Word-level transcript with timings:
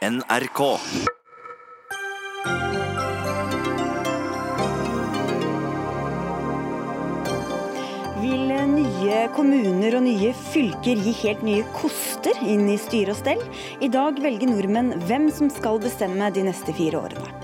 NRK. 0.00 0.60
Vil 8.22 8.46
nye 8.70 9.26
kommuner 9.36 9.98
og 9.98 10.06
nye 10.06 10.32
fylker 10.32 11.04
gi 11.04 11.12
helt 11.20 11.44
nye 11.44 11.68
koster 11.76 12.32
inn 12.40 12.64
i 12.72 12.78
styre 12.80 13.12
og 13.12 13.20
stell? 13.20 13.44
I 13.84 13.92
dag 13.92 14.16
velger 14.24 14.48
nordmenn 14.48 14.94
hvem 15.04 15.28
som 15.36 15.52
skal 15.52 15.84
bestemme 15.84 16.32
de 16.32 16.48
neste 16.48 16.72
fire 16.80 17.04
årene. 17.04 17.36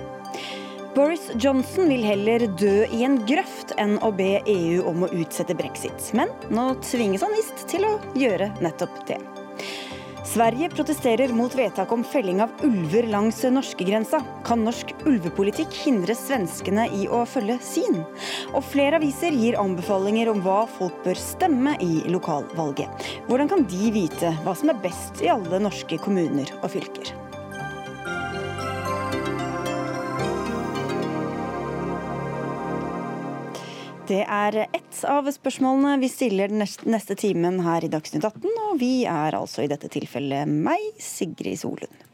Boris 0.97 1.29
Johnson 1.37 1.93
vil 1.93 2.09
heller 2.09 2.49
dø 2.57 2.87
i 2.89 3.05
en 3.05 3.21
grøft 3.29 3.77
enn 3.77 3.99
å 4.01 4.15
be 4.17 4.39
EU 4.49 4.81
om 4.89 5.05
å 5.05 5.13
utsette 5.13 5.61
brexit. 5.61 6.09
Men 6.17 6.33
nå 6.49 6.71
tvinges 6.89 7.21
han 7.21 7.37
visst 7.37 7.67
til 7.69 7.85
å 7.85 7.99
gjøre 8.17 8.55
nettopp 8.65 9.03
det. 9.13 9.21
Sverige 10.37 10.69
protesterer 10.69 11.33
mot 11.33 11.55
vedtak 11.57 11.93
om 11.93 12.03
felling 12.05 12.43
av 12.45 12.51
ulver 12.63 13.07
langs 13.09 13.39
norskegrensa. 13.49 14.19
Kan 14.45 14.67
norsk 14.67 14.93
ulvepolitikk 15.09 15.73
hindre 15.87 16.13
svenskene 16.13 16.85
i 16.93 17.07
å 17.09 17.23
følge 17.25 17.57
sin? 17.65 18.03
Og 18.53 18.61
flere 18.69 19.01
aviser 19.01 19.33
gir 19.33 19.57
anbefalinger 19.57 20.29
om 20.29 20.45
hva 20.45 20.67
folk 20.77 21.01
bør 21.07 21.17
stemme 21.17 21.79
i 21.81 22.03
lokalvalget. 22.13 23.09
Hvordan 23.31 23.49
kan 23.49 23.65
de 23.71 23.95
vite 23.97 24.37
hva 24.45 24.53
som 24.53 24.75
er 24.75 24.83
best 24.85 25.25
i 25.25 25.33
alle 25.33 25.63
norske 25.71 25.97
kommuner 26.05 26.53
og 26.61 26.69
fylker? 26.77 27.17
Det 34.07 34.23
er 34.23 34.55
ett 34.63 34.99
av 35.11 35.27
spørsmålene 35.35 35.97
vi 35.99 36.07
stiller 36.07 36.53
den 36.53 36.63
neste 36.63 37.17
timen 37.19 37.59
her 37.65 37.83
i 37.83 37.91
Dagsnytt 37.91 38.23
18, 38.23 38.45
og 38.69 38.77
vi 38.79 39.01
er 39.11 39.35
altså 39.35 39.65
i 39.65 39.71
dette 39.71 39.91
tilfellet 39.91 40.47
meg, 40.47 40.93
Sigrid 41.03 41.59
Solund. 41.59 42.06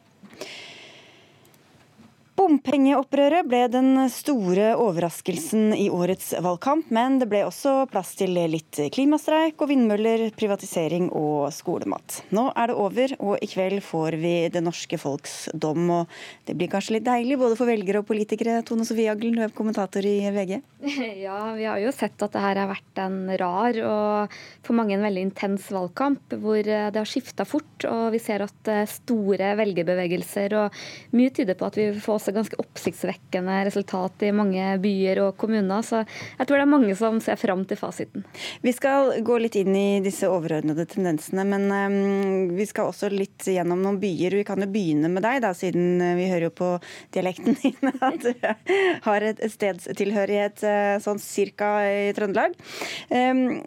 Bompengeopprøret 2.43 3.47
ble 3.47 3.59
den 3.71 4.01
store 4.11 4.73
overraskelsen 4.75 5.77
i 5.77 5.85
årets 5.95 6.33
valgkamp, 6.43 6.89
men 6.91 7.21
det 7.21 7.29
ble 7.31 7.45
også 7.47 7.85
plass 7.87 8.17
til 8.19 8.35
litt 8.35 8.81
klimastreik 8.91 9.63
og 9.63 9.71
vindmøller, 9.71 10.25
privatisering 10.35 11.07
og 11.15 11.53
skolemat. 11.55 12.17
Nå 12.35 12.49
er 12.59 12.73
det 12.73 12.77
over, 12.83 13.15
og 13.23 13.45
i 13.47 13.47
kveld 13.47 13.79
får 13.87 14.17
vi 14.19 14.33
det 14.51 14.65
norske 14.67 14.99
folks 14.99 15.37
dom. 15.55 15.85
og 16.01 16.17
Det 16.49 16.57
blir 16.59 16.73
kanskje 16.73 16.97
litt 16.97 17.07
deilig 17.07 17.39
både 17.39 17.59
for 17.61 17.71
velgere 17.71 18.03
og 18.03 18.09
politikere. 18.11 18.59
Tone 18.67 18.89
Sofie 18.89 19.15
Aglen, 19.15 19.39
du 19.39 19.47
er 19.47 19.55
kommentator 19.55 20.03
i 20.03 20.19
VG. 20.35 20.59
Ja, 21.23 21.53
vi 21.55 21.69
har 21.69 21.79
jo 21.79 21.93
sett 21.95 22.19
at 22.25 22.35
det 22.35 22.43
her 22.43 22.59
har 22.59 22.73
vært 22.73 22.99
en 22.99 23.31
rar 23.39 23.77
og 23.87 24.35
for 24.67 24.75
mange 24.75 24.97
en 24.97 25.05
veldig 25.05 25.29
intens 25.29 25.69
valgkamp, 25.71 26.35
hvor 26.43 26.59
det 26.67 26.99
har 26.99 27.07
skifta 27.07 27.47
fort. 27.47 27.87
Og 27.87 28.11
vi 28.17 28.19
ser 28.23 28.43
at 28.43 28.73
store 28.91 29.55
velgerbevegelser 29.63 30.59
og 30.59 30.83
mye 31.15 31.31
tyder 31.31 31.55
på 31.55 31.71
at 31.71 31.79
vi 31.79 31.89
får 32.03 32.19
også 32.19 32.32
ganske 32.35 32.59
oppsiktsvekkende 32.61 33.59
resultat 33.69 34.25
i 34.27 34.33
mange 34.35 34.77
byer 34.83 35.23
og 35.27 35.37
kommuner. 35.41 35.85
Så 35.87 36.03
jeg 36.05 36.47
tror 36.49 36.59
det 36.59 36.65
er 36.67 36.73
mange 36.73 36.97
som 36.99 37.21
ser 37.23 37.39
fram 37.41 37.65
til 37.69 37.81
fasiten. 37.81 38.27
Vi 38.63 38.75
skal 38.75 39.19
gå 39.25 39.39
litt 39.43 39.57
inn 39.61 39.75
i 39.77 40.01
disse 40.05 40.31
overordnede 40.31 40.87
tendensene, 40.91 41.45
men 41.49 41.69
um, 41.71 42.57
vi 42.57 42.67
skal 42.69 42.91
også 42.91 43.11
litt 43.13 43.47
gjennom 43.49 43.83
noen 43.85 44.01
byer. 44.03 44.39
Vi 44.41 44.47
kan 44.49 44.63
jo 44.63 44.71
begynne 44.73 45.11
med 45.13 45.25
deg, 45.25 45.41
da, 45.45 45.53
siden 45.57 46.01
eh, 46.03 46.17
vi 46.19 46.29
hører 46.31 46.49
jo 46.49 46.55
på 46.63 46.71
dialekten 47.15 47.59
din 47.63 47.93
at 47.93 48.23
du 48.23 48.33
har 49.07 49.27
et 49.27 49.43
stedstilhørighet 49.53 50.65
eh, 50.67 50.97
sånn 51.03 51.21
cirka 51.23 51.75
i 51.89 52.13
Trøndelag. 52.17 52.57
Um, 53.13 53.61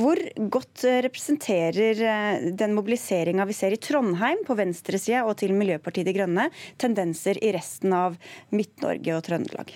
hvor 0.00 0.20
godt 0.52 0.84
representerer 1.06 2.02
eh, 2.04 2.48
den 2.56 2.74
mobiliseringa 2.76 3.46
vi 3.48 3.56
ser 3.56 3.74
i 3.74 3.80
Trondheim 3.80 4.44
på 4.46 4.56
venstresida 4.58 5.24
og 5.26 5.36
til 5.40 5.54
Miljøpartiet 5.56 6.08
De 6.08 6.14
Grønne, 6.16 6.48
tendenser 6.80 7.38
i 7.44 7.52
resten 7.54 7.94
av 7.96 8.09
av 8.10 8.36
Midt-Norge 8.54 9.16
og 9.16 9.26
Trøndelag? 9.26 9.74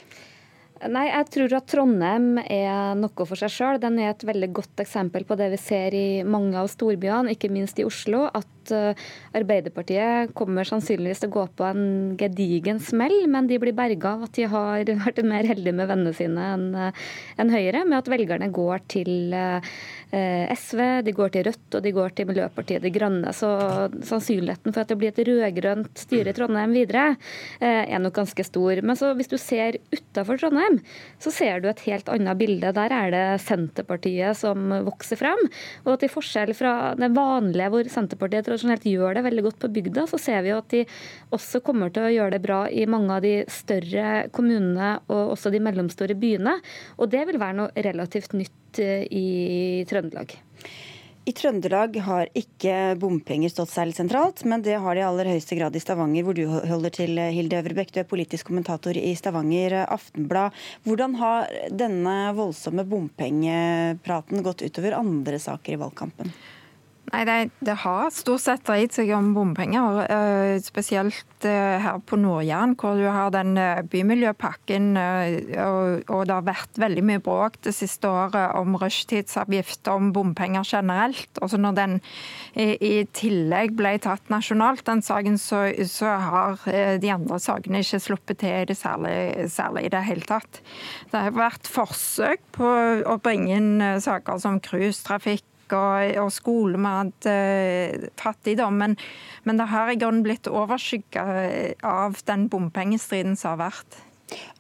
Nei, 0.85 1.07
jeg 1.09 1.29
tror 1.33 1.55
at 1.57 1.69
Trondheim 1.71 2.35
er 2.43 2.97
noe 2.99 3.25
for 3.25 3.41
seg 3.41 3.53
sjøl. 3.53 3.79
Den 3.81 3.97
er 4.03 4.11
et 4.13 4.25
veldig 4.27 4.51
godt 4.59 4.83
eksempel 4.85 5.25
på 5.25 5.39
det 5.41 5.49
vi 5.55 5.61
ser 5.61 5.97
i 5.97 6.09
mange 6.27 6.59
av 6.61 6.69
storbyene, 6.69 7.33
ikke 7.33 7.53
minst 7.53 7.81
i 7.81 7.87
Oslo. 7.89 8.27
At 8.35 8.49
Eh, 8.73 9.01
Arbeiderpartiet 9.35 10.35
kommer 10.37 10.67
sannsynligvis 10.69 11.25
til 11.25 11.33
å 11.33 11.35
gå 11.35 11.45
på 11.59 11.67
en 11.67 11.85
gedigen 12.21 12.81
smell, 12.83 13.17
men 13.31 13.49
de 13.51 13.59
blir 13.61 13.75
berga 13.77 14.15
av 14.15 14.29
at 14.29 14.39
de 14.39 14.47
har 14.51 14.93
vært 15.05 15.21
mer 15.27 15.49
heldige 15.49 15.77
med 15.77 15.91
vennene 15.91 16.15
sine 16.17 16.49
enn 16.55 16.69
eh, 16.79 17.03
en 17.43 17.53
Høyre, 17.55 17.85
med 17.85 17.99
at 17.99 18.11
velgerne 18.11 18.51
går 18.55 18.85
til 18.91 19.35
eh, 19.35 19.75
SV, 20.55 20.81
de 21.07 21.15
går 21.17 21.33
til 21.35 21.47
Rødt 21.49 21.77
og 21.79 21.83
de 21.83 21.93
går 21.95 22.15
til 22.15 22.29
Miljøpartiet 22.29 22.85
De 22.85 22.93
Grønne. 22.95 23.33
Så 23.35 23.51
sannsynligheten 24.07 24.71
for 24.71 24.85
at 24.85 24.93
det 24.93 24.99
blir 25.01 25.11
et 25.11 25.23
rød-grønt 25.27 25.99
styre 25.99 26.31
i 26.31 26.37
Trondheim 26.37 26.75
videre, 26.77 27.17
er 27.59 27.99
nok 27.99 28.15
ganske 28.21 28.45
stor. 28.47 28.79
Men 28.87 28.99
så 28.99 29.11
hvis 29.19 29.33
du 29.33 29.35
ser 29.43 29.81
utafor 29.91 30.39
Trondheim, 30.39 30.79
så 31.19 31.33
ser 31.35 31.65
du 31.65 31.67
et 31.71 31.83
helt 31.89 32.11
annet 32.13 32.39
bilde. 32.39 32.71
Der 32.79 32.95
er 32.95 33.11
det 33.11 33.25
Senterpartiet 33.43 34.39
som 34.39 34.71
vokser 34.87 35.19
frem. 35.19 35.41
Og 35.85 35.99
til 36.01 36.13
forskjell 36.13 36.55
fra 36.57 36.95
det 36.99 37.11
vanlige 37.17 37.71
hvor 37.73 37.91
Senterpartiet 37.91 38.49
tradisjonelt 38.55 38.87
gjør 38.87 39.19
det 39.19 39.25
veldig 39.27 39.45
godt 39.49 39.61
på 39.63 39.73
bygda, 39.75 40.07
så 40.11 40.21
ser 40.21 40.45
vi 40.45 40.53
jo 40.53 40.61
at 40.63 40.71
de 40.73 40.85
også 41.35 41.63
kommer 41.65 41.93
til 41.93 42.07
å 42.07 42.15
gjøre 42.15 42.37
det 42.37 42.43
bra 42.45 42.65
i 42.71 42.87
mange 42.91 43.19
av 43.19 43.25
de 43.25 43.37
større 43.51 44.31
kommunene 44.35 44.97
og 45.09 45.35
også 45.35 45.53
de 45.55 45.63
mellomstore 45.65 46.17
byene. 46.19 46.59
Og 46.99 47.11
det 47.13 47.27
vil 47.29 47.41
være 47.43 47.59
noe 47.61 47.87
relativt 47.87 48.37
nytt 48.39 48.83
eh, 48.83 49.07
i 49.11 49.85
Trøndelag. 49.91 50.37
I 51.25 51.33
Trøndelag 51.33 51.95
har 52.05 52.29
ikke 52.37 52.99
bompenger 53.01 53.49
stått 53.49 53.71
særlig 53.73 53.95
sentralt, 53.97 54.43
men 54.45 54.61
det 54.61 54.75
har 54.77 54.93
det 54.93 55.01
i 55.01 55.07
aller 55.07 55.31
høyeste 55.33 55.57
grad 55.57 55.73
i 55.73 55.81
Stavanger, 55.81 56.27
hvor 56.27 56.37
du 56.37 56.43
holder 56.45 56.93
til, 56.93 57.17
Hilde 57.17 57.63
Øvrebekk. 57.63 57.95
Du 57.95 58.03
er 58.03 58.11
politisk 58.11 58.51
kommentator 58.51 58.99
i 59.01 59.15
Stavanger 59.17 59.79
Aftenblad. 59.87 60.53
Hvordan 60.85 61.17
har 61.23 61.49
denne 61.73 62.19
voldsomme 62.37 62.85
bompengepraten 62.85 64.45
gått 64.45 64.67
utover 64.69 64.99
andre 64.99 65.41
saker 65.41 65.79
i 65.79 65.81
valgkampen? 65.81 66.35
Nei, 67.13 67.21
det, 67.29 67.35
det, 67.61 67.75
har 67.83 68.09
stort 68.15 68.43
sett 68.43 68.63
dreid 68.65 68.95
seg 68.95 69.11
om 69.13 69.35
bompenger. 69.37 69.99
Eh, 70.09 70.55
spesielt 70.65 71.45
eh, 71.45 71.77
her 71.83 72.01
på 72.09 72.17
Nord-Jæren, 72.17 72.73
hvor 72.81 72.97
du 72.97 73.05
har 73.13 73.31
den 73.35 73.59
eh, 73.61 73.83
bymiljøpakken. 73.93 74.87
Og 74.97 76.25
det 76.25 76.35
har 76.35 76.47
vært 76.47 76.81
veldig 76.81 77.05
mye 77.05 77.23
bråk 77.25 77.61
det 77.67 77.75
siste 77.77 78.09
året 78.09 78.57
om 78.57 78.79
rushtidsavgift, 78.81 79.85
om 79.93 80.13
bompenger 80.17 80.65
generelt. 80.65 81.29
Også 81.45 81.61
når 81.61 81.77
den 81.77 81.99
i 82.55 83.05
tillegg 83.17 83.75
ble 83.77 83.97
tatt 84.03 84.31
nasjonalt, 84.33 84.85
den 84.87 85.03
saken, 85.05 85.37
så, 85.43 85.67
så 85.91 86.17
har 86.23 86.61
de 87.03 87.11
andre 87.11 87.41
sakene 87.43 87.83
ikke 87.83 88.03
sluppet 88.03 88.41
til 88.45 88.61
i 88.63 88.69
det 88.71 88.79
særlig, 88.79 89.49
særlig 89.53 89.89
i 89.89 89.95
det 89.95 90.05
hele 90.07 90.29
tatt. 90.29 90.63
Det 91.11 91.25
har 91.27 91.35
vært 91.37 91.71
forsøk 91.71 92.47
på 92.55 92.71
å 93.11 93.19
bringe 93.23 93.59
inn 93.59 93.75
saker 94.03 94.39
som 94.43 94.63
cruisetrafikk 94.63 95.45
og, 95.77 96.17
og 96.23 96.33
med 96.81 97.29
eh, 97.31 98.09
fattigdom. 98.21 98.79
Men, 98.81 98.97
men 99.45 99.61
det 99.61 99.69
har 99.73 99.93
i 99.93 99.99
grunnen 100.01 100.25
blitt 100.27 100.51
overskygga 100.51 101.27
av 101.85 102.19
den 102.27 102.49
bompengestriden 102.53 103.37
som 103.37 103.55
har 103.55 103.69
vært. 103.69 104.01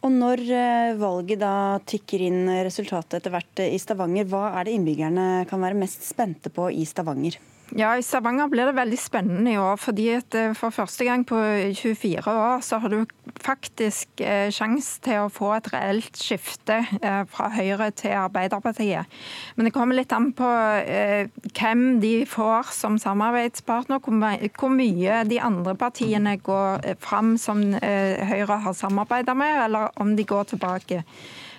Og 0.04 0.12
Når 0.12 0.44
eh, 0.44 0.92
valget 1.00 1.40
da 1.40 1.54
tikker 1.86 2.26
inn 2.28 2.44
resultatet 2.66 3.20
etter 3.20 3.32
hvert 3.34 3.64
i 3.64 3.80
Stavanger, 3.80 4.28
hva 4.28 4.50
er 4.58 4.68
det 4.68 4.76
innbyggerne 4.76 5.26
kan 5.50 5.64
være 5.64 5.80
mest 5.80 6.04
spente 6.06 6.52
på 6.52 6.68
i 6.74 6.84
Stavanger? 6.88 7.40
Ja, 7.72 7.96
I 7.96 8.02
Stavanger 8.04 8.50
blir 8.52 8.68
det 8.68 8.76
veldig 8.76 8.98
spennende 9.00 9.52
i 9.54 9.58
år. 9.58 9.76
fordi 9.76 10.08
at 10.12 10.34
eh, 10.34 10.54
For 10.54 10.70
første 10.70 11.04
gang 11.04 11.24
på 11.26 11.36
24 11.74 12.20
år 12.30 12.60
så 12.60 12.78
har 12.78 12.88
du 12.88 13.06
faktisk 13.40 14.20
eh, 14.20 14.50
sjanse 14.52 15.00
til 15.02 15.24
å 15.24 15.30
få 15.32 15.54
et 15.56 15.70
reelt 15.72 16.18
skifte 16.20 16.76
eh, 17.00 17.22
fra 17.30 17.48
Høyre 17.54 17.90
til 17.90 18.12
Arbeiderpartiet. 18.20 19.08
Men 19.56 19.66
det 19.66 19.72
kommer 19.72 19.96
litt 19.96 20.12
an 20.12 20.32
på 20.36 20.50
eh, 20.84 21.30
hvem 21.56 22.00
de 22.04 22.26
får 22.28 22.70
som 22.76 22.98
samarbeidspartner. 23.00 24.02
Hvor 24.04 24.70
mye 24.70 25.22
de 25.24 25.40
andre 25.40 25.74
partiene 25.74 26.36
går 26.36 26.84
eh, 26.84 27.00
fram 27.00 27.38
som 27.40 27.64
eh, 27.80 28.20
Høyre 28.28 28.60
har 28.68 28.76
samarbeida 28.76 29.34
med, 29.34 29.64
eller 29.64 29.88
om 29.96 30.14
de 30.16 30.28
går 30.28 30.52
tilbake. 30.52 31.02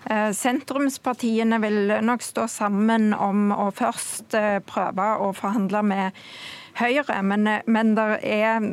Eh, 0.06 0.32
sentrumspartiene 0.38 1.58
vil 1.64 1.96
nok 2.06 2.22
stå 2.22 2.46
sammen 2.52 3.10
om 3.18 3.50
å 3.56 3.72
først 3.74 4.36
eh, 4.38 4.60
prøve 4.62 5.08
å 5.18 5.32
forhandle 5.34 5.82
med 5.82 6.26
Høyre, 6.76 7.22
men, 7.24 7.48
eh, 7.48 7.62
men 7.68 7.94
der 7.98 8.18
er, 8.22 8.66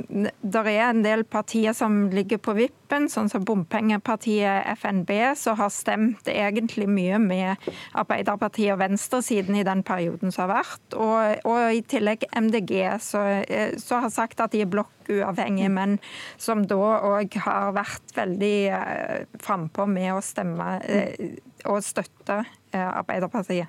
der 0.42 0.68
er, 0.70 0.90
en 0.90 1.04
del 1.04 1.24
partier 1.24 1.74
som 1.76 2.08
ligger 2.10 2.40
på 2.42 2.56
vippen, 2.58 3.08
sånn 3.08 3.30
som 3.32 3.44
bompengepartiet 3.46 4.66
FNB, 4.76 5.12
som 5.38 5.56
har 5.60 5.70
stemt 5.72 6.28
egentlig 6.28 6.88
mye 6.90 7.20
med 7.22 7.68
Arbeiderpartiet 7.98 8.74
og 8.74 8.82
venstresiden 8.82 9.56
i 9.60 9.66
den 9.66 9.84
perioden 9.86 10.34
som 10.34 10.48
har 10.48 10.62
vært. 10.62 10.96
Og, 10.98 11.46
og 11.48 11.78
i 11.78 11.84
tillegg 11.86 12.26
MDG, 12.34 12.74
som 13.00 14.02
har 14.02 14.12
sagt 14.12 14.42
at 14.42 14.52
de 14.52 14.64
er 14.64 14.70
blokk 14.70 15.02
uavhengig, 15.10 15.70
men 15.72 15.98
som 16.40 16.64
da 16.68 16.78
òg 16.78 17.36
har 17.44 17.72
vært 17.76 18.14
veldig 18.16 18.56
eh, 18.78 19.22
frampå 19.42 19.86
med 19.90 20.14
å 20.16 20.24
stemme 20.24 20.76
eh, 20.86 21.38
og 21.70 21.82
støtte 21.84 22.42
eh, 22.42 22.58
Arbeiderpartiet. 22.72 23.68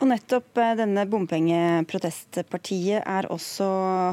Og 0.00 0.08
nettopp 0.10 0.58
eh, 0.60 0.74
denne 0.78 1.06
bompengeprotestpartiet 1.10 3.02
også, 3.32 3.66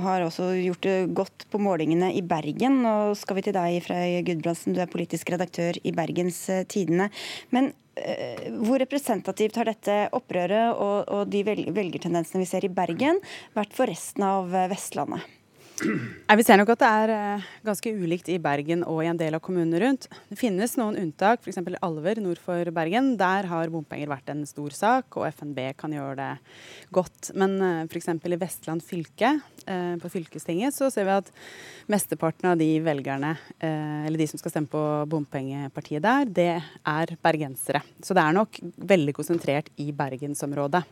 har 0.06 0.26
også 0.26 0.50
gjort 0.62 0.84
det 0.88 0.98
godt 1.18 1.46
på 1.52 1.62
målingene 1.62 2.14
i 2.16 2.22
Bergen. 2.26 2.82
Nå 2.86 3.14
skal 3.20 3.36
vi 3.40 3.46
til 3.48 3.58
deg, 3.58 3.80
Frøy 3.86 4.24
Gudbrandsen, 4.28 4.74
du 4.76 4.82
er 4.84 4.92
politisk 4.92 5.30
redaktør 5.34 5.74
i 5.84 5.94
Bergens 5.96 6.40
Tidende. 6.72 7.10
Men 7.54 7.74
eh, 8.00 8.50
hvor 8.64 8.78
representativt 8.82 9.58
har 9.60 9.70
dette 9.70 10.10
opprøret 10.16 10.74
og, 10.74 11.08
og 11.14 11.30
de 11.32 11.46
velgertendensene 11.48 12.44
vi 12.44 12.50
ser 12.50 12.66
i 12.66 12.74
Bergen, 12.74 13.22
vært 13.58 13.74
for 13.78 13.86
resten 13.92 14.24
av 14.28 14.52
Vestlandet? 14.72 15.43
Vi 15.82 16.44
ser 16.46 16.60
nok 16.60 16.70
at 16.74 16.82
det 16.82 16.90
er 16.90 17.12
eh, 17.14 17.46
ganske 17.66 17.92
ulikt 17.98 18.30
i 18.30 18.38
Bergen 18.42 18.84
og 18.86 19.00
i 19.04 19.08
en 19.10 19.18
del 19.18 19.34
av 19.34 19.42
kommunene 19.44 19.80
rundt. 19.82 20.06
Det 20.30 20.38
finnes 20.38 20.76
noen 20.78 20.98
unntak, 21.02 21.42
f.eks. 21.42 21.60
Alver 21.84 22.22
nord 22.22 22.42
for 22.42 22.70
Bergen. 22.76 23.14
Der 23.20 23.48
har 23.50 23.72
bompenger 23.74 24.12
vært 24.12 24.30
en 24.32 24.44
stor 24.50 24.76
sak, 24.76 25.18
og 25.18 25.26
FNB 25.32 25.60
kan 25.80 25.96
gjøre 25.96 26.16
det 26.20 26.30
godt. 26.94 27.32
Men 27.40 27.58
eh, 27.58 27.82
f.eks. 27.88 28.12
i 28.14 28.42
Vestland 28.44 28.86
fylke, 28.86 29.34
eh, 29.66 29.94
på 30.02 30.14
fylkestinget, 30.14 30.78
så 30.78 30.92
ser 30.94 31.10
vi 31.10 31.16
at 31.18 31.32
mesteparten 31.92 32.52
av 32.54 32.60
de 32.62 32.70
velgerne, 32.84 33.34
eller 33.60 34.20
de 34.20 34.28
som 34.30 34.40
skal 34.40 34.54
stemme 34.54 34.72
på 34.72 34.82
bompengepartiet 35.12 36.04
der, 36.04 36.30
det 36.30 36.52
er 36.88 37.16
bergensere. 37.24 37.82
Så 38.04 38.16
det 38.16 38.24
er 38.24 38.38
nok 38.38 38.60
veldig 38.94 39.16
konsentrert 39.18 39.68
i 39.84 39.90
bergensområdet. 39.96 40.84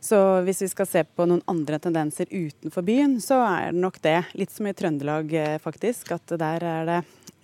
Så 0.00 0.18
hvis 0.46 0.62
vi 0.64 0.70
skal 0.72 0.88
se 0.88 1.04
på 1.04 1.26
noen 1.28 1.42
andre 1.50 1.80
tendenser 1.82 2.30
utenfor 2.30 2.86
byen, 2.86 3.18
så 3.24 3.40
er 3.44 3.72
det 3.72 3.82
nok 3.82 4.00
det. 4.04 4.18
Litt 4.38 4.54
som 4.54 4.68
i 4.68 4.74
Trøndelag, 4.76 5.32
eh, 5.34 5.56
faktisk. 5.62 6.12
At 6.16 6.36
der 6.38 6.64
er 6.64 6.88
det 6.88 6.98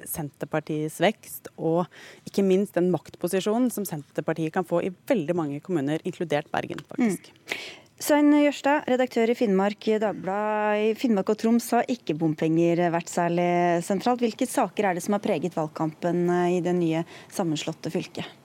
Senterpartiets 0.09 0.99
vekst 1.01 1.49
og 1.57 1.87
ikke 2.29 2.45
minst 2.45 2.77
den 2.77 2.91
maktposisjonen 2.93 3.71
som 3.73 3.87
Senterpartiet 3.89 4.53
kan 4.55 4.67
få 4.69 4.83
i 4.85 4.93
veldig 5.09 5.37
mange 5.39 5.63
kommuner, 5.65 6.03
inkludert 6.05 6.51
Bergen, 6.53 6.83
faktisk. 6.91 7.31
Mm. 7.33 7.81
Svein 8.05 8.33
Jørstad, 8.37 8.89
redaktør 8.91 9.31
i 9.31 9.37
Finnmark 9.39 9.87
Dagblad. 10.03 10.81
I 10.83 10.95
Finnmark 10.99 11.31
og 11.31 11.39
Troms 11.41 11.71
har 11.77 11.87
ikke 11.89 12.17
bompenger 12.19 12.83
vært 12.93 13.09
særlig 13.09 13.47
sentralt. 13.87 14.21
Hvilke 14.25 14.49
saker 14.51 14.91
er 14.91 14.99
det 14.99 15.05
som 15.07 15.15
har 15.17 15.23
preget 15.25 15.55
valgkampen 15.57 16.27
eh, 16.27 16.57
i 16.59 16.65
det 16.65 16.75
nye 16.77 17.05
sammenslåtte 17.33 17.95
fylket? 17.95 18.44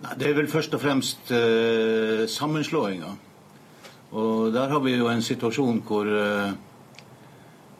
Det 0.00 0.30
er 0.30 0.34
vel 0.34 0.48
først 0.48 0.74
og 0.74 0.80
fremst 0.80 1.30
eh, 1.30 2.28
sammenslåinga. 2.28 3.10
Og 4.16 4.52
der 4.52 4.68
har 4.68 4.78
vi 4.80 4.94
jo 4.96 5.08
en 5.12 5.22
situasjon 5.22 5.82
hvor 5.86 6.08
eh, 6.08 6.52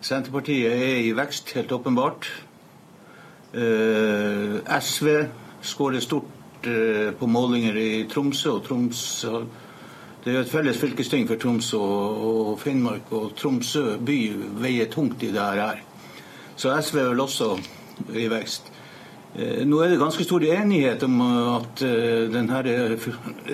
Senterpartiet 0.00 0.72
er 0.72 0.98
i 1.00 1.14
vekst, 1.16 1.52
helt 1.56 1.72
åpenbart. 1.72 2.28
Eh, 3.54 4.60
SV 4.80 5.08
skårer 5.62 6.00
stort 6.00 6.36
på 7.18 7.26
målinger 7.26 7.76
i 7.80 8.04
Tromsø. 8.04 8.50
og 8.50 8.64
Troms 8.64 9.24
Det 10.24 10.30
er 10.30 10.34
jo 10.34 10.40
et 10.40 10.50
felles 10.50 10.78
fylkesting 10.78 11.28
for 11.28 11.36
Troms 11.40 11.72
og, 11.72 12.50
og, 12.50 12.60
Finnmark, 12.60 13.12
og 13.12 13.32
Tromsø 13.36 13.96
by 13.96 14.18
veier 14.60 14.90
tungt 14.92 15.22
i 15.22 15.32
det 15.32 15.40
her. 15.40 15.80
Så 16.56 16.76
SV 16.82 16.98
er 16.98 17.08
vel 17.08 17.20
også 17.20 17.56
i 18.12 18.28
vekst. 18.28 18.72
Eh, 19.30 19.62
nå 19.62 19.78
er 19.78 19.92
det 19.92 20.00
ganske 20.00 20.24
stor 20.26 20.42
enighet 20.42 21.04
om 21.06 21.20
at 21.22 21.84
eh, 21.86 22.26
denne 22.32 22.62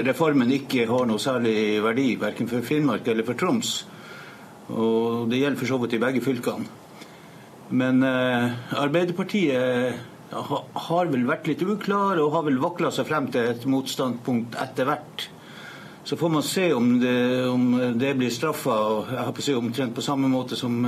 reformen 0.07 0.55
ikke 0.57 0.87
har 0.89 1.05
noe 1.09 1.21
særlig 1.21 1.83
verdi, 1.85 2.15
verken 2.21 2.49
for 2.49 2.65
Finnmark 2.65 3.09
eller 3.13 3.27
for 3.27 3.37
Troms. 3.37 3.77
Og 4.73 5.29
det 5.29 5.43
gjelder 5.43 5.61
for 5.61 5.69
så 5.69 5.79
vidt 5.83 5.99
i 5.99 6.01
begge 6.01 6.23
fylkene. 6.25 6.65
Men 7.77 8.01
eh, 8.07 8.57
Arbeiderpartiet 8.81 10.01
har 10.31 11.11
vel 11.13 11.27
vært 11.29 11.51
litt 11.51 11.63
uklar 11.63 12.19
og 12.23 12.33
har 12.33 12.47
vel 12.49 12.57
vakla 12.63 12.91
seg 12.95 13.07
frem 13.11 13.29
til 13.35 13.51
et 13.51 13.69
motstandpunkt 13.69 14.57
etter 14.63 14.89
hvert. 14.89 15.29
Så 16.07 16.17
får 16.17 16.33
man 16.33 16.47
se 16.47 16.71
om 16.73 16.89
det, 17.03 17.19
om 17.51 17.69
det 17.99 18.15
blir 18.17 18.33
straffa 18.33 18.79
si, 19.43 19.55
omtrent 19.59 19.95
på 19.95 20.05
samme 20.07 20.31
måte 20.31 20.57
som 20.57 20.79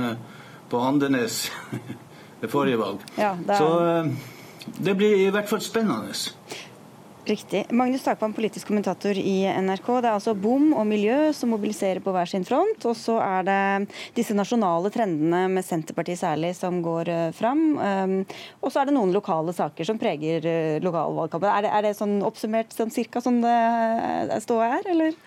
på 0.71 0.81
Andenes 0.81 1.43
ved 2.39 2.49
forrige 2.55 2.79
valg. 2.79 3.03
Ja, 3.19 3.33
er... 3.35 3.59
Så 3.59 4.28
det 4.79 4.95
blir 4.99 5.27
i 5.27 5.29
hvert 5.33 5.49
fall 5.49 5.61
spennende. 5.63 6.13
Riktig. 7.29 7.65
Magnus 7.69 8.01
Takvam, 8.01 8.31
politisk 8.33 8.71
kommentator 8.71 9.13
i 9.13 9.43
NRK. 9.45 9.89
Det 10.01 10.07
er 10.07 10.15
altså 10.15 10.33
bom 10.33 10.71
og 10.73 10.87
miljø 10.89 11.29
som 11.35 11.51
mobiliserer 11.53 12.01
på 12.01 12.13
hver 12.15 12.29
sin 12.31 12.45
front. 12.47 12.87
Og 12.89 12.95
så 12.97 13.19
er 13.21 13.45
det 13.45 13.59
disse 14.17 14.33
nasjonale 14.33 14.89
trendene, 14.93 15.43
med 15.51 15.67
Senterpartiet 15.67 16.21
særlig, 16.23 16.55
som 16.57 16.79
går 16.85 17.11
uh, 17.13 17.27
fram. 17.35 17.61
Um, 17.77 18.15
og 18.63 18.73
så 18.73 18.81
er 18.81 18.89
det 18.89 18.97
noen 18.97 19.13
lokale 19.13 19.53
saker 19.53 19.85
som 19.85 20.01
preger 20.01 20.47
uh, 20.47 20.81
lokalvalgkampen. 20.81 21.51
Er 21.53 21.67
det, 21.67 21.75
er 21.75 21.85
det 21.85 21.93
sånn 21.99 22.17
oppsummert 22.25 22.73
sånn 22.73 22.93
cirka 22.97 23.21
sånn 23.21 23.43
det 23.45 24.41
ståa 24.47 24.73
er, 24.79 24.89
eller? 24.95 25.21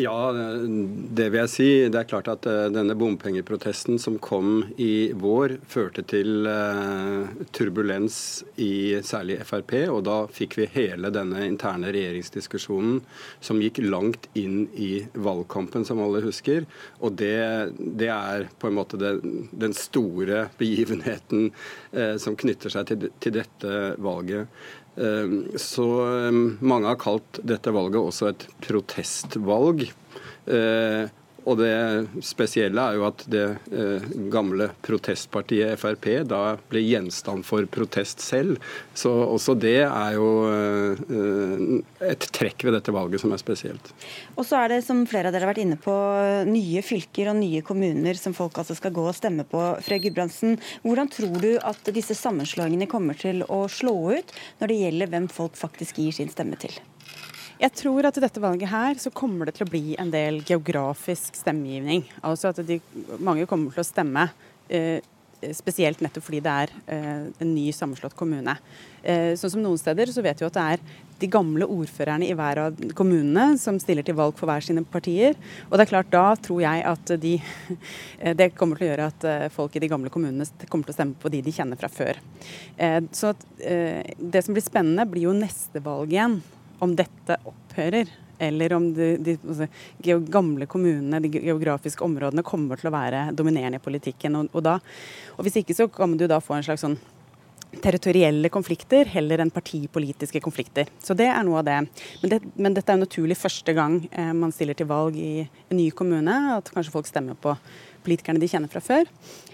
Ja, 0.00 0.32
det 0.32 1.26
vil 1.28 1.42
jeg 1.42 1.50
si. 1.52 1.68
Det 1.92 1.98
er 2.00 2.06
klart 2.08 2.28
at 2.32 2.46
eh, 2.48 2.68
denne 2.72 2.94
bompengeprotesten 2.96 3.98
som 4.00 4.16
kom 4.22 4.62
i 4.80 5.12
vår, 5.12 5.58
førte 5.68 6.04
til 6.08 6.48
eh, 6.48 7.42
turbulens 7.52 8.16
i 8.62 8.96
særlig 9.04 9.40
Frp. 9.44 9.74
Og 9.92 10.00
da 10.08 10.16
fikk 10.32 10.56
vi 10.60 10.68
hele 10.72 11.10
denne 11.12 11.44
interne 11.44 11.92
regjeringsdiskusjonen 11.92 13.02
som 13.44 13.60
gikk 13.60 13.82
langt 13.84 14.30
inn 14.40 14.70
i 14.72 15.02
valgkampen, 15.12 15.84
som 15.84 16.00
alle 16.00 16.24
husker. 16.24 16.64
Og 17.04 17.18
det, 17.20 17.36
det 17.76 18.08
er 18.14 18.48
på 18.56 18.70
en 18.70 18.78
måte 18.80 19.00
den, 19.00 19.50
den 19.52 19.76
store 19.76 20.46
begivenheten 20.60 21.50
eh, 21.92 22.16
som 22.22 22.38
knytter 22.40 22.72
seg 22.72 22.88
til, 22.88 23.10
til 23.20 23.36
dette 23.36 23.76
valget. 24.00 24.48
Ehm, 24.96 25.50
så 25.60 25.86
ehm, 26.06 26.58
mange 26.60 26.90
har 26.90 26.98
kalt 27.00 27.40
dette 27.46 27.72
valget 27.74 28.00
også 28.00 28.32
et 28.32 28.46
protestvalg. 28.66 29.90
Eh, 31.40 31.48
og 31.50 31.58
det 31.58 32.24
spesielle 32.24 32.80
er 32.80 32.98
jo 32.98 33.06
at 33.08 33.24
det 33.30 33.44
eh, 33.72 34.04
gamle 34.30 34.70
protestpartiet 34.82 35.78
Frp 35.80 36.26
da 36.28 36.56
ble 36.70 36.82
gjenstand 36.84 37.44
for 37.44 37.66
protest 37.66 38.20
selv. 38.20 38.58
Så 38.94 39.10
også 39.10 39.54
det 39.54 39.84
er 39.86 40.14
jo 40.16 40.28
eh, 40.50 42.10
et 42.10 42.28
trekk 42.32 42.64
ved 42.64 42.76
dette 42.76 42.92
valget 42.92 43.20
som 43.20 43.32
er 43.32 43.40
spesielt. 43.42 43.92
Og 44.36 44.46
så 44.46 44.60
er 44.62 44.74
det, 44.74 44.82
som 44.86 45.04
flere 45.08 45.28
av 45.28 45.34
dere 45.34 45.46
har 45.46 45.52
vært 45.54 45.64
inne 45.64 45.80
på, 45.80 45.94
nye 46.48 46.84
fylker 46.84 47.32
og 47.32 47.40
nye 47.40 47.62
kommuner 47.66 48.18
som 48.18 48.36
folk 48.36 48.60
altså 48.60 48.76
skal 48.78 48.94
gå 48.94 49.04
og 49.06 49.16
stemme 49.16 49.46
på. 49.48 49.62
Frøy 49.84 50.00
Gudbrandsen, 50.06 50.58
hvordan 50.84 51.10
tror 51.12 51.36
du 51.42 51.52
at 51.58 51.92
disse 51.94 52.16
sammenslåingene 52.18 52.88
kommer 52.90 53.18
til 53.18 53.44
å 53.48 53.66
slå 53.70 53.96
ut 54.16 54.34
når 54.60 54.72
det 54.72 54.80
gjelder 54.84 55.12
hvem 55.12 55.28
folk 55.32 55.58
faktisk 55.60 56.00
gir 56.02 56.16
sin 56.16 56.32
stemme 56.32 56.58
til? 56.60 56.74
Jeg 57.60 57.76
tror 57.76 58.06
at 58.08 58.16
i 58.16 58.22
dette 58.24 58.40
valget 58.40 58.70
her 58.72 58.96
så 59.02 59.12
kommer 59.12 59.48
det 59.48 59.58
til 59.58 59.66
å 59.66 59.70
bli 59.70 59.96
en 60.00 60.08
del 60.12 60.38
geografisk 60.48 61.36
stemmegivning. 61.36 62.06
Altså 62.24 62.54
at 62.54 62.62
de, 62.64 62.78
mange 63.20 63.44
kommer 63.50 63.74
til 63.74 63.82
å 63.82 63.88
stemme. 63.88 64.30
Eh, 64.72 65.02
spesielt 65.56 66.00
nettopp 66.04 66.24
fordi 66.24 66.40
det 66.44 66.54
er 66.64 66.72
eh, 66.92 67.26
en 67.28 67.52
ny 67.52 67.66
sammenslått 67.72 68.16
kommune. 68.16 68.54
Eh, 69.02 69.32
sånn 69.40 69.54
som 69.54 69.62
Noen 69.64 69.80
steder 69.80 70.12
så 70.12 70.24
vet 70.24 70.40
vi 70.40 70.48
at 70.48 70.56
det 70.56 70.64
er 70.74 70.82
de 71.20 71.28
gamle 71.32 71.68
ordførerne 71.68 72.28
i 72.28 72.36
hver 72.36 72.62
av 72.62 72.78
kommunene 72.96 73.58
som 73.60 73.76
stiller 73.80 74.04
til 74.06 74.16
valg 74.16 74.36
for 74.38 74.48
hver 74.48 74.64
sine 74.64 74.84
partier. 74.88 75.36
Og 75.68 75.76
det 75.76 75.84
er 75.84 75.92
klart 75.92 76.12
Da 76.12 76.24
tror 76.40 76.62
jeg 76.64 76.84
at 76.88 77.12
de, 77.20 77.34
eh, 78.22 78.36
det 78.36 78.54
kommer 78.56 78.80
til 78.80 78.88
å 78.88 78.92
gjøre 78.92 79.10
at 79.12 79.26
eh, 79.28 79.50
folk 79.52 79.76
i 79.76 79.84
de 79.84 79.90
gamle 79.92 80.12
kommunene 80.12 80.48
kommer 80.68 80.88
til 80.88 80.96
å 80.96 80.98
stemme 81.00 81.20
på 81.20 81.32
de 81.32 81.42
de 81.44 81.54
kjenner 81.56 81.80
fra 81.80 81.92
før. 81.92 82.20
Eh, 82.76 83.02
så 83.12 83.34
at, 83.34 83.44
Det 83.60 84.40
som 84.44 84.56
blir 84.56 84.64
spennende, 84.64 85.04
blir 85.08 85.28
jo 85.28 85.36
neste 85.36 85.84
valg 85.84 86.12
igjen 86.12 86.40
om 86.84 86.96
dette 86.96 87.36
opphører, 87.48 88.10
eller 88.40 88.72
om 88.72 88.88
de, 88.96 89.12
de, 89.20 89.36
altså, 89.44 89.68
gamle 90.32 90.66
kommunene, 90.70 91.20
de 91.20 91.30
geografiske 91.36 92.04
områdene, 92.04 92.44
kommer 92.46 92.80
til 92.80 92.88
å 92.88 92.94
være 92.94 93.26
dominerende 93.36 93.80
i 93.80 93.84
politikken. 93.84 94.38
Og, 94.40 94.52
og, 94.54 94.64
da, 94.64 94.78
og 95.36 95.44
Hvis 95.44 95.60
ikke 95.60 95.76
så 95.76 95.90
kan 95.92 96.16
du 96.16 96.26
da 96.30 96.40
få 96.42 96.56
en 96.56 96.66
slags 96.66 96.86
sånn 96.86 96.96
territorielle 97.78 98.48
konflikter 98.50 99.06
heller 99.12 99.42
enn 99.42 99.52
partipolitiske 99.54 100.40
konflikter. 100.42 100.88
Så 101.04 101.14
det 101.14 101.28
er 101.30 101.44
noe 101.46 101.60
av 101.60 101.68
det. 101.68 101.76
Men, 102.22 102.32
det, 102.32 102.40
men 102.56 102.74
dette 102.74 102.90
er 102.90 102.98
jo 102.98 103.04
naturlig 103.04 103.38
første 103.38 103.74
gang 103.76 104.00
eh, 104.10 104.32
man 104.34 104.50
stiller 104.54 104.74
til 104.78 104.88
valg 104.90 105.14
i 105.20 105.44
en 105.44 105.78
ny 105.78 105.90
kommune. 105.94 106.34
At 106.56 106.72
kanskje 106.74 106.94
folk 106.96 107.06
stemmer 107.06 107.38
på 107.38 107.54
politikerne 108.02 108.42
de 108.42 108.48
kjenner 108.50 108.72
fra 108.72 108.82
før. 108.82 109.06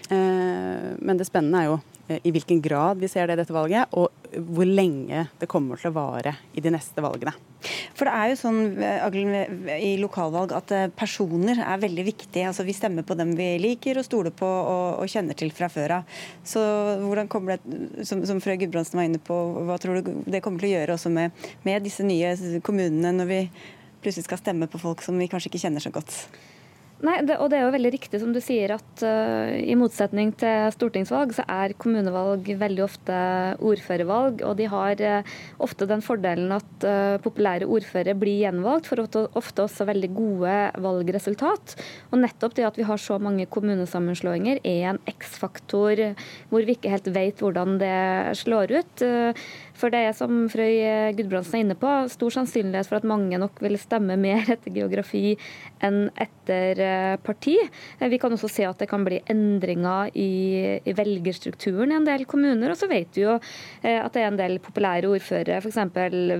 Eh, 0.09 0.89
men 0.97 1.19
det 1.19 1.29
spennende 1.29 1.61
er 1.61 1.69
jo 1.69 1.77
i 2.07 2.31
hvilken 2.31 2.61
grad 2.63 3.01
vi 3.01 3.09
ser 3.11 3.27
det 3.27 3.35
i 3.35 3.41
dette 3.41 3.55
valget, 3.55 3.91
og 3.99 4.11
hvor 4.47 4.67
lenge 4.67 5.27
det 5.39 5.49
kommer 5.51 5.79
til 5.79 5.91
å 5.91 5.97
vare 5.97 6.33
i 6.55 6.63
de 6.63 6.71
neste 6.71 7.03
valgene. 7.03 7.33
For 7.97 8.07
det 8.07 8.13
er 8.13 8.31
jo 8.31 8.37
sånn 8.39 8.59
eh, 8.85 9.77
i 9.81 9.93
lokalvalg 9.99 10.53
at 10.55 10.73
eh, 10.75 10.89
personer 10.93 11.59
er 11.63 11.81
veldig 11.81 12.05
viktige. 12.07 12.45
Altså 12.49 12.65
Vi 12.67 12.75
stemmer 12.77 13.05
på 13.07 13.17
dem 13.17 13.33
vi 13.37 13.49
liker 13.61 13.99
og 13.99 14.05
stoler 14.07 14.35
på 14.35 14.47
og, 14.47 15.01
og 15.01 15.11
kjenner 15.11 15.37
til 15.37 15.51
fra 15.55 15.69
før 15.71 15.97
av. 15.99 16.19
Så 16.47 16.61
hvordan 17.01 17.31
kommer 17.31 17.57
det, 17.57 17.79
som, 18.07 18.21
som 18.29 18.41
Frøy 18.43 18.59
Gudbrandsen 18.61 19.01
var 19.01 19.09
inne 19.09 19.21
på, 19.23 19.37
hva 19.67 19.79
tror 19.81 19.99
du 19.99 20.13
det 20.27 20.43
kommer 20.45 20.63
til 20.63 20.71
å 20.71 20.75
gjøre 20.77 20.99
også 20.99 21.13
med, 21.13 21.47
med 21.65 21.87
disse 21.87 22.05
nye 22.05 22.35
kommunene, 22.65 23.15
når 23.17 23.31
vi 23.31 23.41
plutselig 24.03 24.27
skal 24.27 24.43
stemme 24.43 24.69
på 24.71 24.81
folk 24.81 25.01
som 25.03 25.17
vi 25.17 25.29
kanskje 25.31 25.51
ikke 25.51 25.65
kjenner 25.65 25.83
så 25.83 25.91
godt? 25.95 26.13
Nei, 27.05 27.19
det, 27.21 27.35
og 27.37 27.51
det 27.51 27.59
er 27.59 27.67
jo 27.67 27.73
veldig 27.75 27.91
riktig 27.93 28.17
som 28.23 28.31
du 28.33 28.39
sier 28.41 28.71
at 28.73 29.01
uh, 29.05 29.51
i 29.53 29.75
motsetning 29.77 30.31
til 30.41 30.71
stortingsvalg, 30.73 31.35
så 31.37 31.43
er 31.45 31.75
kommunevalg 31.77 32.47
veldig 32.57 32.81
ofte 32.87 33.17
ordførervalg. 33.61 34.41
Og 34.47 34.55
de 34.57 34.65
har 34.71 35.03
uh, 35.05 35.35
ofte 35.61 35.85
den 35.89 36.01
fordelen 36.01 36.55
at 36.55 36.87
uh, 36.89 37.19
populære 37.21 37.69
ordførere 37.69 38.17
blir 38.17 38.41
gjenvalgt 38.41 38.89
for 38.89 39.03
ofte, 39.05 39.67
også 39.67 39.85
veldig 39.85 40.09
gode 40.17 40.55
valgresultat. 40.87 41.75
Og 42.09 42.23
nettopp 42.23 42.57
det 42.57 42.65
at 42.65 42.81
vi 42.81 42.87
har 42.89 43.01
så 43.01 43.19
mange 43.21 43.45
kommunesammenslåinger 43.45 44.63
er 44.65 44.89
en 44.95 45.01
X-faktor 45.13 46.01
hvor 46.49 46.65
vi 46.65 46.79
ikke 46.79 46.95
helt 46.95 47.11
vet 47.13 47.45
hvordan 47.45 47.77
det 47.77 47.93
slår 48.41 48.73
ut. 48.73 49.05
For 49.77 49.93
det 49.93 50.03
er 50.07 50.15
som 50.17 50.45
Frøy 50.51 50.81
Gudbrandsen 51.17 51.59
er 51.59 51.65
inne 51.65 51.77
på, 51.79 51.91
stor 52.11 52.33
sannsynlighet 52.33 52.89
for 52.89 52.99
at 52.99 53.07
mange 53.07 53.37
nok 53.39 53.61
vil 53.63 53.77
stemme 53.81 54.17
mer 54.19 54.47
etter 54.53 54.73
geografi 54.73 55.35
enn 55.83 56.07
etter 56.17 56.79
eh, 56.81 57.15
parti. 57.21 57.55
Eh, 57.99 58.09
vi 58.09 58.19
kan 58.21 58.33
også 58.33 58.49
se 58.51 58.65
at 58.67 58.79
det 58.81 58.89
kan 58.89 59.05
bli 59.05 59.19
endringer 59.29 60.11
i, 60.17 60.79
i 60.81 60.95
velgerstrukturen 60.97 61.93
i 61.93 61.97
en 61.99 62.07
del 62.07 62.25
kommuner. 62.29 62.73
Og 62.73 62.79
så 62.79 62.89
vet 62.89 63.17
vi 63.17 63.25
jo 63.25 63.35
eh, 63.37 63.99
at 63.99 64.13
det 64.15 64.23
er 64.23 64.31
en 64.31 64.39
del 64.39 64.57
populære 64.63 65.11
ordførere, 65.11 65.59
f.eks. 65.61 65.79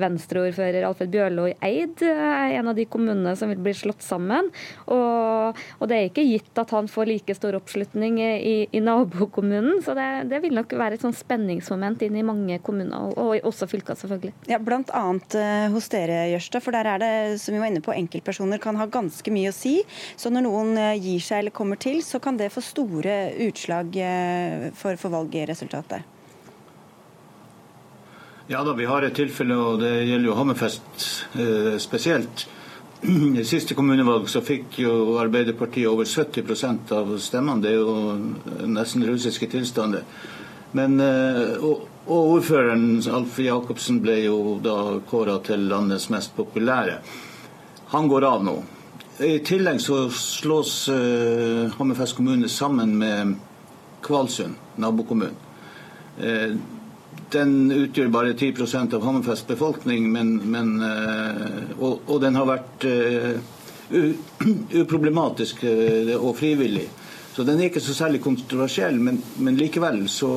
Venstre-ordfører 0.01 0.88
Alfred 0.88 1.13
Bjørlo 1.13 1.48
i 1.51 1.56
Eid 1.67 2.03
er 2.08 2.58
en 2.58 2.72
av 2.72 2.77
de 2.77 2.88
kommunene 2.89 3.36
som 3.38 3.51
vil 3.53 3.62
bli 3.63 3.75
slått 3.77 4.06
sammen. 4.06 4.51
Og, 4.94 5.62
og 5.77 5.89
det 5.89 6.00
er 6.00 6.10
ikke 6.10 6.25
gitt 6.27 6.63
at 6.63 6.74
han 6.75 6.89
får 6.91 7.12
like 7.12 7.38
stor 7.38 7.58
oppslutning 7.60 8.20
i, 8.24 8.56
i 8.72 8.84
nabokommunen. 8.84 9.82
Så 9.86 9.96
det, 9.98 10.08
det, 10.32 10.41
vil 10.44 10.58
nok 10.58 10.74
være 10.77 10.98
et 10.98 11.06
sånn 11.06 11.15
spenningsmoment 11.15 12.01
inn 12.06 12.17
i 12.17 12.25
mange 12.25 12.60
kommuner. 12.65 13.13
og 13.13 13.26
og 13.27 13.48
også 13.48 13.67
fylka, 13.69 13.96
selvfølgelig. 13.98 14.34
Ja, 14.50 14.60
Blant 14.63 14.91
annet 14.96 15.36
uh, 15.38 15.67
hos 15.74 15.89
dere, 15.91 16.25
Jørstad. 16.34 16.63
For 16.63 16.75
der 16.75 16.89
er 16.93 17.01
det, 17.01 17.12
som 17.41 17.55
vi 17.55 17.62
var 17.62 17.72
inne 17.72 17.84
på, 17.84 17.96
enkeltpersoner 17.96 18.62
kan 18.63 18.79
ha 18.79 18.88
ganske 18.91 19.34
mye 19.34 19.51
å 19.51 19.55
si. 19.55 19.79
Så 20.19 20.31
når 20.34 20.48
noen 20.48 20.75
uh, 20.79 20.93
gir 20.96 21.24
seg 21.24 21.43
eller 21.43 21.55
kommer 21.55 21.79
til, 21.81 22.01
så 22.05 22.22
kan 22.24 22.39
det 22.39 22.51
få 22.53 22.63
store 22.65 23.17
utslag 23.48 23.98
uh, 24.00 24.69
for, 24.77 25.00
for 25.00 25.13
valgresultatet. 25.13 26.13
Ja 28.48 28.62
da, 28.63 28.72
vi 28.77 28.88
har 28.88 29.03
et 29.03 29.17
tilfelle, 29.17 29.57
og 29.60 29.81
det 29.81 29.91
gjelder 30.07 30.29
jo 30.29 30.36
Hammerfest 30.38 31.07
spesielt. 31.84 32.46
I 33.03 33.43
siste 33.46 33.75
kommunevalg 33.75 34.29
så 34.31 34.39
fikk 34.41 34.79
jo 34.86 34.93
Arbeiderpartiet 35.19 35.89
over 35.91 36.07
70% 36.07 36.93
av 36.96 37.12
stemmene. 37.22 37.60
Det 37.62 37.74
er 37.74 37.81
jo 37.81 38.69
nesten 38.72 39.03
russiske 39.05 39.51
tilstander. 39.51 40.07
Men, 40.79 40.96
og, 41.60 41.84
og 42.08 42.38
ordføreren 42.38 43.02
Alf 43.12 43.40
Jacobsen 43.44 44.00
ble 44.04 44.22
jo 44.24 44.58
da 44.64 44.78
kåra 45.10 45.38
til 45.44 45.68
landets 45.68 46.08
mest 46.14 46.36
populære. 46.38 47.02
Han 47.92 48.08
går 48.08 48.28
av 48.28 48.46
nå. 48.48 48.56
I 49.24 49.40
tillegg 49.44 49.82
så 49.82 50.06
slås 50.14 50.88
eh, 50.94 51.74
Hammerfest 51.76 52.16
kommune 52.16 52.50
sammen 52.50 52.94
med 53.00 53.36
Kvalsund, 54.06 54.56
nabokommunen. 54.78 55.36
Eh, 56.22 56.54
den 57.34 57.56
utgjør 57.76 58.12
bare 58.14 58.36
10% 58.38 58.94
av 58.96 59.04
Hammerfest 59.04 59.48
befolkning, 59.50 60.06
men, 60.14 60.38
men, 60.48 60.78
uh, 60.80 61.74
og, 61.76 62.06
og, 62.06 62.22
den 62.24 62.38
har 62.40 62.48
vært 62.48 62.86
uproblematisk 64.82 65.66
og 66.16 66.32
frivillig. 66.40 66.86
Så 67.36 67.44
den 67.44 67.60
er 67.60 67.68
ikke 67.68 67.84
så 67.84 67.98
særlig 67.98 68.22
kontroversiell, 68.24 68.96
men, 69.04 69.20
men 69.44 69.60
likevel 69.60 70.06
så 70.08 70.32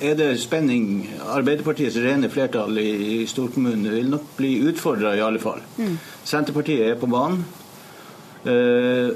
er 0.00 0.14
det 0.18 0.28
spenning. 0.40 1.08
Arbeiderpartiets 1.34 1.98
rene 2.02 2.30
flertall 2.30 2.78
i, 2.80 3.24
storkommunen 3.28 3.88
vil 3.92 4.10
nok 4.12 4.34
bli 4.38 4.58
utfordra, 4.70 5.14
i 5.16 5.24
alle 5.24 5.40
fall. 5.42 5.62
Mm. 5.78 5.96
Senterpartiet 6.24 6.86
er 6.86 7.00
på 7.00 7.10
banen. 7.10 7.44
Uh, 8.38 9.10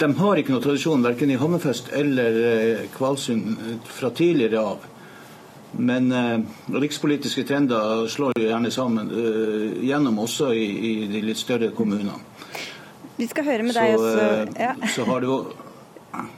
de 0.00 0.08
har 0.18 0.40
ikke 0.40 0.52
noe 0.52 0.64
tradisjon 0.64 1.04
verken 1.04 1.30
i 1.30 1.38
Hammerfest 1.38 1.92
eller 1.94 2.38
uh, 2.42 2.86
Kvalsund 2.96 3.80
fra 3.86 4.10
tidligere 4.10 4.64
av. 4.74 4.92
Men 5.76 6.08
rikspolitiske 6.72 7.42
trender 7.44 8.06
slår 8.08 8.38
jo 8.38 8.46
gjerne 8.46 8.70
sammen 8.72 9.10
gjennom 9.84 10.22
også 10.22 10.48
i, 10.56 10.64
i, 10.64 10.92
de 11.10 11.20
litt 11.26 11.36
større 11.36 11.68
kommunene. 11.76 12.14
Vi 13.18 13.26
skal 13.28 13.44
høre 13.44 13.66
med 13.66 13.76
deg 13.76 13.92
så, 13.98 14.06
også. 14.06 14.56
Ja. 14.62 14.72
så 14.94 15.04
har 15.10 15.26
du 15.26 15.28
ja, 15.34 15.65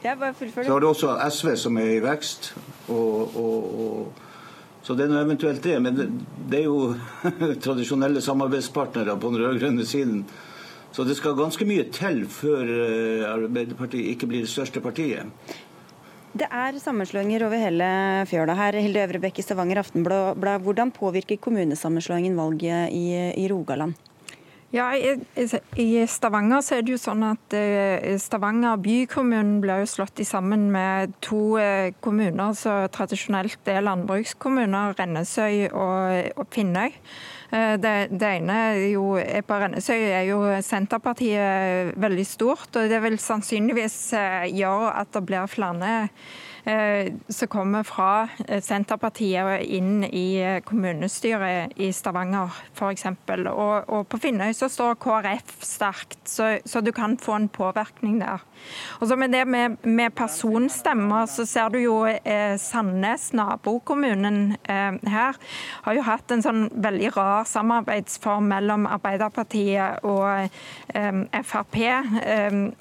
så 0.03 0.73
har 0.73 0.81
du 0.81 0.89
også 0.89 1.15
SV 1.31 1.55
som 1.61 1.79
er 1.79 1.93
i 1.97 2.03
vekst. 2.03 2.53
Og, 2.89 3.37
og, 3.37 3.69
og, 3.85 4.25
så 4.83 4.97
det 4.97 5.07
er 5.07 5.13
noe 5.13 5.25
eventuelt 5.27 5.63
det. 5.65 5.77
Men 5.85 5.99
det, 5.99 6.61
er 6.61 6.67
jo 6.67 6.95
tradisjonelle 7.67 8.23
samarbeidspartnere 8.25 9.19
på 9.21 9.33
den 9.33 9.45
rød-grønne 9.45 9.87
siden. 9.87 10.25
Så 10.93 11.05
det 11.05 11.19
skal 11.19 11.37
ganske 11.39 11.67
mye 11.69 11.85
til 11.93 12.25
før 12.33 12.65
eh, 12.65 13.27
Arbeiderpartiet 13.29 14.15
ikke 14.15 14.31
blir 14.31 14.47
det 14.47 14.53
største 14.53 14.81
partiet. 14.83 15.29
Det 16.39 16.47
er 16.53 16.77
sammenslåinger 16.81 17.45
over 17.47 17.61
hele 17.61 17.87
fjøla 18.29 18.57
her. 18.57 18.77
Hilde 18.83 19.05
Øvrebekk 19.07 19.41
i 19.41 19.45
Stavanger 19.45 19.81
Aftenblad. 19.83 20.39
Hvordan 20.65 20.93
påvirker 20.95 21.41
kommunesammenslåingen 21.41 22.37
valget 22.37 22.93
i, 22.95 23.07
i 23.37 23.49
Rogaland? 23.53 23.97
Ja, 24.69 24.91
I 24.93 25.93
Stavanger 26.05 26.61
så 26.61 26.75
er 26.77 26.83
det 26.85 26.93
jo 26.93 26.99
sånn 27.01 27.23
at 27.25 27.55
eh, 27.57 28.19
Stavanger 28.21 28.77
bykommunen 28.85 29.63
ble 29.63 29.79
jo 29.81 29.87
slått 29.89 30.21
sammen 30.29 30.67
med 30.75 31.15
to 31.25 31.57
eh, 31.57 31.95
kommuner 32.05 32.53
som 32.53 32.85
tradisjonelt 32.93 33.71
er 33.73 33.81
landbrukskommuner, 33.87 34.93
Rennesøy 34.99 35.71
og 35.73 36.45
Finnøy. 36.53 36.93
Eh, 37.49 37.79
det, 37.81 37.95
det 38.13 38.35
ene 38.43 38.59
jo, 38.91 39.07
på 39.49 39.61
Rennesøy 39.65 39.97
er 40.03 40.29
jo 40.29 40.43
Senterpartiet 40.61 41.97
veldig 41.97 42.29
stort, 42.29 42.69
og 42.77 42.93
det 42.93 43.01
vil 43.07 43.17
sannsynligvis 43.25 43.97
gjøre 44.53 44.93
at 45.01 45.17
det 45.17 45.25
blir 45.33 45.49
flere 45.49 46.11
som 47.29 47.49
kommer 47.49 47.83
fra 47.87 48.29
eh, 48.47 48.61
Senterpartiet 48.65 49.63
inn 49.65 50.05
i 50.05 50.41
eh, 50.43 50.61
kommunestyret 50.67 51.77
i 51.81 51.91
Stavanger 51.95 52.53
f.eks. 52.75 53.07
Og, 53.49 53.89
og 53.89 54.07
på 54.11 54.21
Finnøy 54.23 54.53
så 54.57 54.69
står 54.73 54.99
KrF 55.03 55.55
sterkt, 55.65 56.21
så, 56.29 56.57
så, 56.69 56.83
du 56.85 56.93
kan 56.93 57.17
få 57.21 57.37
en 57.39 57.49
påvirkning 57.49 58.19
der. 58.21 58.45
Og 59.01 59.09
så 59.09 59.17
Med 59.19 59.33
det 59.33 59.45
med, 59.47 59.77
med 59.83 60.15
personstemmer, 60.15 61.27
så 61.27 61.47
ser 61.47 61.69
du 61.75 61.79
jo 61.79 61.97
eh, 62.07 62.57
Sandnes, 62.59 63.33
nabokommunen 63.33 64.57
eh, 64.69 64.99
her, 65.11 65.39
har 65.83 65.97
jo 65.97 66.05
hatt 66.07 66.31
en 66.35 66.45
sånn 66.45 66.69
veldig 66.75 67.13
rar 67.17 67.49
samarbeidsform 67.49 68.49
mellom 68.53 68.87
Arbeiderpartiet 68.87 70.05
og 70.07 70.49
eh, 70.95 71.43
Frp 71.43 71.79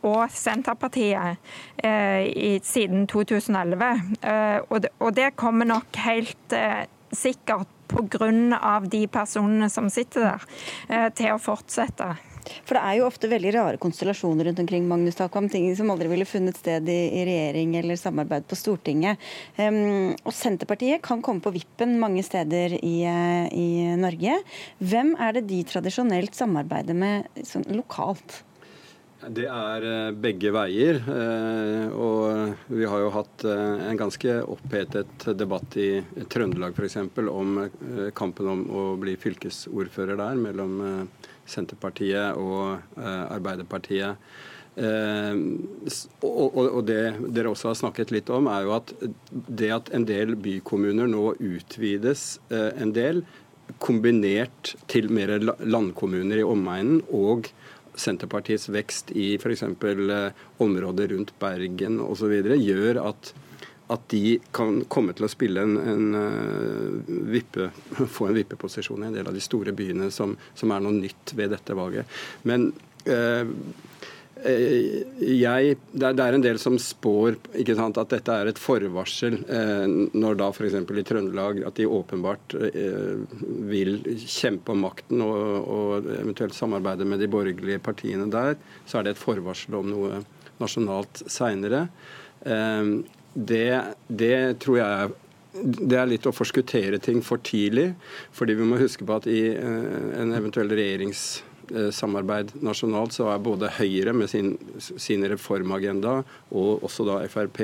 og 0.08 0.32
Senterpartiet 0.34 1.38
i, 1.84 2.58
siden 2.66 3.06
2011. 3.10 3.77
2011. 3.78 4.18
Eh, 4.22 4.92
og 5.00 5.16
det, 5.16 5.32
kommer 5.36 5.68
nok 5.70 6.00
helt 6.06 6.54
eh, 6.54 6.86
sikkert 7.12 7.68
pga. 7.88 8.80
de 8.84 9.08
personene 9.08 9.70
som 9.70 9.90
sitter 9.90 10.22
der, 10.22 10.42
eh, 10.90 11.10
til 11.16 11.34
å 11.34 11.40
fortsette. 11.40 12.16
For 12.64 12.78
det 12.78 12.82
er 12.84 12.96
jo 12.96 13.08
ofte 13.08 13.28
veldig 13.28 13.52
rare 13.54 13.78
konstellasjoner 13.78 14.48
rundt 14.48 14.60
omkring 14.60 14.88
Magnus 14.88 15.16
Takvam, 15.20 15.50
ting 15.52 15.68
som 15.76 15.92
aldri 15.92 16.08
ville 16.08 16.26
funnet 16.26 16.56
sted 16.56 16.88
i, 16.88 17.00
i 17.20 17.26
regjering 17.28 17.76
eller 17.76 18.00
samarbeid 18.00 18.48
på 18.48 18.56
Stortinget. 18.56 19.20
Um, 19.58 20.16
og 20.24 20.32
Senterpartiet 20.32 21.04
kan 21.04 21.22
komme 21.22 21.44
på 21.44 21.52
vippen 21.52 21.98
mange 22.00 22.24
steder 22.24 22.78
i, 22.80 23.04
i 23.04 23.68
Norge. 24.00 24.40
Hvem 24.80 25.18
er 25.20 25.36
det 25.36 25.50
de 25.52 25.60
tradisjonelt 25.68 26.40
samarbeider 26.40 26.96
med 26.96 27.28
sånn, 27.44 27.68
lokalt? 27.76 28.46
Det 29.28 29.48
er 29.52 29.86
eh, 29.86 30.16
begge 30.16 30.52
veier. 30.56 31.00
Eh, 31.12 31.88
og 31.92 32.72
vi 32.72 32.88
har 32.88 33.02
jo 33.04 33.14
hatt 33.16 33.46
eh, 33.48 33.88
en 33.90 34.00
ganske 34.00 34.36
opphetet 34.48 35.26
debatt 35.38 35.78
i 35.80 35.90
Trøndelag 36.32 36.78
f.eks. 36.78 37.00
om 37.32 37.58
kampen 38.16 38.52
om 38.52 38.62
å 38.72 38.84
bli 39.00 39.18
fylkesordfører 39.20 40.20
der, 40.20 40.38
mellom 40.40 40.78
Senterpartiet 41.48 42.38
og 42.40 43.00
Arbeiderpartiet. 43.00 44.20
Og 46.28 46.80
det 46.86 47.02
dere 47.34 47.52
også 47.52 47.72
har 47.72 47.80
snakket 47.80 48.12
litt 48.14 48.30
om, 48.34 48.50
er 48.52 48.68
jo 48.68 48.76
at 48.76 48.94
det 49.32 49.72
at 49.74 49.92
en 49.96 50.06
del 50.08 50.36
bykommuner 50.38 51.10
nå 51.10 51.32
utvides 51.40 52.28
en 52.52 52.94
del, 52.96 53.24
kombinert 53.84 54.76
til 54.92 55.10
mer 55.12 55.34
landkommuner 55.42 56.40
i 56.40 56.46
omegnen 56.48 57.02
og 57.12 57.50
Senterpartiets 57.98 58.70
vekst 58.74 59.12
i 59.18 59.34
f.eks. 59.40 59.64
Eh, 59.64 60.46
områder 60.64 61.14
rundt 61.14 61.34
Bergen 61.42 62.00
osv. 62.04 62.34
gjør 62.58 63.02
at, 63.04 63.34
at 63.94 64.08
de 64.14 64.38
kan 64.56 64.84
komme 64.92 65.16
til 65.18 65.28
å 65.28 65.32
spille 65.32 65.64
en, 65.66 65.78
en 65.82 66.08
uh, 66.18 67.12
vippe, 67.34 67.72
få 68.18 68.30
en 68.30 68.38
vippeposisjon 68.38 69.04
i 69.04 69.10
en 69.10 69.20
del 69.20 69.30
av 69.30 69.36
de 69.36 69.44
store 69.44 69.74
byene, 69.78 70.12
som, 70.14 70.38
som, 70.54 70.72
er 70.72 70.86
noe 70.86 70.96
nytt 71.00 71.36
ved 71.38 71.56
dette 71.56 71.78
valget. 71.78 72.20
Men 72.48 72.72
Eh, 73.08 73.48
jeg, 74.46 75.76
det, 75.92 76.10
er, 76.10 76.36
en 76.36 76.44
del 76.44 76.60
som 76.62 76.78
spår 76.82 77.38
sant, 77.78 77.98
at 77.98 78.14
dette 78.14 78.36
er 78.36 78.50
et 78.52 78.62
forvarsel 78.62 79.40
eh, 79.50 79.86
når 80.14 80.38
da 80.40 80.50
f.eks. 80.54 80.78
i 80.78 81.06
Trøndelag 81.08 81.64
at 81.68 81.80
de 81.80 81.88
åpenbart 81.90 82.56
eh, 82.60 83.18
vil 83.72 84.00
kjempe 84.22 84.76
om 84.76 84.86
makten 84.86 85.24
og, 85.26 85.44
og, 85.66 86.10
eventuelt 86.20 86.58
samarbeide 86.58 87.08
med 87.10 87.24
de 87.24 87.30
borgerlige 87.32 87.82
partiene 87.84 88.30
der, 88.32 88.58
så 88.86 89.00
er 89.00 89.08
det 89.08 89.16
et 89.16 89.24
forvarsel 89.24 89.80
om 89.80 89.90
noe 89.92 90.24
nasjonalt 90.62 91.26
seinere. 91.26 91.88
Eh, 92.46 92.94
det, 93.34 93.70
det 94.08 94.38
tror 94.64 94.82
jeg 94.82 95.16
det 95.58 95.98
er 95.98 96.10
litt 96.10 96.28
å 96.30 96.36
forskuttere 96.36 97.00
ting 97.02 97.24
for 97.26 97.42
tidlig. 97.42 97.94
fordi 98.32 98.54
vi 98.54 98.66
må 98.68 98.78
huske 98.78 99.06
på 99.06 99.16
at 99.18 99.26
i 99.32 99.42
eh, 99.56 100.10
en 100.22 100.36
eventuell 100.38 100.70
regjerings 100.70 101.30
Eh, 101.40 101.57
samarbeid 101.94 102.54
nasjonalt, 102.64 103.16
så 103.16 103.28
er 103.34 103.44
både 103.44 103.72
Høyre 103.78 104.14
med 104.16 104.32
sin, 104.32 104.54
sin 104.80 105.26
reformagenda 105.28 106.22
og 106.52 106.84
også 106.88 107.06
da 107.08 107.22
Frp 107.32 107.62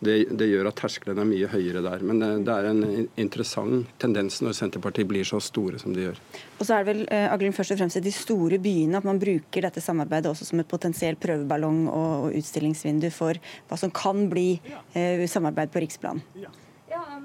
det, 0.00 0.14
det, 0.32 0.46
gjør 0.48 0.70
at 0.70 0.78
terskelen 0.80 1.18
er 1.20 1.28
mye 1.28 1.48
høyere 1.52 1.82
der. 1.84 2.04
Men 2.06 2.22
det, 2.22 2.28
eh, 2.30 2.38
det, 2.46 2.54
er 2.54 2.68
en 2.70 3.08
interessant 3.20 3.90
tendens 4.00 4.40
når 4.44 4.56
Senterpartiet 4.56 5.08
blir 5.08 5.26
så 5.28 5.40
store 5.44 5.80
som 5.82 5.94
de 5.96 6.06
gjør. 6.06 6.22
Og 6.58 6.64
så 6.64 6.76
er 6.76 6.84
det 6.84 6.88
vel 6.94 7.02
eh, 7.12 7.26
Aglin, 7.32 7.54
først 7.56 7.74
og 7.76 7.82
fremst 7.82 8.00
i 8.00 8.04
de 8.04 8.14
store 8.14 8.60
byene 8.62 9.00
at 9.00 9.08
man 9.08 9.20
bruker 9.20 9.66
dette 9.66 9.84
samarbeidet 9.84 10.32
også 10.32 10.48
som 10.48 10.62
et 10.62 10.70
potensiell 10.70 11.20
prøveballong 11.20 11.84
og, 11.92 12.08
og 12.30 12.40
utstillingsvindu 12.40 13.10
for 13.14 13.40
hva 13.68 13.80
som 13.80 13.92
kan 13.94 14.24
bli 14.32 14.48
eh, 14.96 15.26
samarbeid 15.28 15.72
på 15.74 15.84
riksplan. 15.84 16.24
Ja. 16.40 16.52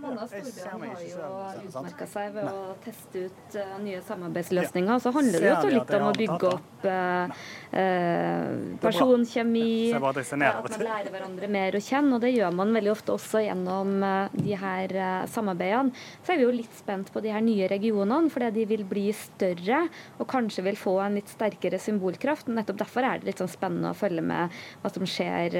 Mange 0.01 0.23
av 0.23 0.29
storbyene 0.29 0.89
har 0.91 1.57
jo 1.59 1.69
utmerka 1.69 2.05
seg 2.09 2.33
ved 2.35 2.47
å 2.49 2.73
teste 2.83 3.25
ut 3.27 3.57
uh, 3.59 3.75
nye 3.83 4.01
samarbeidsløsninger. 4.05 5.01
Så 5.03 5.11
handler 5.15 5.43
det 5.45 5.51
jo 5.51 5.71
litt 5.71 5.93
om 5.97 6.05
å 6.07 6.13
bygge 6.15 6.49
opp 6.51 6.87
uh, 6.89 7.35
uh, 7.71 8.49
personkjemi, 8.83 9.93
at 9.95 10.03
man 10.03 10.85
lærer 10.87 11.11
hverandre 11.13 11.49
mer 11.55 11.77
å 11.77 11.81
kjenne. 11.83 12.17
Og 12.17 12.23
det 12.25 12.33
gjør 12.33 12.55
man 12.57 12.73
veldig 12.75 12.93
ofte 12.93 13.15
også 13.15 13.43
gjennom 13.45 13.95
de 14.35 14.59
her 14.59 14.95
samarbeidene. 15.31 16.05
Så 16.25 16.33
er 16.33 16.41
vi 16.41 16.47
jo 16.47 16.55
litt 16.55 16.75
spent 16.77 17.11
på 17.13 17.23
de 17.23 17.33
her 17.33 17.43
nye 17.45 17.69
regionene, 17.71 18.31
fordi 18.33 18.51
de 18.59 18.67
vil 18.73 18.85
bli 18.89 19.07
større 19.15 19.85
og 20.19 20.29
kanskje 20.31 20.65
vil 20.67 20.79
få 20.79 20.97
en 21.05 21.19
litt 21.19 21.31
sterkere 21.31 21.79
symbolkraft. 21.81 22.49
Nettopp 22.51 22.81
derfor 22.83 23.07
er 23.07 23.21
det 23.21 23.31
litt 23.31 23.43
sånn 23.43 23.51
spennende 23.51 23.93
å 23.93 23.97
følge 23.97 24.23
med 24.25 24.53
hva 24.83 24.91
som 24.93 25.07
skjer 25.09 25.59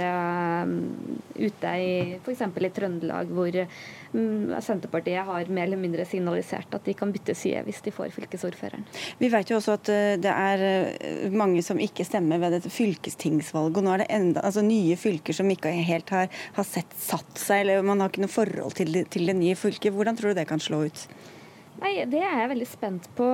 ute 1.36 1.76
i 1.82 1.92
f.eks. 2.20 2.44
i 2.46 2.74
Trøndelag, 2.76 3.32
hvor 3.36 3.60
Senterpartiet 4.64 5.26
har 5.28 5.50
mer 5.52 5.68
eller 5.68 5.80
mindre 5.80 6.06
signalisert 6.08 6.74
at 6.76 6.86
de 6.88 6.96
kan 6.98 7.12
bytte 7.14 7.36
side 7.38 7.64
hvis 7.66 7.82
de 7.86 7.94
får 7.96 8.14
fylkesordføreren. 8.16 8.86
Vi 9.20 9.30
vet 9.34 9.52
jo 9.52 9.60
også 9.60 9.76
at 9.80 9.92
eh, 9.94 10.16
det 10.22 10.32
er 10.32 10.66
eh, 10.70 11.34
mange 11.34 11.64
som 11.66 11.82
ikke 11.82 12.06
stemmer 12.08 12.42
ved 12.42 12.58
dette 12.58 12.72
fylkestingsvalget. 12.74 13.80
og 13.82 13.86
Nå 13.88 13.94
er 13.96 14.04
det 14.04 14.10
enda, 14.16 14.44
altså 14.46 14.64
nye 14.66 14.98
fylker 15.00 15.36
som 15.36 15.52
ikke 15.52 15.74
helt 15.86 16.12
har, 16.16 16.32
har 16.58 16.68
sett, 16.68 16.96
satt 17.00 17.40
seg, 17.42 17.66
eller 17.66 17.86
man 17.86 18.04
har 18.04 18.14
ikke 18.14 18.26
noe 18.26 18.36
forhold 18.36 18.78
til, 18.80 19.04
til 19.12 19.32
det 19.32 19.38
nye 19.38 19.58
fylket. 19.60 19.94
Hvordan 19.96 20.20
tror 20.20 20.34
du 20.34 20.40
det 20.42 20.50
kan 20.50 20.64
slå 20.64 20.86
ut? 20.88 21.08
Nei, 21.76 22.06
Det 22.08 22.22
er 22.24 22.38
jeg 22.40 22.50
veldig 22.54 22.66
spent 22.70 23.08
på, 23.18 23.26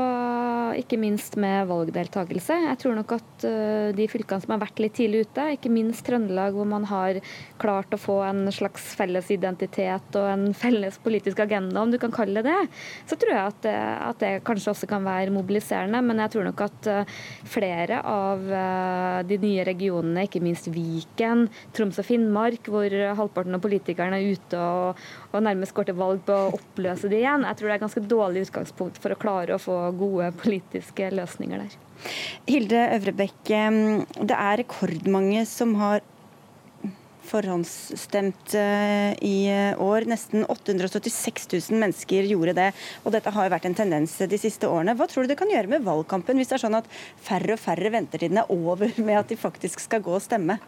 ikke 0.82 0.98
minst 0.98 1.36
med 1.38 1.68
valgdeltakelse. 1.70 2.56
Jeg 2.66 2.80
tror 2.82 2.96
nok 2.98 3.12
at 3.14 3.44
uh, 3.46 3.92
de 3.94 4.08
fylkene 4.10 4.42
som 4.42 4.56
har 4.56 4.64
vært 4.64 4.82
litt 4.82 4.96
tidlig 4.98 5.28
ute, 5.28 5.46
ikke 5.58 5.70
minst 5.70 6.02
Trøndelag, 6.08 6.56
hvor 6.58 6.66
man 6.66 6.88
har 6.90 7.20
klart 7.62 7.94
å 7.94 8.00
få 8.02 8.18
en 8.26 8.48
slags 8.54 8.88
felles 8.98 9.30
identitet 9.34 10.18
og 10.18 10.26
en 10.32 10.48
felles 10.58 10.98
politisk 11.04 11.44
agenda, 11.46 11.84
om 11.84 11.94
du 11.94 12.00
kan 12.02 12.14
kalle 12.16 12.42
det 12.42 12.50
det, 12.50 12.80
så 13.10 13.18
tror 13.20 13.36
jeg 13.36 13.52
at 13.52 13.70
at 13.72 14.24
det 14.24 14.32
kanskje 14.48 14.72
også 14.74 14.90
kan 14.90 15.06
være 15.06 15.34
mobiliserende. 15.34 16.02
Men 16.02 16.24
jeg 16.24 16.34
tror 16.34 16.50
nok 16.50 16.66
at 16.66 16.90
uh, 16.90 17.22
flere 17.46 18.02
av 18.02 18.42
uh, 18.50 19.22
de 19.28 19.38
nye 19.44 19.68
regionene, 19.70 20.26
ikke 20.26 20.42
minst 20.42 20.72
Viken, 20.74 21.46
Troms 21.78 22.02
og 22.02 22.10
Finnmark, 22.10 22.72
hvor 22.74 22.90
halvparten 22.90 23.58
av 23.58 23.62
politikerne 23.62 24.18
er 24.18 24.34
ute 24.34 24.66
og, 24.66 25.06
og 25.32 25.44
nærmest 25.46 25.76
går 25.76 25.90
til 25.90 26.00
valg 26.00 26.24
på 26.28 26.36
å 26.36 26.52
oppløse 26.58 27.10
det 27.12 27.22
igjen, 27.22 27.46
jeg 27.48 27.60
tror 27.60 27.72
det 27.72 27.76
er 27.76 27.84
ganske 27.86 28.06
dårlig 28.14 28.46
utgangspunkt 28.48 29.00
for 29.02 29.14
å 29.14 29.20
klare 29.20 29.56
å 29.56 29.62
få 29.62 29.78
gode 30.00 30.32
politiske 30.42 31.12
løsninger 31.16 31.64
der. 31.64 31.78
Hilde 32.50 32.88
Øvrebekk, 32.98 33.52
det 33.52 34.38
er 34.38 34.58
rekordmange 34.64 35.46
som 35.50 35.76
har 35.80 36.02
forhåndsstemt 37.32 38.56
eh, 38.58 39.14
i 39.24 39.38
år. 39.80 40.08
Nesten 40.10 40.44
876 40.50 41.48
000 41.54 41.80
mennesker 41.80 42.28
gjorde 42.28 42.56
det. 42.58 42.68
og 43.06 43.16
Dette 43.16 43.34
har 43.36 43.54
vært 43.54 43.70
en 43.70 43.78
tendens 43.78 44.18
de 44.20 44.42
siste 44.42 44.68
årene. 44.68 44.98
Hva 45.00 45.08
tror 45.10 45.24
du 45.24 45.32
det 45.32 45.40
kan 45.40 45.52
gjøre 45.52 45.72
med 45.72 45.88
valgkampen, 45.88 46.40
hvis 46.40 46.52
det 46.52 46.60
er 46.60 46.66
sånn 46.66 46.80
at 46.82 46.92
færre 47.24 47.56
og 47.56 47.62
færre 47.62 47.94
ventetiden 47.94 48.42
er 48.42 48.52
over 48.52 48.92
med 49.00 49.22
at 49.22 49.32
de 49.32 49.40
faktisk 49.40 49.84
skal 49.86 50.04
gå 50.04 50.18
og 50.18 50.26
stemme? 50.26 50.60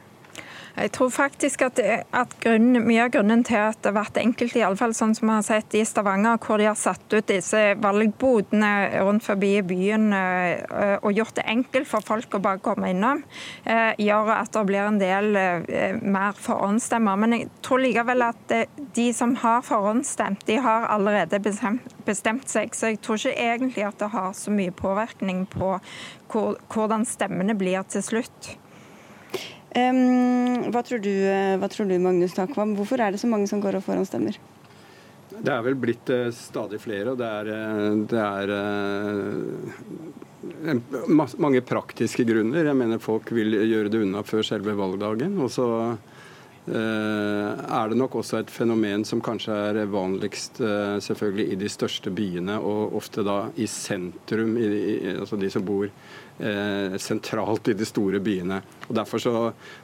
Jeg 0.73 0.89
tror 0.95 1.11
faktisk 1.13 1.61
at, 1.67 1.77
at 2.17 2.31
grunn, 2.41 2.79
mye 2.87 3.03
av 3.05 3.11
grunnen 3.13 3.43
til 3.45 3.59
at 3.61 3.85
vært 3.93 4.17
enkelte, 4.17 4.57
i 4.57 4.63
alle 4.65 4.79
fall 4.79 4.95
sånn 4.97 5.13
som 5.13 5.29
vi 5.29 5.35
har 5.35 5.45
sett 5.45 5.75
i 5.77 5.83
Stavanger, 5.85 6.39
hvor 6.41 6.57
de 6.57 6.65
har 6.65 6.77
satt 6.79 7.13
ut 7.13 7.27
disse 7.29 7.61
valgbodene 7.81 8.71
rundt 9.05 9.25
forbi 9.27 9.51
byen 9.69 10.07
eh, 10.17 10.95
og 10.97 11.13
gjort 11.13 11.37
det 11.37 11.45
enkelt 11.53 11.89
for 11.89 12.05
folk 12.05 12.33
å 12.33 12.41
bare 12.41 12.61
komme 12.65 12.89
innom, 12.89 13.21
eh, 13.69 13.93
gjør 14.01 14.33
at 14.39 14.53
det 14.55 14.65
blir 14.71 14.87
en 14.87 14.97
del 15.01 15.37
eh, 15.37 15.99
mer 16.01 16.33
forhåndsstemmer. 16.41 17.21
Men 17.21 17.37
jeg 17.37 17.51
tror 17.61 17.83
likevel 17.83 18.25
at 18.31 18.57
de 18.97 19.07
som 19.13 19.37
har 19.43 19.61
forhåndsstemt, 19.67 20.47
de 20.49 20.57
har 20.63 20.89
allerede 20.89 21.37
bestemt 21.43 22.49
seg. 22.49 22.73
Så 22.73 22.95
jeg 22.95 23.01
tror 23.05 23.21
ikke 23.21 23.45
egentlig 23.45 23.85
at 23.85 24.01
det 24.01 24.09
har 24.15 24.33
så 24.37 24.53
mye 24.53 24.73
påvirkning 24.73 25.45
på 25.53 25.77
hvordan 26.33 27.05
stemmene 27.05 27.53
blir 27.57 27.85
til 27.93 28.01
slutt. 28.01 28.55
Hva, 29.73 30.83
tror 30.85 30.99
du, 31.01 31.09
eh, 31.09 31.57
hva, 31.57 31.65
tror 31.71 31.87
du, 31.89 31.97
Magnus 32.01 32.33
Takvam? 32.37 32.75
Hvorfor 32.77 33.01
er 33.01 33.11
det 33.13 33.19
så 33.21 33.27
mange 33.29 33.47
som 33.49 33.61
går 33.61 33.75
og 33.79 33.85
forhåndsstemmer? 33.87 34.33
Det 35.33 35.49
er 35.49 35.63
vel 35.65 35.75
blitt 35.81 36.09
uh, 36.13 36.29
stadig 36.35 36.79
flere, 36.81 37.11
og 37.11 37.17
det 37.17 37.25
er, 37.25 37.47
uh, 37.49 38.05
det 38.05 38.19
er 38.21 38.47
mange 41.41 41.61
praktiske 41.65 42.23
grunner. 42.29 42.65
Jeg 42.69 42.77
mener 42.77 42.99
folk 43.01 43.31
vil 43.33 43.53
gjøre 43.65 43.89
det 43.89 44.01
unna 44.05 44.21
før 44.27 44.43
selve 44.45 44.77
valgdagen. 44.77 45.41
Og 45.41 45.49
så 45.51 45.97
er 46.63 47.89
det 47.91 47.97
nok 47.99 48.15
også 48.21 48.37
et 48.39 48.51
fenomen 48.53 49.03
som 49.03 49.19
kanskje 49.19 49.51
er 49.51 49.83
vanligst 49.91 50.63
selvfølgelig 51.03 51.51
i 51.51 51.59
de 51.59 51.67
største 51.67 52.07
byene, 52.15 52.55
og 52.55 52.95
ofte 52.95 53.19
da 53.27 53.51
i 53.59 53.67
sentrum, 53.67 54.55
i, 54.55 55.11
altså 55.17 55.35
de 55.41 55.49
som 55.51 55.59
bor 55.67 55.91
eh, 56.39 56.97
sentralt 56.97 57.67
i 57.67 57.77
de 57.77 57.87
store 57.87 58.21
byene. 58.23 58.61
Og 58.87 58.95
Derfor 58.97 59.21
så, 59.21 59.33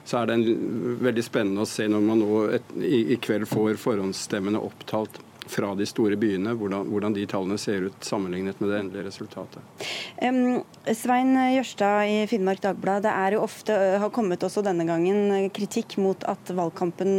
så, 0.04 0.20
er 0.20 0.30
det 0.30 0.38
en, 0.38 0.96
veldig 1.00 1.24
spennende 1.24 1.64
å 1.64 1.70
se 1.70 1.88
når 1.88 2.06
man 2.06 2.22
nå 2.22 2.44
et, 2.58 2.76
i, 2.80 3.02
i, 3.14 3.18
kveld 3.22 3.48
får 3.50 3.80
forhåndsstemmene 3.82 4.60
opptalt 4.60 5.20
fra 5.50 5.72
de 5.78 5.86
store 5.88 6.18
byene, 6.20 6.54
hvordan, 6.58 6.88
hvordan, 6.90 7.16
de 7.16 7.26
tallene 7.30 7.58
ser 7.60 7.88
ut 7.88 8.06
sammenlignet 8.06 8.60
med 8.62 8.70
det 8.72 8.78
endelige 8.80 9.06
resultatet. 9.08 9.86
Um, 10.22 10.60
Svein 10.96 11.34
Jørstad 11.56 12.10
i 12.10 12.20
Finnmark 12.30 12.62
Dagblad, 12.64 13.04
det 13.06 13.14
er 13.14 13.36
jo 13.36 13.42
ofte, 13.44 13.76
har 14.02 14.14
kommet 14.14 14.44
også 14.46 14.64
denne 14.66 14.86
gangen 14.88 15.50
kritikk 15.56 15.98
mot 16.00 16.24
at 16.30 16.54
valgkampen, 16.54 17.10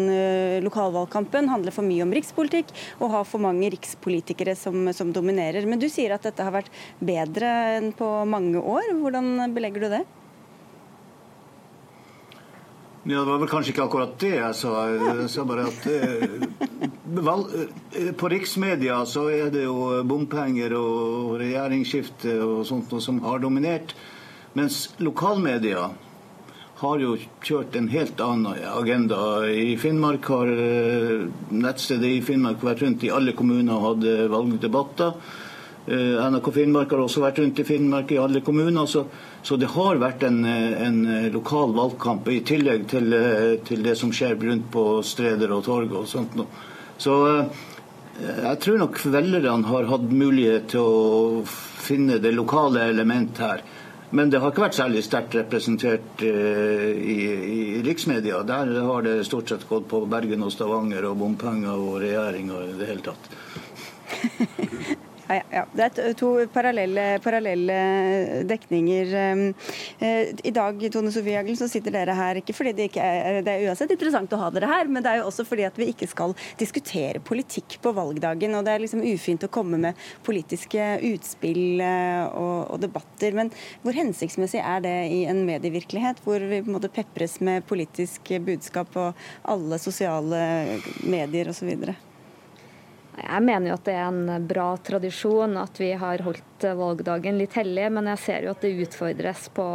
lokalvalgkampen 0.66 1.52
handler 1.52 1.76
for 1.76 1.88
mye 1.88 2.06
om 2.06 2.16
rikspolitikk 2.16 2.72
og 3.00 3.12
har 3.18 3.28
for 3.28 3.44
mange 3.44 3.70
rikspolitikere 3.74 4.56
som, 4.58 4.88
som 4.96 5.12
dominerer. 5.16 5.68
Men 5.68 5.82
du 5.82 5.90
sier 5.92 6.16
at 6.16 6.26
dette 6.28 6.46
har 6.46 6.56
vært 6.56 6.72
bedre 7.04 7.52
enn 7.78 7.92
på 7.98 8.10
mange 8.30 8.62
år. 8.62 8.92
Hvordan 9.02 9.54
belegger 9.56 9.86
du 9.86 9.94
det? 9.98 10.04
Ja, 13.04 13.20
Det 13.20 13.26
var 13.26 13.40
vel 13.42 13.50
kanskje 13.50 13.74
ikke 13.74 13.86
akkurat 13.88 14.18
det 14.22 14.36
jeg 14.36 14.56
sa. 14.56 14.72
Jeg 14.94 15.30
sa 15.34 15.46
bare 15.50 15.66
at 15.72 15.88
eh, 17.18 18.08
eh, 18.08 18.14
på 18.14 18.30
riksmedia 18.30 19.06
så 19.06 19.30
er 19.30 19.52
det 19.52 19.66
jo 19.66 20.04
bompenger 20.08 20.74
og 20.78 21.36
regjeringsskifte 21.42 22.38
og 22.46 22.64
sånt 22.68 22.94
som 23.04 23.20
har 23.26 23.40
dominert. 23.40 23.94
Mens 24.54 24.90
lokalmedia 25.00 25.90
har 26.82 27.04
jo 27.04 27.14
kjørt 27.44 27.76
en 27.78 27.92
helt 27.92 28.22
annen 28.22 28.58
agenda. 28.72 29.46
I 29.48 29.78
Finnmark 29.78 30.26
har 30.34 30.52
eh, 30.52 31.28
nettstedet 31.52 32.10
i 32.18 32.24
Finnmark 32.26 32.64
vært 32.64 32.84
rundt 32.86 33.04
i 33.06 33.14
alle 33.14 33.36
kommuner 33.38 33.76
og 33.76 33.88
hadde 33.92 34.28
valgdebatter. 34.32 35.16
NRK 35.82 36.48
Finnmark 36.54 36.92
har 36.94 37.02
også 37.02 37.24
vært 37.24 37.40
rundt 37.42 37.60
i 37.60 37.66
Finnmark 37.66 38.12
i 38.14 38.20
alle 38.22 38.44
kommuner. 38.46 38.86
så 38.86 39.06
så 39.44 39.56
det 39.58 39.72
har 39.74 39.98
vært 39.98 40.22
en, 40.24 40.46
en 40.46 41.00
lokal 41.34 41.72
valgkamp 41.74 42.28
i 42.30 42.44
tillegg 42.46 42.84
til, 42.92 43.16
til, 43.66 43.82
det 43.82 43.96
som 43.98 44.12
skjer 44.14 44.36
rundt 44.38 44.68
på 44.70 45.02
streder 45.02 45.50
og 45.50 45.64
torg 45.66 45.96
og 45.98 46.06
sånt. 46.06 46.38
Så 47.02 47.18
eh, 47.28 47.62
jeg 48.22 48.58
tror 48.64 48.82
nok 48.84 49.00
velgerne 49.10 49.70
har 49.70 49.90
hatt 49.90 50.10
mulighet 50.14 50.72
til 50.76 50.86
å 50.86 51.44
finne 51.82 52.20
det 52.22 52.34
lokale 52.36 52.86
element 52.92 53.42
her. 53.42 53.64
Men 54.12 54.30
det 54.30 54.42
har 54.44 54.52
ikke 54.52 54.66
vært 54.66 54.76
særlig 54.76 55.06
sterkt 55.06 55.38
representert 55.38 56.20
uh, 56.20 56.90
i, 56.92 57.16
i, 57.32 57.62
riksmedia. 57.86 58.42
Der 58.44 58.74
har 58.84 59.06
det 59.06 59.14
stort 59.24 59.48
sett 59.48 59.64
gått 59.70 59.88
på 59.88 60.02
Bergen 60.12 60.44
og 60.44 60.52
Stavanger 60.52 61.08
og 61.08 61.16
bompenger 61.22 61.80
og 61.80 62.02
regjeringa 62.04 62.60
i 62.66 62.76
det 62.82 62.90
hele 62.92 63.06
tatt. 63.08 63.24
Ja, 65.32 65.44
ja. 65.52 65.62
Det 65.72 65.86
er 65.88 66.16
to 66.20 66.30
parallelle, 66.52 67.06
parallelle, 67.24 67.76
dekninger. 68.50 69.14
Eh, 70.04 70.32
I 70.44 70.52
dag 70.52 70.82
Tone 70.92 71.12
Sofie 71.14 71.38
Aglen, 71.40 71.56
så 71.56 71.70
sitter 71.72 71.96
dere 71.96 72.16
her 72.18 72.42
ikke 72.42 72.56
fordi 72.58 72.74
det 72.76 72.90
ikke 72.90 73.06
er 73.06 73.40
Det 73.46 73.54
er 73.54 73.70
uansett 73.70 73.94
interessant 73.96 74.34
å 74.36 74.42
ha 74.42 74.50
dere 74.52 74.68
her, 74.68 74.92
men 74.92 75.04
det 75.04 75.14
er 75.14 75.22
jo 75.22 75.30
også 75.30 75.46
fordi 75.48 75.66
at 75.70 75.80
vi 75.80 75.88
ikke 75.94 76.10
skal 76.12 76.36
diskutere 76.60 77.24
politikk 77.24 77.80
på 77.84 77.96
valgdagen. 77.96 78.58
og 78.58 78.68
Det 78.68 78.76
er 78.76 78.84
liksom 78.84 79.06
ufint 79.08 79.48
å 79.48 79.52
komme 79.54 79.80
med 79.80 80.06
politiske 80.28 80.92
utspill 81.14 81.80
eh, 81.80 82.28
og, 82.28 82.76
og 82.76 82.84
debatter. 82.84 83.32
Men 83.38 83.56
hvor 83.86 83.96
hensiktsmessig 83.96 84.60
er 84.60 84.84
det 84.84 84.96
i 85.16 85.24
en 85.32 85.46
medievirkelighet 85.48 86.24
hvor 86.26 86.44
vi 86.44 86.60
på 86.60 86.72
en 86.74 86.80
måte 86.80 86.92
pepres 86.92 87.40
med 87.40 87.68
politisk 87.72 88.36
budskap 88.44 88.92
på 88.92 89.12
alle 89.48 89.80
sosiale 89.80 90.80
medier 91.08 91.56
osv.? 91.56 91.72
Jeg 93.18 93.44
mener 93.44 93.72
jo 93.72 93.76
at 93.76 93.88
det 93.88 93.98
er 93.98 94.08
en 94.08 94.48
bra 94.48 94.70
tradisjon 94.80 95.58
at 95.60 95.82
vi 95.82 95.92
har 96.00 96.24
holdt 96.24 96.51
valgdagen 96.64 97.40
litt 97.40 97.56
hellig, 97.58 97.88
men 97.94 98.10
jeg 98.14 98.22
ser 98.26 98.46
jo 98.46 98.54
at 98.54 98.64
det 98.64 98.74
utfordres 98.86 99.48
på 99.56 99.66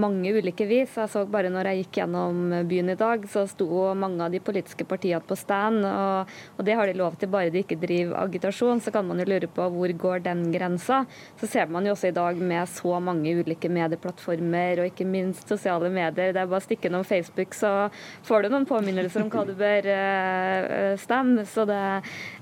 mange 0.00 0.32
ulike 0.34 0.66
vis. 0.68 0.96
Jeg 0.98 1.10
så 1.12 1.24
bare 1.30 1.52
når 1.52 1.70
jeg 1.70 1.84
gikk 1.84 2.00
gjennom 2.02 2.54
byen 2.68 2.92
i 2.92 2.98
dag, 2.98 3.24
så 3.30 3.44
sto 3.50 3.68
mange 3.98 4.24
av 4.24 4.34
de 4.34 4.42
politiske 4.44 4.86
partiene 4.88 5.22
på 5.24 5.36
stand. 5.38 5.84
Og, 5.86 6.34
og 6.58 6.66
det 6.66 6.76
har 6.78 6.90
de 6.90 6.96
lov 6.98 7.18
til 7.20 7.30
bare 7.32 7.52
de 7.54 7.62
ikke 7.64 7.78
driver 7.82 8.18
agitasjon. 8.24 8.82
Så 8.84 8.92
kan 8.94 9.06
man 9.08 9.22
jo 9.22 9.28
lure 9.28 9.50
på 9.50 9.68
hvor 9.74 9.94
går 10.04 10.24
den 10.26 10.46
grensa. 10.54 11.04
Så 11.40 11.48
ser 11.50 11.70
man 11.72 11.86
jo 11.86 11.94
også 11.94 12.10
i 12.10 12.16
dag 12.16 12.40
med 12.40 12.68
så 12.70 12.98
mange 13.02 13.34
ulike 13.40 13.70
medieplattformer 13.72 14.82
og 14.82 14.90
ikke 14.90 15.08
minst 15.08 15.50
sosiale 15.50 15.90
medier. 15.92 16.34
Det 16.34 16.42
er 16.42 16.50
bare 16.50 16.62
å 16.62 16.64
stikke 16.64 16.90
innom 16.90 17.06
Facebook, 17.06 17.54
så 17.56 17.88
får 18.26 18.44
du 18.44 18.52
noen 18.52 18.68
påminnelser 18.68 19.24
om 19.24 19.32
hva 19.32 19.44
du 19.48 19.54
bør 19.58 19.88
uh, 19.90 20.94
stemme. 21.00 21.46
Så 21.48 21.66
det, 21.68 21.80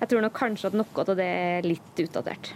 jeg 0.01 0.11
tror 0.11 0.25
nok 0.27 0.37
kanskje 0.37 0.72
at 0.72 0.79
noe 0.79 1.05
av 1.05 1.14
det 1.18 1.29
er 1.29 1.66
litt 1.66 2.03
utdatert. 2.05 2.53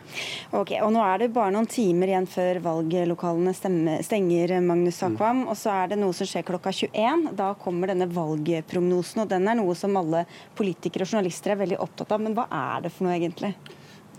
Okay, 0.55 0.81
og 0.83 0.93
nå 0.97 1.03
er 1.05 1.21
det 1.21 1.33
bare 1.35 1.53
noen 1.53 1.69
timer 1.69 2.11
igjen 2.11 2.29
før 2.31 2.61
valglokalene 2.65 3.53
stenger, 3.55 4.55
Magnus 4.65 5.03
Akvam. 5.05 5.45
Mm. 5.45 5.49
Og 5.53 5.59
så 5.61 5.73
er 5.75 5.93
det 5.93 6.01
noe 6.01 6.17
som 6.17 6.29
skjer 6.29 6.47
klokka 6.49 6.73
21. 6.73 7.31
Da 7.37 7.53
kommer 7.61 7.93
denne 7.93 8.09
valgprognosen. 8.09 9.25
Og 9.25 9.33
den 9.33 9.49
er 9.51 9.59
noe 9.59 9.77
som 9.79 9.97
alle 10.01 10.25
politikere 10.57 11.05
og 11.05 11.13
journalister 11.13 11.53
er 11.53 11.61
veldig 11.65 11.83
opptatt 11.85 12.17
av. 12.17 12.25
Men 12.25 12.37
hva 12.39 12.49
er 12.49 12.87
det 12.87 12.95
for 12.95 13.09
noe, 13.09 13.19
egentlig? 13.19 13.53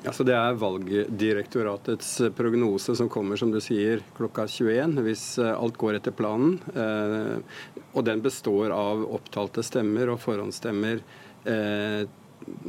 Altså 0.05 0.23
det 0.27 0.35
er 0.37 0.59
Valgdirektoratets 0.61 2.11
prognose 2.37 2.93
som 2.95 3.09
kommer 3.09 3.39
som 3.39 3.49
du 3.51 3.57
sier, 3.63 4.03
klokka 4.15 4.45
21, 4.45 4.93
hvis 5.07 5.23
eh, 5.41 5.55
alt 5.57 5.79
går 5.81 5.97
etter 5.97 6.13
planen. 6.15 6.59
Eh, 6.77 7.81
og 7.97 8.05
den 8.05 8.21
består 8.21 8.75
av 8.75 9.01
opptalte 9.17 9.65
stemmer 9.65 10.13
og 10.13 10.21
forhåndsstemmer 10.21 11.01
eh, 11.49 12.05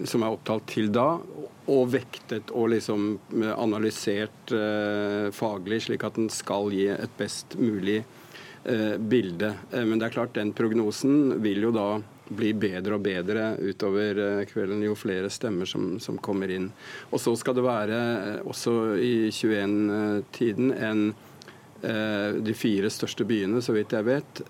som 0.04 0.22
er 0.22 0.34
opptalt 0.34 0.66
til 0.70 0.90
da, 0.94 1.18
og 1.68 1.90
vektet 1.92 2.52
og 2.56 2.70
liksom 2.72 3.08
eh, 3.42 3.52
analysert 3.52 4.52
eh, 4.54 5.28
faglig, 5.34 5.82
slik 5.84 6.06
at 6.06 6.18
den 6.18 6.30
skal 6.32 6.72
gi 6.74 6.86
et 6.94 7.16
best 7.18 7.58
mulig 7.60 7.98
eh, 8.00 8.96
bilde. 8.98 9.52
Eh, 9.72 9.84
men 9.84 9.98
det 9.98 10.08
er 10.08 10.16
klart, 10.16 10.36
den 10.38 10.54
prognosen 10.56 11.38
vil 11.44 11.68
jo 11.68 11.74
da 11.74 11.88
bli 12.28 12.52
bedre 12.52 12.98
og 12.98 13.04
bedre 13.04 13.50
utover 13.60 14.20
eh, 14.24 14.44
kvelden 14.48 14.84
jo 14.84 14.96
flere 14.98 15.30
stemmer 15.32 15.68
som, 15.68 15.96
som 16.00 16.20
kommer 16.20 16.52
inn. 16.52 16.70
Og 17.12 17.22
så 17.22 17.36
skal 17.40 17.56
det 17.58 17.66
være 17.68 18.02
også 18.48 18.76
i 19.00 19.14
21-tiden 19.32 20.76
en 20.76 21.08
de 21.78 22.52
fire 22.58 22.88
største 22.90 23.22
byene, 23.22 23.60
så 23.62 23.70
vidt 23.70 23.92
jeg 23.94 24.02
vet. 24.02 24.40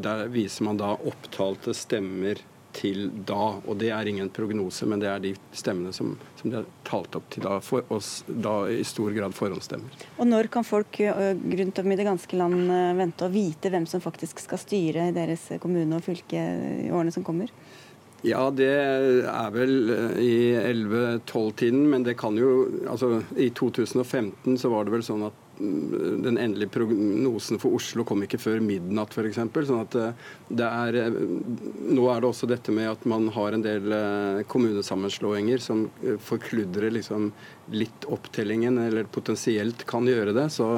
Der 0.00 0.22
viser 0.32 0.64
man 0.64 0.78
da 0.80 0.94
opptalte 0.96 1.74
stemmer 1.76 2.40
til 2.76 3.08
da. 3.26 3.58
Og 3.64 3.78
det 3.80 3.90
er 3.94 4.10
ingen 4.10 4.30
prognose, 4.34 4.86
men 4.88 5.02
det 5.02 5.08
er 5.10 5.22
de 5.22 5.32
stemmene 5.56 5.92
som, 5.96 6.14
som 6.38 6.50
de 6.50 6.60
har 6.60 6.68
talt 6.88 7.18
opp 7.18 7.26
til 7.32 7.46
da, 7.46 7.58
for 7.64 7.86
oss 7.94 8.22
da 8.28 8.60
i 8.70 8.84
stor 8.86 9.14
grad 9.16 9.36
forhåndsstemmer. 9.36 10.06
Og 10.18 10.28
når 10.28 10.50
kan 10.52 10.66
folk 10.66 11.00
rundt 11.00 11.82
om 11.82 11.92
i 11.92 11.98
det 11.98 12.08
ganske 12.08 12.38
land 12.38 12.72
vente 12.98 13.26
å 13.26 13.32
vite 13.32 13.72
hvem 13.72 13.88
som 13.88 14.04
faktisk 14.04 14.44
skal 14.44 14.62
styre 14.62 15.10
deres 15.16 15.48
kommune 15.62 15.98
og 15.98 16.06
fylke 16.06 16.46
i 16.86 16.90
årene 16.92 17.14
som 17.14 17.26
kommer? 17.26 17.52
Ja, 18.26 18.48
det 18.50 18.66
er 18.66 19.50
vel 19.54 19.92
i 20.18 20.50
11-12-tiden, 20.58 21.84
men 21.86 22.02
det 22.02 22.16
kan 22.18 22.34
jo 22.38 22.66
Altså, 22.90 23.20
i 23.38 23.50
2015 23.54 24.58
så 24.58 24.72
var 24.72 24.86
det 24.86 24.96
vel 24.96 25.04
sånn 25.06 25.28
at 25.28 25.44
den 25.58 26.38
endelige 26.38 26.68
prognosen 26.68 27.58
for 27.58 27.74
Oslo 27.78 28.04
kom 28.06 28.22
ikke 28.24 28.40
før 28.40 28.60
midnatt, 28.62 29.14
f.eks. 29.14 29.40
Sånn 29.68 29.82
at 29.82 29.96
eh, 29.98 30.26
det 30.60 30.68
er 30.68 30.98
eh, 31.02 31.20
Nå 31.88 32.06
er 32.12 32.22
det 32.22 32.30
også 32.30 32.48
dette 32.50 32.74
med 32.74 32.90
at 32.92 33.06
man 33.10 33.28
har 33.34 33.56
en 33.56 33.64
del 33.64 33.94
eh, 33.94 34.42
kommunesammenslåinger 34.50 35.62
som 35.62 35.86
forkludrer 36.24 36.94
liksom 36.94 37.30
litt 37.74 38.06
opptellingen, 38.08 38.78
eller 38.86 39.08
potensielt 39.12 39.84
kan 39.88 40.06
gjøre 40.08 40.32
det. 40.36 40.48
Så 40.54 40.68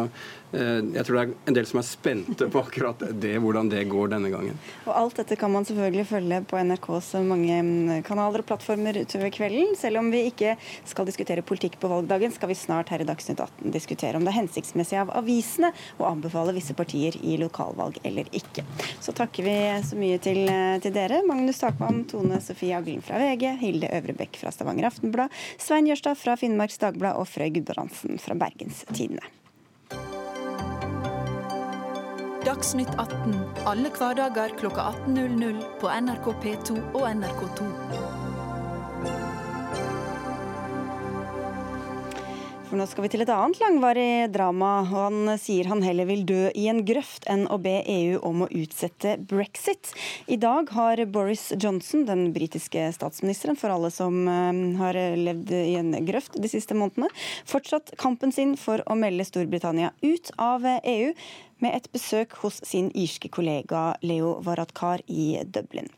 jeg 0.52 1.04
tror 1.06 1.16
det 1.16 1.22
er 1.22 1.32
en 1.50 1.56
del 1.56 1.66
som 1.68 1.80
er 1.80 1.86
spente 1.86 2.48
på 2.50 2.62
akkurat 2.62 3.02
det, 3.22 3.36
hvordan 3.42 3.68
det 3.70 3.84
går 3.90 4.10
denne 4.14 4.30
gangen. 4.32 4.58
Og 4.86 4.92
Alt 4.96 5.20
dette 5.20 5.38
kan 5.38 5.52
man 5.52 5.66
selvfølgelig 5.68 6.06
følge 6.10 6.40
på 6.50 6.58
NRKs 6.58 7.12
mange 7.26 7.60
mm, 7.62 8.02
kanaler 8.06 8.42
og 8.42 8.48
plattformer 8.48 8.98
utover 9.00 9.30
kvelden. 9.34 9.74
Selv 9.78 10.00
om 10.02 10.10
vi 10.12 10.24
ikke 10.30 10.56
skal 10.88 11.08
diskutere 11.08 11.44
politikk 11.46 11.78
på 11.80 11.90
valgdagen, 11.90 12.34
skal 12.34 12.50
vi 12.50 12.58
snart 12.58 12.90
her 12.92 13.04
i 13.04 13.08
Dagsnytt 13.08 13.40
18 13.40 13.74
diskutere 13.74 14.18
om 14.18 14.26
det 14.26 14.34
er 14.34 14.40
hensiktsmessig 14.40 14.98
av 15.00 15.12
avisene 15.20 15.72
å 16.00 16.08
anbefale 16.10 16.54
visse 16.56 16.74
partier 16.78 17.16
i 17.22 17.38
lokalvalg 17.40 18.00
eller 18.06 18.30
ikke. 18.36 18.66
Så 19.00 19.14
takker 19.16 19.46
vi 19.46 19.56
så 19.86 19.98
mye 19.98 20.20
til, 20.22 20.42
eh, 20.48 20.78
til 20.82 20.94
dere. 20.94 21.22
Magnus 21.26 21.62
Takvam, 21.62 22.04
Tone 22.10 22.40
Sofie 22.40 22.76
Aglen 22.76 23.02
fra 23.02 23.18
VG, 23.22 23.56
Hilde 23.60 23.90
Øvrebekk 24.00 24.40
fra 24.40 24.50
Stavanger 24.54 24.90
Aftenblad, 24.90 25.30
Svein 25.58 25.86
Jørstad 25.86 26.18
fra 26.18 26.36
Finnmarks 26.36 26.78
Dagblad 26.78 27.16
og 27.16 27.28
Frøy 27.28 27.50
Gudbrandsen 27.54 28.18
fra 28.18 28.34
Bergenstidene. 28.34 29.39
Dagsnytt 32.50 32.90
18 32.98 33.34
alle 33.70 33.90
hverdager 33.94 34.50
kl 34.58 34.72
18.00 34.74 35.58
på 35.78 35.90
NRK 36.02 36.24
P2 36.42 36.78
og 36.98 37.04
NRK2. 37.06 37.66
For 42.70 42.78
nå 42.78 42.86
skal 42.90 43.04
vi 43.04 43.10
til 43.12 43.22
et 43.22 43.30
annet 43.30 43.60
langvarig 43.62 44.10
drama. 44.34 44.70
Han 44.86 45.30
sier 45.42 45.70
han 45.70 45.82
heller 45.82 46.08
vil 46.08 46.24
dø 46.26 46.40
i 46.58 46.64
en 46.72 46.80
grøft 46.86 47.28
enn 47.30 47.44
å 47.50 47.58
be 47.62 47.76
EU 47.82 48.18
om 48.26 48.42
å 48.42 48.48
utsette 48.50 49.16
brexit. 49.30 49.92
I 50.26 50.38
dag 50.42 50.70
har 50.74 51.02
Boris 51.10 51.52
Johnson, 51.54 52.02
den 52.08 52.32
britiske 52.34 52.88
statsministeren 52.96 53.58
for 53.58 53.74
alle 53.74 53.92
som 53.94 54.24
eh, 54.26 54.58
har 54.80 54.98
levd 55.18 55.54
i 55.54 55.76
en 55.78 55.94
grøft 56.06 56.38
de 56.38 56.50
siste 56.50 56.74
månedene, 56.78 57.12
fortsatt 57.46 57.94
kampen 57.98 58.34
sin 58.34 58.56
for 58.58 58.82
å 58.90 58.98
melde 58.98 59.26
Storbritannia 59.26 59.92
ut 60.02 60.34
av 60.38 60.66
EU, 60.66 61.14
med 61.64 61.76
et 61.76 61.88
besøk 61.92 62.36
hos 62.42 62.60
sin 62.66 62.90
irske 62.94 63.30
kollega 63.32 63.94
Leo 64.02 64.38
Varadkar 64.44 65.04
i 65.06 65.40
Dublin. 65.44 65.90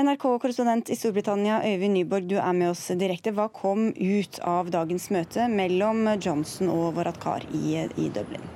NRK-korrespondent 0.00 0.88
i 0.88 0.96
Storbritannia, 0.96 1.58
Øyvind 1.68 1.92
Nyborg, 1.98 2.28
du 2.30 2.38
er 2.40 2.52
med 2.56 2.70
oss 2.72 2.86
direkte. 2.96 3.34
Hva 3.36 3.50
kom 3.52 3.90
ut 3.92 4.38
av 4.40 4.70
dagens 4.72 5.10
møte 5.12 5.48
mellom 5.52 6.06
Johnson 6.16 6.70
og 6.72 6.94
Varadkar 6.96 7.44
i, 7.52 7.82
i 8.00 8.08
Dublin? 8.14 8.46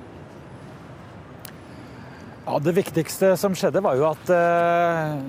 Ja, 2.47 2.57
Det 2.63 2.73
viktigste 2.73 3.35
som 3.37 3.53
skjedde, 3.57 3.83
var 3.85 3.99
jo 3.99 4.07
at 4.09 4.31
uh, 4.33 5.19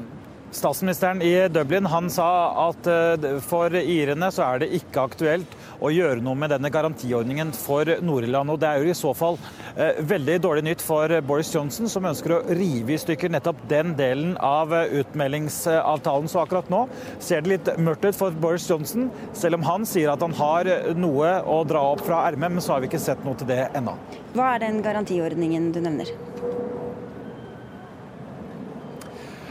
statsministeren 0.51 1.23
i 1.23 1.33
Dublin 1.49 1.87
han 1.87 2.11
sa 2.11 2.29
at 2.69 2.89
uh, 2.89 3.39
for 3.45 3.75
irene 3.79 4.31
så 4.35 4.45
er 4.47 4.63
det 4.63 4.73
ikke 4.81 5.05
aktuelt 5.09 5.57
å 5.79 5.91
gjøre 5.93 6.23
noe 6.25 6.39
med 6.39 6.51
denne 6.53 6.71
garantiordningen 6.73 7.53
for 7.57 7.89
Nord-Irland. 8.03 8.53
Og 8.53 8.61
det 8.61 8.69
er 8.71 8.83
jo 8.83 8.91
i 8.91 8.99
så 8.99 9.13
fall 9.17 9.39
eh, 9.77 10.01
veldig 10.11 10.39
dårlig 10.43 10.65
nytt 10.67 10.83
for 10.85 11.13
Boris 11.27 11.53
Johnson, 11.55 11.87
som 11.91 12.09
ønsker 12.09 12.35
å 12.35 12.41
rive 12.49 12.95
i 12.95 13.01
stykker 13.01 13.31
nettopp 13.31 13.61
den 13.71 13.95
delen 13.99 14.35
av 14.43 14.75
eh, 14.75 14.99
utmeldingsavtalen. 15.03 16.31
Så 16.31 16.43
akkurat 16.43 16.71
nå 16.73 16.85
ser 17.23 17.45
det 17.45 17.55
litt 17.55 17.73
mørkt 17.79 18.09
ut 18.09 18.19
for 18.19 18.35
Boris 18.43 18.67
Johnson, 18.71 19.09
selv 19.39 19.61
om 19.61 19.67
han 19.69 19.87
sier 19.89 20.13
at 20.13 20.25
han 20.25 20.35
har 20.39 20.73
noe 20.99 21.37
å 21.47 21.61
dra 21.69 21.85
opp 21.93 22.03
fra 22.07 22.25
ermet, 22.29 22.57
men 22.57 22.65
så 22.65 22.75
har 22.75 22.83
vi 22.83 22.91
ikke 22.91 23.03
sett 23.03 23.23
noe 23.27 23.39
til 23.39 23.51
det 23.51 23.69
ennå. 23.79 23.95
Hva 24.35 24.57
er 24.57 24.67
den 24.67 24.83
garantiordningen 24.83 25.71
du 25.75 25.83
nevner? 25.85 26.11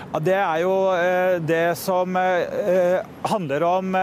Det 0.08 0.38
er 0.40 0.62
jo 0.64 0.76
eh, 0.96 1.38
det 1.44 1.76
som 1.80 2.16
eh, 2.16 3.04
handler 3.28 3.66
om 3.68 3.98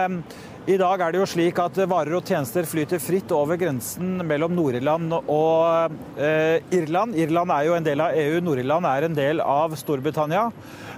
i 0.65 0.77
dag 0.81 1.01
er 1.05 1.13
det 1.13 1.19
jo 1.21 1.27
slik 1.29 1.59
at 1.61 1.77
varer 1.89 2.15
og 2.17 2.29
tjenester 2.29 2.65
flyter 2.65 3.01
fritt 3.03 3.33
over 3.37 3.59
grensen 3.61 4.23
mellom 4.25 4.55
Nord-Irland 4.57 5.13
og 5.13 5.97
eh, 6.17 6.57
Irland. 6.73 7.17
Irland 7.21 7.53
er 7.53 7.67
jo 7.67 7.75
en 7.77 7.85
del 7.85 8.01
av 8.01 8.17
EU, 8.17 8.39
Nord-Irland 8.45 8.89
er 8.89 9.05
en 9.05 9.19
del 9.19 9.43
av 9.45 9.77
Storbritannia. 9.77 10.47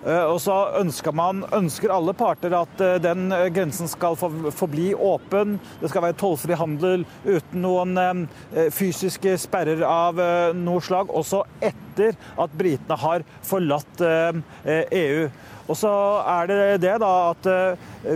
Eh, 0.05 0.25
og 0.27 0.39
så 0.43 0.57
ønsker, 0.81 1.15
man, 1.17 1.45
ønsker 1.55 1.93
alle 1.93 2.15
parter 2.17 2.55
at 2.57 2.83
eh, 2.85 2.99
den 3.03 3.31
grensen 3.55 3.89
skal 3.91 4.19
forbli 4.19 4.93
åpen. 4.95 5.57
Det 5.81 5.91
skal 5.93 6.07
være 6.09 6.19
tollfri 6.21 6.59
handel 6.59 7.07
uten 7.25 7.63
noen 7.65 7.97
eh, 7.97 8.69
fysiske 8.75 9.37
sperrer 9.41 9.85
av 9.87 10.21
eh, 10.23 10.53
noe 10.57 10.83
slag, 10.85 11.11
også 11.11 11.45
etter 11.65 12.17
at 12.41 12.57
britene 12.57 12.97
har 13.01 13.25
forlatt 13.47 14.03
EU. 14.05 15.29
Og 15.67 15.79
så 15.79 15.91
er 16.29 16.51
det 16.51 16.59
det 16.85 16.93
da 17.03 17.13
at 17.33 17.49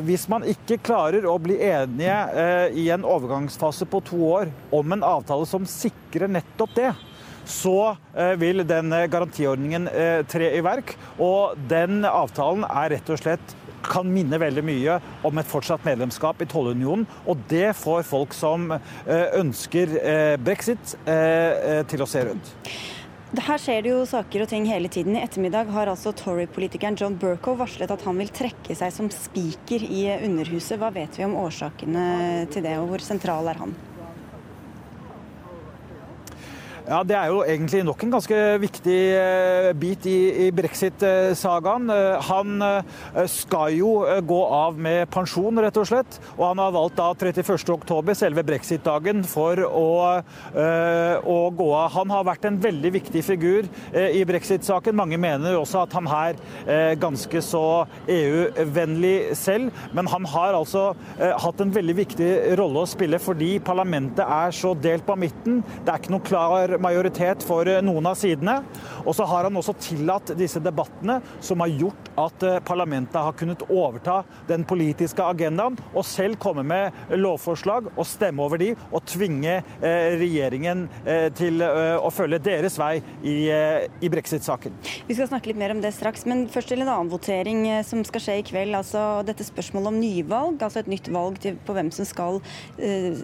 hvis 0.07 0.27
man 0.31 0.45
ikke 0.47 0.79
klarer 0.85 1.25
å 1.27 1.39
bli 1.43 1.57
enige 1.65 2.69
i 2.79 2.85
en 2.95 3.07
overgangsfase 3.09 3.89
på 3.91 4.03
to 4.07 4.21
år 4.29 4.53
om 4.77 4.95
en 4.95 5.07
avtale 5.07 5.49
som 5.49 5.67
sikrer 5.67 6.31
nettopp 6.31 6.77
det, 6.77 6.93
så 7.49 7.95
vil 8.41 8.65
den 8.69 8.93
garantiordningen 9.11 9.89
tre 10.31 10.51
i 10.57 10.63
verk. 10.65 10.95
Og 11.19 11.59
den 11.71 12.05
avtalen 12.09 12.67
er 12.69 12.95
rett 12.97 13.13
og 13.13 13.21
slett 13.21 13.57
kan 13.87 14.09
minne 14.13 14.39
veldig 14.41 14.65
mye 14.65 14.99
om 15.27 15.41
et 15.41 15.49
fortsatt 15.49 15.85
medlemskap 15.87 16.41
i 16.43 16.49
tollunionen. 16.51 17.07
Og 17.29 17.41
det 17.51 17.73
får 17.79 18.07
folk 18.09 18.37
som 18.37 18.71
eh, 18.75 19.27
ønsker 19.41 19.97
eh, 20.01 20.37
brexit, 20.41 20.97
eh, 21.09 21.83
til 21.91 22.05
å 22.05 22.09
se 22.09 22.25
rundt. 22.29 22.55
Her 23.31 23.61
skjer 23.63 23.85
det 23.85 23.93
jo 23.93 23.99
saker 24.11 24.43
og 24.43 24.49
ting 24.51 24.65
hele 24.67 24.91
tiden. 24.91 25.15
I 25.15 25.23
ettermiddag 25.23 25.71
har 25.71 25.91
altså 25.93 26.11
Tory-politikeren 26.19 26.99
John 26.99 27.15
Burkow 27.21 27.55
varslet 27.61 27.93
at 27.95 28.03
han 28.03 28.19
vil 28.19 28.33
trekke 28.35 28.75
seg 28.75 28.91
som 28.95 29.11
spiker 29.15 29.85
i 29.87 30.09
Underhuset. 30.17 30.81
Hva 30.83 30.91
vet 30.95 31.15
vi 31.19 31.29
om 31.29 31.39
årsakene 31.39 32.49
til 32.51 32.67
det, 32.67 32.75
og 32.83 32.91
hvor 32.91 33.07
sentral 33.07 33.53
er 33.53 33.63
han? 33.63 33.77
Ja, 36.91 37.05
Det 37.07 37.15
er 37.15 37.29
jo 37.31 37.45
egentlig 37.47 37.85
nok 37.87 38.01
en 38.03 38.11
ganske 38.17 38.37
viktig 38.59 38.99
eh, 39.15 39.69
bit 39.79 40.07
i, 40.11 40.17
i 40.43 40.51
brexit-sagaen. 40.51 41.85
Eh, 41.95 42.25
han 42.27 42.65
eh, 42.67 43.21
skal 43.31 43.77
jo 43.77 43.93
gå 44.27 44.39
av 44.51 44.75
med 44.75 45.07
pensjon, 45.15 45.61
rett 45.63 45.79
og 45.79 45.87
slett. 45.87 46.19
Og 46.35 46.49
han 46.49 46.59
har 46.59 46.75
valgt 46.75 46.99
da 46.99 47.13
31.10, 47.15 48.11
selve 48.19 48.43
brexit-dagen, 48.49 49.23
for 49.23 49.63
å, 49.69 49.85
å, 51.31 51.37
gå 51.61 51.69
av. 51.79 51.93
Han 51.95 52.11
har 52.11 52.27
vært 52.27 52.49
en 52.51 52.59
veldig 52.59 52.93
viktig 52.97 53.23
figur 53.23 53.69
i 53.95 54.25
brexit-saken. 54.27 54.97
Mange 54.99 55.19
mener 55.21 55.61
også 55.61 55.85
at 55.85 55.95
han 55.95 56.09
er 56.11 56.99
ganske 56.99 57.43
så 57.45 57.63
EU-vennlig 58.11 59.37
selv. 59.39 59.71
Men 59.95 60.11
han 60.11 60.27
har 60.35 60.59
altså 60.59 60.89
hatt 61.21 61.63
en 61.63 61.75
veldig 61.75 61.97
viktig 62.03 62.31
rolle 62.59 62.83
å 62.83 62.91
spille 62.91 63.23
fordi 63.23 63.53
parlamentet 63.63 64.25
er 64.27 64.55
så 64.57 64.75
delt 64.75 65.07
på 65.07 65.19
midten. 65.21 65.63
Det 65.85 65.95
er 65.95 66.03
ikke 66.03 66.17
noe 66.17 66.27
klar 66.27 66.80
majoritet 66.83 67.45
for 67.47 67.69
eh, 67.69 67.81
noen 67.85 68.09
av 68.11 68.19
sidene. 68.19 68.61
Og 69.05 69.15
så 69.17 69.27
har 69.29 69.47
han 69.47 69.59
også 69.59 69.77
tillatt 69.81 70.35
disse 70.39 70.61
debattene 70.63 71.21
som 71.45 71.63
har 71.65 71.73
gjort 71.73 72.11
at 72.21 72.47
eh, 72.47 72.59
parlamentet 72.67 73.19
har 73.21 73.37
kunnet 73.39 73.65
overta 73.69 74.21
den 74.49 74.65
politiske 74.69 75.25
agendaen 75.25 75.79
og 75.95 76.07
selv 76.07 76.39
komme 76.41 76.65
med 76.67 77.17
lovforslag 77.17 77.91
og 77.95 78.07
stemme 78.09 78.45
over 78.45 78.61
de 78.61 78.73
og 78.91 79.05
tvinge 79.09 79.61
eh, 79.61 80.17
regjeringen 80.21 80.87
til 81.37 81.63
å 81.63 82.09
følge 82.13 82.39
deres 82.43 82.77
vei 82.79 83.01
i, 83.27 83.35
i 83.51 84.09
brexit-saken. 84.13 84.75
Vi 85.09 85.17
skal 85.17 85.29
snakke 85.31 85.51
litt 85.51 85.59
mer 85.61 85.73
om 85.75 85.81
det 85.83 85.93
straks, 85.95 86.25
men 86.29 86.45
først 86.51 86.71
til 86.73 86.83
en 86.83 86.91
annen 86.91 87.11
votering 87.13 87.63
som 87.87 88.03
skal 88.07 88.23
skje 88.25 88.37
i 88.41 88.45
kveld. 88.47 88.75
altså 88.77 89.03
Dette 89.27 89.45
spørsmålet 89.47 89.91
om 89.91 89.99
nyvalg, 90.01 90.63
altså 90.63 90.83
et 90.83 90.91
nytt 90.91 91.11
valg 91.13 91.41
på 91.67 91.77
hvem 91.77 91.91
som 91.95 92.09
skal, 92.09 92.41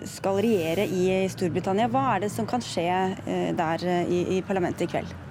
skal 0.09 0.41
regjere 0.45 0.87
i 0.87 1.07
Storbritannia. 1.33 1.91
Hva 1.93 2.05
er 2.15 2.25
det 2.27 2.33
som 2.35 2.49
kan 2.49 2.65
skje 2.65 2.87
der 3.59 3.87
eh, 3.87 4.13
i, 4.13 4.37
i 4.37 4.43
parlamentet 4.43 4.87
i 4.87 4.93
kveld? 4.97 5.26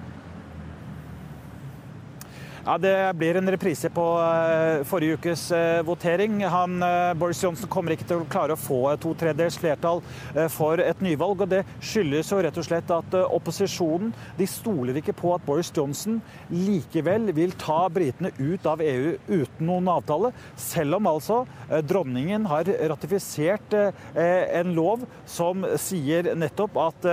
Ja, 2.66 2.78
Det 2.78 3.14
blir 3.14 3.36
en 3.38 3.50
reprise 3.50 3.86
på 3.94 4.04
uh, 4.18 4.82
forrige 4.90 5.14
ukes 5.14 5.44
uh, 5.54 5.84
votering. 5.86 6.40
Han, 6.50 6.80
uh, 6.82 7.12
Boris 7.14 7.38
Johnson 7.44 7.70
kommer 7.70 7.94
ikke 7.94 8.08
til 8.10 8.24
å 8.24 8.26
klare 8.26 8.56
å 8.56 8.58
få 8.58 8.80
to 8.98 9.12
tredjedels 9.14 9.54
flertall 9.62 10.00
for 10.50 10.82
et 10.82 10.98
nyvalg. 11.04 11.44
og 11.44 11.52
Det 11.52 11.60
skyldes 11.78 12.32
jo 12.32 12.40
rett 12.42 12.58
og 12.58 12.66
slett 12.66 12.90
at 12.90 13.14
opposisjonen 13.22 14.10
de 14.34 14.48
stoler 14.50 14.98
ikke 14.98 15.14
på 15.14 15.30
at 15.36 15.44
Boris 15.46 15.70
Johnson 15.70 16.18
likevel 16.50 17.30
vil 17.36 17.54
ta 17.54 17.84
britene 17.86 18.32
ut 18.40 18.66
av 18.66 18.82
EU 18.82 19.14
uten 19.28 19.62
noen 19.68 19.92
avtale, 19.92 20.32
selv 20.58 20.98
om 20.98 21.06
altså 21.12 21.44
dronningen 21.86 22.48
har 22.50 22.66
ratifisert 22.90 23.76
en 24.16 24.74
lov 24.74 25.06
som 25.28 25.62
sier 25.80 26.32
nettopp 26.34 26.78
at 26.82 27.08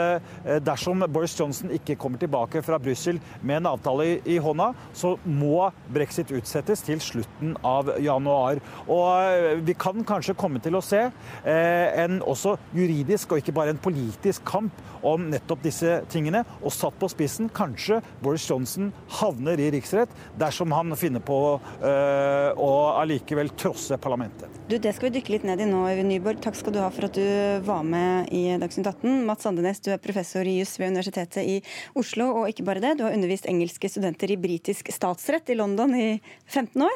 dersom 0.66 1.06
Boris 1.14 1.38
Johnson 1.38 1.74
ikke 1.78 2.00
kommer 2.02 2.22
tilbake 2.22 2.64
fra 2.66 2.82
Brussel 2.82 3.22
med 3.42 3.62
en 3.62 3.72
avtale 3.76 4.16
i 4.26 4.40
hånda, 4.42 4.72
så 4.98 5.14
må 5.30 5.43
må 5.44 5.70
brexit 5.94 6.32
utsettes 6.34 6.84
til 6.86 7.02
slutten 7.04 7.56
av 7.68 7.92
januar. 8.04 8.62
Og 8.88 9.08
eh, 9.20 9.62
vi 9.66 9.76
kan 9.78 10.04
kanskje 10.08 10.38
komme 10.40 10.62
til 10.64 10.78
å 10.78 10.84
se 10.84 11.04
eh, 11.04 12.04
en 12.04 12.22
også 12.22 12.56
juridisk 12.76 13.34
og 13.34 13.44
ikke 13.44 13.56
bare 13.56 13.74
en 13.76 13.82
politisk 13.84 14.46
kamp 14.48 14.82
om 15.04 15.28
nettopp 15.32 15.64
disse 15.66 16.00
tingene. 16.12 16.44
Og 16.64 16.74
satt 16.74 16.98
på 17.00 17.10
spissen, 17.12 17.50
kanskje 17.54 18.00
Boris 18.24 18.46
Johnson 18.50 18.92
havner 19.20 19.60
i 19.60 19.70
riksrett 19.74 20.12
dersom 20.40 20.74
han 20.76 20.96
finner 21.00 21.24
på 21.24 21.40
eh, 21.84 22.50
å 22.56 22.72
allikevel 23.02 23.52
trosse 23.60 24.00
parlamentet. 24.02 24.62
Du, 24.70 24.78
Det 24.80 24.94
skal 24.96 25.10
vi 25.10 25.18
dykke 25.20 25.36
litt 25.36 25.48
ned 25.48 25.62
i 25.62 25.68
nå, 25.68 25.84
Øyvind 25.90 26.10
Nyborg. 26.12 26.40
Takk 26.44 26.58
skal 26.60 26.76
du 26.76 26.80
ha 26.82 26.90
for 26.94 27.10
at 27.10 27.18
du 27.18 27.64
var 27.68 27.84
med 27.88 28.32
i 28.34 28.46
Dagsnytt 28.62 28.88
18. 28.94 29.26
Mats 29.28 29.48
Andenes, 29.50 29.82
du 29.84 29.92
er 29.94 30.02
professor 30.02 30.48
i 30.48 30.58
juss 30.62 30.78
ved 30.80 30.94
Universitetet 30.94 31.44
i 31.44 31.58
Oslo, 32.00 32.30
og 32.40 32.52
ikke 32.52 32.66
bare 32.68 32.84
det, 32.84 32.96
du 33.00 33.06
har 33.06 33.16
undervist 33.16 33.50
engelske 33.50 33.92
studenter 33.92 34.32
i 34.32 34.40
britisk 34.40 34.92
statsrett 34.94 35.33
statsrett 35.34 35.50
i 35.50 35.56
London 35.56 35.96
i 35.96 36.22
15 36.48 36.82
år. 36.82 36.92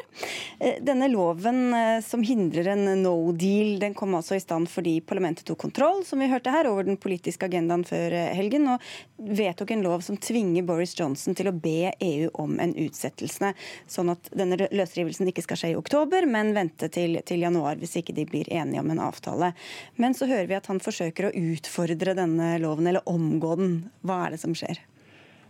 Eh, 0.58 0.74
denne 0.82 1.08
loven 1.08 1.74
eh, 1.74 2.00
som 2.00 2.22
hindrer 2.22 2.66
en 2.66 3.02
no 3.02 3.32
deal, 3.32 3.78
den 3.78 3.94
kom 3.94 4.14
altså 4.14 4.36
i 4.36 4.40
stand 4.40 4.68
fordi 4.70 5.00
parlamentet 5.00 5.46
tok 5.46 5.58
kontroll 5.58 6.04
som 6.04 6.18
vi 6.18 6.28
hørte 6.28 6.50
her, 6.50 6.68
over 6.68 6.84
den 6.84 6.96
politiske 6.96 7.46
agendaen 7.46 7.84
før 7.84 8.12
eh, 8.12 8.34
helgen, 8.36 8.68
og 8.68 8.82
vedtok 9.16 9.72
en 9.74 9.82
lov 9.82 10.04
som 10.06 10.16
tvinger 10.16 10.62
Boris 10.62 10.94
Johnson 10.98 11.34
til 11.34 11.48
å 11.48 11.54
be 11.54 11.92
EU 12.00 12.30
om 12.34 12.58
en 12.60 12.74
utsettelse, 12.78 13.52
sånn 13.86 14.12
at 14.14 14.30
denne 14.30 14.68
løsrivelsen 14.70 15.28
ikke 15.28 15.42
skal 15.46 15.58
skje 15.58 15.72
i 15.72 15.78
oktober, 15.78 16.26
men 16.26 16.54
vente 16.54 16.90
til, 16.94 17.18
til 17.26 17.42
januar 17.42 17.80
hvis 17.80 17.98
ikke 17.98 18.14
de 18.14 18.26
blir 18.28 18.50
enige 18.52 18.84
om 18.84 18.92
en 18.94 19.02
avtale. 19.08 19.52
Men 19.96 20.14
så 20.14 20.30
hører 20.30 20.46
vi 20.46 20.58
at 20.58 20.70
han 20.70 20.82
forsøker 20.82 21.28
å 21.28 21.34
utfordre 21.34 22.14
denne 22.18 22.54
loven, 22.62 22.86
eller 22.86 23.10
omgå 23.10 23.56
den. 23.58 23.74
Hva 24.06 24.26
er 24.26 24.36
det 24.36 24.42
som 24.44 24.54
skjer? 24.56 24.78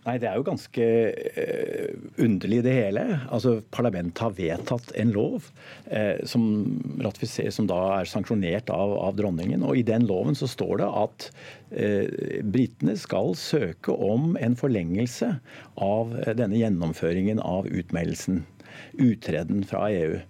Nei, 0.09 0.17
Det 0.23 0.29
er 0.31 0.39
jo 0.41 0.47
ganske 0.47 0.85
uh, 1.37 1.97
underlig, 2.25 2.63
det 2.65 2.73
hele. 2.73 3.05
Altså, 3.29 3.59
Parlamentet 3.75 4.23
har 4.25 4.37
vedtatt 4.39 4.93
en 4.97 5.13
lov 5.13 5.51
uh, 5.93 6.17
som, 6.25 6.47
som, 7.05 7.69
da 7.69 7.81
er 7.99 8.09
sanksjonert 8.09 8.73
av, 8.73 8.95
av, 8.97 9.19
dronningen. 9.19 9.67
og 9.67 9.77
I 9.77 9.85
den 9.85 10.07
loven 10.09 10.39
så 10.39 10.49
står 10.49 10.81
det 10.81 10.89
at 11.03 11.29
uh, 11.77 12.41
britene 12.49 12.97
skal 12.97 13.35
søke 13.37 13.93
om 13.93 14.33
en 14.41 14.57
forlengelse 14.57 15.35
av 15.77 16.17
denne 16.39 16.57
gjennomføringen 16.57 17.43
av 17.45 17.69
utmeldelsen. 17.69 18.47
Uttreden 18.97 19.61
fra 19.69 19.91
EU. 19.93 20.23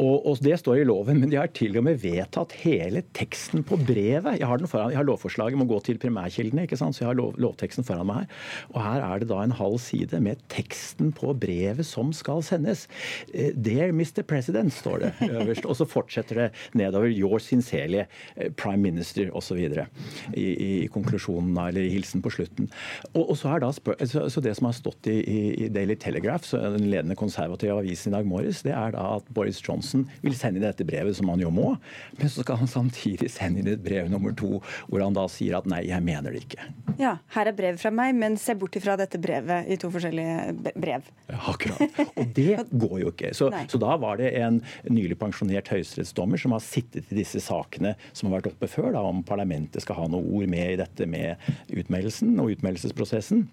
Og, 0.00 0.26
og, 0.26 0.38
Det 0.40 0.56
står 0.60 0.80
i 0.80 0.86
loven, 0.88 1.20
men 1.20 1.30
de 1.32 1.38
har 1.38 1.50
til 1.52 1.76
og 1.78 1.84
med 1.86 2.00
vedtatt 2.00 2.54
hele 2.62 3.02
teksten 3.16 3.64
på 3.66 3.76
brevet. 3.76 4.38
Jeg 4.40 4.48
har, 4.48 4.62
foran, 4.70 4.94
jeg 4.94 5.00
har 5.00 5.06
lovforslaget, 5.08 5.58
må 5.60 5.66
gå 5.68 5.80
til 5.84 6.00
primærkildene, 6.00 6.64
ikke 6.64 6.78
sant? 6.80 6.96
så 6.96 7.04
jeg 7.04 7.10
har 7.10 7.18
lov, 7.18 7.36
lovteksten 7.40 7.86
foran 7.86 8.08
meg. 8.08 8.30
Og 8.72 8.80
Her 8.84 9.04
er 9.04 9.20
det 9.20 9.30
da 9.30 9.42
en 9.44 9.56
halv 9.58 9.76
side 9.82 10.20
med 10.24 10.40
teksten 10.52 11.12
på 11.16 11.34
brevet 11.40 11.86
som 11.86 12.14
skal 12.16 12.42
sendes. 12.46 12.86
Eh, 13.34 13.52
Dear 13.52 13.92
Mr. 13.92 14.22
President, 14.26 14.72
står 14.72 15.04
det 15.04 15.12
øverst. 15.28 15.68
Og 15.68 15.76
så 15.76 15.88
fortsetter 15.88 16.44
det 16.44 16.48
nedover. 16.78 17.10
Your 17.10 17.40
sincerely 17.42 18.04
eh, 18.36 18.50
Prime 18.56 18.80
Minister 18.80 19.28
osv. 19.36 19.60
I, 19.60 20.46
I 20.46 20.72
konklusjonen, 20.92 21.52
eller 21.60 21.84
i 21.84 21.92
hilsen 21.92 22.24
på 22.24 22.32
slutten. 22.32 22.70
Og, 23.12 23.30
og 23.32 23.36
så, 23.36 23.54
er 23.54 23.64
da 23.64 23.72
så, 23.74 24.28
så, 24.32 24.40
Det 24.40 24.56
som 24.56 24.70
har 24.70 24.76
stått 24.76 25.10
i, 25.12 25.18
i 25.66 25.68
Daily 25.72 25.98
Telegraph, 26.00 26.48
den 26.56 26.88
ledende 26.88 27.18
konservative 27.18 27.76
avisen 27.82 28.14
i 28.14 28.16
dag 28.16 28.28
morges, 28.28 28.64
det 28.64 28.72
er 28.72 28.94
da 28.96 29.06
at 29.18 29.28
Boris 29.34 29.60
Johnson 29.60 29.89
Johnsen 29.90 30.06
vil 30.22 30.36
sende 30.38 30.62
dette 30.62 30.84
brevet, 30.86 31.16
som 31.16 31.28
han 31.32 31.40
jo 31.42 31.50
må. 31.50 31.74
Men 32.18 32.30
så 32.30 32.44
skal 32.44 32.60
han 32.60 32.70
samtidig 32.70 33.30
sende 33.32 33.60
inn 33.60 33.70
et 33.70 33.82
brev 33.82 34.10
nummer 34.10 34.34
to, 34.36 34.60
hvor 34.88 35.02
han 35.02 35.16
da 35.16 35.26
sier 35.30 35.58
at 35.58 35.66
nei, 35.70 35.82
jeg 35.88 36.02
mener 36.04 36.30
det 36.30 36.44
ikke. 36.44 36.68
Ja, 37.00 37.16
her 37.34 37.50
er 37.50 37.56
brevet 37.56 37.80
fra 37.82 37.90
meg, 37.94 38.14
men 38.18 38.36
se 38.40 38.54
bort 38.58 38.76
ifra 38.78 38.96
dette 39.00 39.18
brevet 39.20 39.68
i 39.70 39.78
to 39.80 39.90
forskjellige 39.90 40.74
brev. 40.78 41.08
Ja, 41.30 41.40
akkurat. 41.52 42.00
Og 42.14 42.34
det 42.36 42.58
går 42.84 42.96
jo 43.02 43.14
ikke. 43.14 43.32
Så, 43.36 43.50
så 43.70 43.80
da 43.80 43.96
var 44.00 44.20
det 44.20 44.32
en 44.40 44.60
nylig 44.88 45.18
pensjonert 45.20 45.70
høyesterettsdommer 45.72 46.40
som 46.40 46.54
har 46.56 46.64
sittet 46.64 47.10
i 47.10 47.20
disse 47.20 47.42
sakene 47.42 47.96
som 48.12 48.28
har 48.28 48.38
vært 48.38 48.52
oppe 48.52 48.70
før, 48.70 48.92
da, 48.94 49.02
om 49.06 49.24
parlamentet 49.26 49.82
skal 49.84 50.02
ha 50.02 50.10
noe 50.12 50.22
ord 50.38 50.50
med 50.50 50.76
i 50.76 50.78
dette 50.80 51.08
med 51.10 51.50
utmeldelsen 51.72 52.36
og 52.38 52.54
utmeldelsesprosessen. 52.56 53.48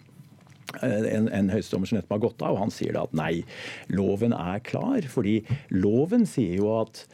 Eh, 0.82 1.16
en, 1.16 1.30
en 1.32 1.50
høyestedommer 1.54 1.90
som 1.90 1.98
nettopp 1.98 2.18
har 2.18 2.24
gått 2.26 2.44
av, 2.44 2.56
og 2.56 2.62
han 2.66 2.74
sier 2.74 2.96
da 2.98 3.06
at 3.08 3.16
nei, 3.18 3.34
loven 3.94 4.36
er 4.36 4.62
klar. 4.68 5.06
Fordi 5.12 5.40
loven 5.74 6.28
sier 6.30 6.58
jo 6.60 6.72
at 6.82 7.06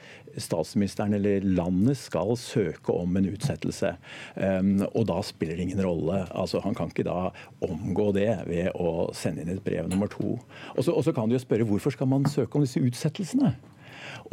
statsministeren 0.41 1.13
eller 1.13 1.43
landet 1.45 1.99
skal 1.99 2.33
søke 2.41 2.95
om 2.95 3.19
en 3.19 3.27
utsettelse. 3.29 3.93
Um, 4.33 4.79
og 4.89 5.05
da 5.11 5.19
spiller 5.25 5.59
det 5.59 5.67
ingen 5.67 5.83
rolle. 5.85 6.23
Altså, 6.33 6.63
han 6.63 6.73
kan 6.77 6.89
ikke 6.89 7.05
da 7.05 7.29
omgå 7.65 8.09
det 8.17 8.31
ved 8.49 8.71
å 8.73 9.11
sende 9.13 9.43
inn 9.43 9.53
et 9.53 9.61
brev 9.65 9.91
nummer 9.91 10.09
to. 10.09 10.39
Og 10.73 10.81
så, 10.87 11.13
kan 11.13 11.29
du 11.29 11.37
jo 11.37 11.43
spørre 11.43 11.67
hvorfor 11.69 11.93
skal 11.93 12.09
man 12.09 12.25
søke 12.25 12.57
om 12.57 12.65
disse 12.65 12.81
utsettelsene? 12.81 13.53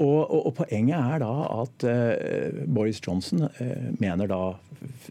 Og, 0.00 0.20
og, 0.24 0.40
og 0.48 0.54
Poenget 0.56 0.96
er 0.96 1.20
da 1.20 1.32
at 1.60 1.84
uh, 1.84 2.64
Boris 2.72 3.02
Johnson 3.04 3.44
uh, 3.44 3.88
mener 4.00 4.30
da 4.30 4.42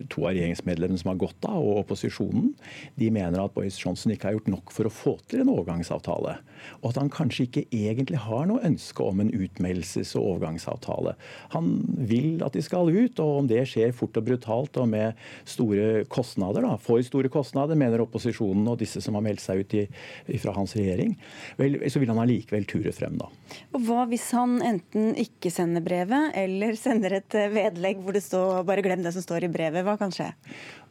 to 0.09 0.23
av 0.25 0.33
regjeringsmedlemmene 0.33 0.99
som 0.99 1.11
har 1.11 1.19
gått 1.21 1.45
av, 1.47 1.61
og 1.61 1.83
opposisjonen, 1.83 2.53
de 2.99 3.09
mener 3.13 3.41
at 3.41 3.53
Boris 3.55 3.77
Johnson 3.81 4.13
ikke 4.13 4.29
har 4.29 4.37
gjort 4.37 4.51
nok 4.51 4.73
for 4.73 4.89
å 4.89 4.93
få 4.93 5.15
til 5.29 5.43
en 5.43 5.51
overgangsavtale. 5.53 6.37
Og 6.81 6.89
at 6.91 6.99
han 6.99 7.11
kanskje 7.13 7.45
ikke 7.47 7.65
egentlig 7.75 8.19
har 8.25 8.47
noe 8.49 8.63
ønske 8.67 9.05
om 9.05 9.21
en 9.23 9.31
utmeldelses- 9.31 10.15
og 10.19 10.33
overgangsavtale. 10.33 11.15
Han 11.55 11.71
vil 12.09 12.43
at 12.45 12.57
de 12.57 12.63
skal 12.65 12.89
ut, 12.89 13.21
og 13.23 13.43
om 13.43 13.49
det 13.49 13.63
skjer 13.69 13.93
fort 13.95 14.17
og 14.19 14.27
brutalt 14.27 14.79
og 14.81 14.89
med 14.91 15.19
store 15.49 16.03
kostnader, 16.11 16.65
da, 16.65 16.75
for 16.81 17.03
store 17.05 17.31
kostnader, 17.31 17.79
mener 17.79 18.03
opposisjonen 18.03 18.67
og 18.71 18.79
disse 18.81 19.03
som 19.03 19.17
har 19.17 19.25
meldt 19.25 19.43
seg 19.43 19.63
ut 19.63 19.77
i, 19.79 19.85
fra 20.41 20.55
hans 20.57 20.75
regjering, 20.77 21.15
vel, 21.59 21.79
så 21.91 22.01
vil 22.01 22.11
han 22.11 22.21
allikevel 22.23 22.67
ture 22.69 22.93
frem, 22.95 23.17
da. 23.19 23.29
Og 23.75 23.85
Hva 23.85 24.03
hvis 24.09 24.27
han 24.35 24.59
enten 24.65 25.13
ikke 25.19 25.51
sender 25.53 25.83
brevet, 25.85 26.33
eller 26.37 26.75
sender 26.79 27.19
et 27.19 27.39
vedlegg 27.53 28.01
hvor 28.03 28.15
det 28.15 28.23
står 28.25 28.63
'bare 28.67 28.83
glem 28.85 29.03
det 29.03 29.13
som 29.15 29.23
står 29.25 29.45
i 29.45 29.47
brevet'? 29.47 29.58
Hva 29.59 29.97
kan 29.99 30.13
skje? 30.15 30.31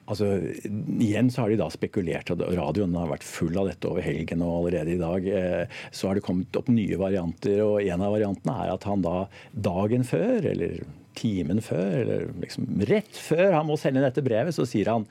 Altså, 0.09 0.29
igjen 0.65 1.29
så 1.29 1.43
har 1.45 1.53
de 1.53 1.59
da 1.61 1.67
spekulert, 1.73 2.31
og 2.33 2.41
radioen 2.57 2.95
har 2.97 3.11
vært 3.11 3.27
full 3.29 3.59
av 3.61 3.69
dette 3.69 3.91
over 3.91 4.05
helgen. 4.05 4.45
Og 4.45 4.63
allerede 4.63 4.95
i 4.95 5.01
dag 5.01 5.27
eh, 5.29 5.81
så 5.93 6.09
har 6.09 6.17
det 6.17 6.25
kommet 6.25 6.57
opp 6.57 6.71
nye 6.73 6.97
varianter. 7.01 7.61
og 7.65 7.83
En 7.85 8.05
av 8.07 8.15
variantene 8.17 8.55
er 8.65 8.73
at 8.73 8.89
han 8.89 9.05
da 9.05 9.19
dagen 9.53 10.07
før, 10.09 10.49
eller 10.55 10.81
timen 11.19 11.61
før, 11.65 11.93
eller 12.05 12.27
liksom 12.41 12.71
rett 12.89 13.21
før 13.21 13.53
han 13.59 13.69
må 13.69 13.77
sende 13.81 14.05
dette 14.05 14.25
brevet, 14.25 14.55
så 14.57 14.65
sier 14.69 14.93
han 14.95 15.07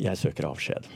jeg 0.00 0.18
søker 0.18 0.50
avskjed. 0.50 0.88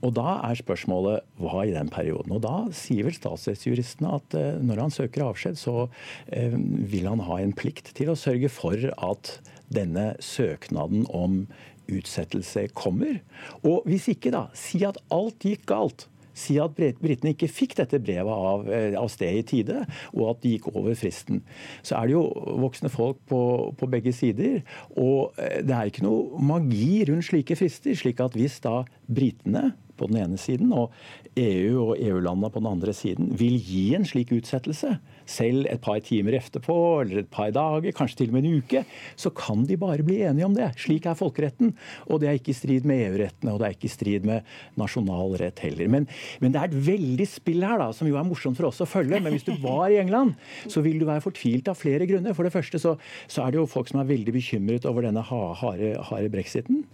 Og 0.00 0.14
Da 0.16 0.38
er 0.48 0.56
spørsmålet 0.56 1.24
hva 1.40 1.64
i 1.68 1.74
den 1.74 1.90
perioden. 1.92 2.32
Og 2.36 2.42
Da 2.44 2.56
sier 2.76 3.04
vel 3.08 3.16
statsrettsjuristene 3.16 4.12
at 4.16 4.36
eh, 4.36 4.60
når 4.60 4.84
han 4.86 4.94
søker 4.94 5.24
avskjed, 5.28 5.60
så 5.60 5.88
eh, 6.32 6.56
vil 6.56 7.08
han 7.08 7.24
ha 7.24 7.40
en 7.40 7.56
plikt 7.56 7.92
til 7.96 8.12
å 8.12 8.18
sørge 8.18 8.52
for 8.52 8.76
at 8.76 9.34
denne 9.74 10.12
søknaden 10.24 11.06
om 11.14 11.44
utsettelse 11.90 12.68
kommer. 12.76 13.20
Og 13.66 13.86
hvis 13.88 14.08
ikke, 14.12 14.32
da, 14.34 14.46
si 14.54 14.84
at 14.86 15.00
alt 15.14 15.46
gikk 15.46 15.66
galt 15.70 16.08
si 16.40 16.56
at 16.62 16.72
britene 16.72 17.34
ikke 17.34 17.50
fikk 17.50 17.76
dette 17.80 18.00
brevet 18.02 18.30
av, 18.30 18.68
eh, 18.70 18.94
av, 18.96 19.10
sted 19.12 19.40
i 19.40 19.44
tide, 19.46 19.82
og 20.14 20.22
at 20.30 20.42
de 20.44 20.54
gikk 20.54 20.70
over 20.72 20.94
fristen. 20.96 21.42
Så 21.82 21.98
er 21.98 22.08
det 22.08 22.16
jo 22.16 22.24
voksne 22.62 22.88
folk 22.92 23.20
på, 23.28 23.42
på, 23.76 23.90
begge 23.90 24.14
sider. 24.16 24.62
Og 24.94 25.36
det 25.36 25.74
er 25.74 25.90
ikke 25.90 26.06
noe 26.06 26.40
magi 26.40 27.02
rundt 27.10 27.28
slike 27.28 27.58
frister. 27.58 27.98
slik 27.98 28.22
at 28.22 28.38
hvis 28.38 28.60
da 28.64 28.84
britene 29.10 29.72
på 30.00 30.08
den 30.08 30.22
ene 30.22 30.38
siden 30.40 30.72
og 30.72 30.94
EU 31.36 31.90
og 31.90 31.92
EU-landene 32.00 32.50
på 32.52 32.62
den 32.62 32.70
andre 32.70 32.94
siden 32.96 33.34
vil 33.38 33.58
gi 33.60 33.90
en 33.98 34.06
slik 34.08 34.32
utsettelse, 34.32 34.96
selv 35.30 35.68
et 35.70 35.82
par 35.82 36.00
timer 36.04 36.36
etterpå 36.40 36.76
eller 37.04 37.22
et 37.22 37.30
par 37.32 37.52
dager, 37.54 37.94
kanskje 37.96 38.22
til 38.22 38.32
og 38.32 38.36
med 38.36 38.48
en 38.48 38.60
uke, 38.60 38.84
så 39.20 39.32
kan 39.34 39.64
de 39.68 39.78
bare 39.80 40.04
bli 40.06 40.20
enige 40.26 40.48
om 40.48 40.56
det. 40.56 40.70
Slik 40.80 41.06
er 41.08 41.18
folkeretten. 41.18 41.72
Og 42.08 42.20
det 42.22 42.30
er 42.30 42.38
ikke 42.38 42.52
i 42.54 42.58
strid 42.58 42.88
med 42.88 43.04
EU-rettene, 43.06 43.54
og 43.54 43.60
det 43.60 43.68
er 43.68 43.76
ikke 43.76 43.88
i 43.88 43.94
strid 43.94 44.26
med 44.28 44.46
nasjonal 44.80 45.36
rett 45.40 45.62
heller. 45.64 45.90
Men, 45.92 46.08
men, 46.42 46.54
det 46.54 46.60
er 46.60 46.70
et 46.70 46.80
veldig 46.90 47.26
spill 47.30 47.64
her, 47.66 47.78
da, 47.80 47.90
som 47.96 48.08
jo 48.08 48.18
er 48.20 48.26
morsomt 48.26 48.58
for 48.58 48.70
oss 48.70 48.82
å 48.82 48.88
følge. 48.88 49.20
Men 49.22 49.34
hvis 49.34 49.46
du 49.46 49.54
var 49.62 49.88
i 49.90 50.00
England, 50.02 50.36
så 50.70 50.82
vil 50.84 51.00
du 51.00 51.06
være 51.08 51.24
fortvilt 51.24 51.70
av 51.70 51.78
flere 51.78 52.08
grunner. 52.10 52.36
For 52.36 52.46
det 52.46 52.54
første 52.54 52.80
så, 52.82 52.96
så 53.30 53.44
er 53.44 53.54
det 53.54 53.60
jo 53.60 53.68
folk 53.70 53.90
som 53.90 54.02
er 54.02 54.10
veldig 54.10 54.34
bekymret 54.36 54.88
over 54.88 55.06
denne 55.06 55.24
harde, 55.26 55.94
harde 56.10 56.32
brexiten. 56.32 56.84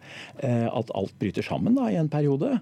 Eh, 0.45 0.67
at 0.67 0.93
alt 0.97 1.15
bryter 1.21 1.47
sammen 1.47 1.77
da, 1.79 1.89
i 1.91 1.99
en 2.01 2.11
periode. 2.13 2.57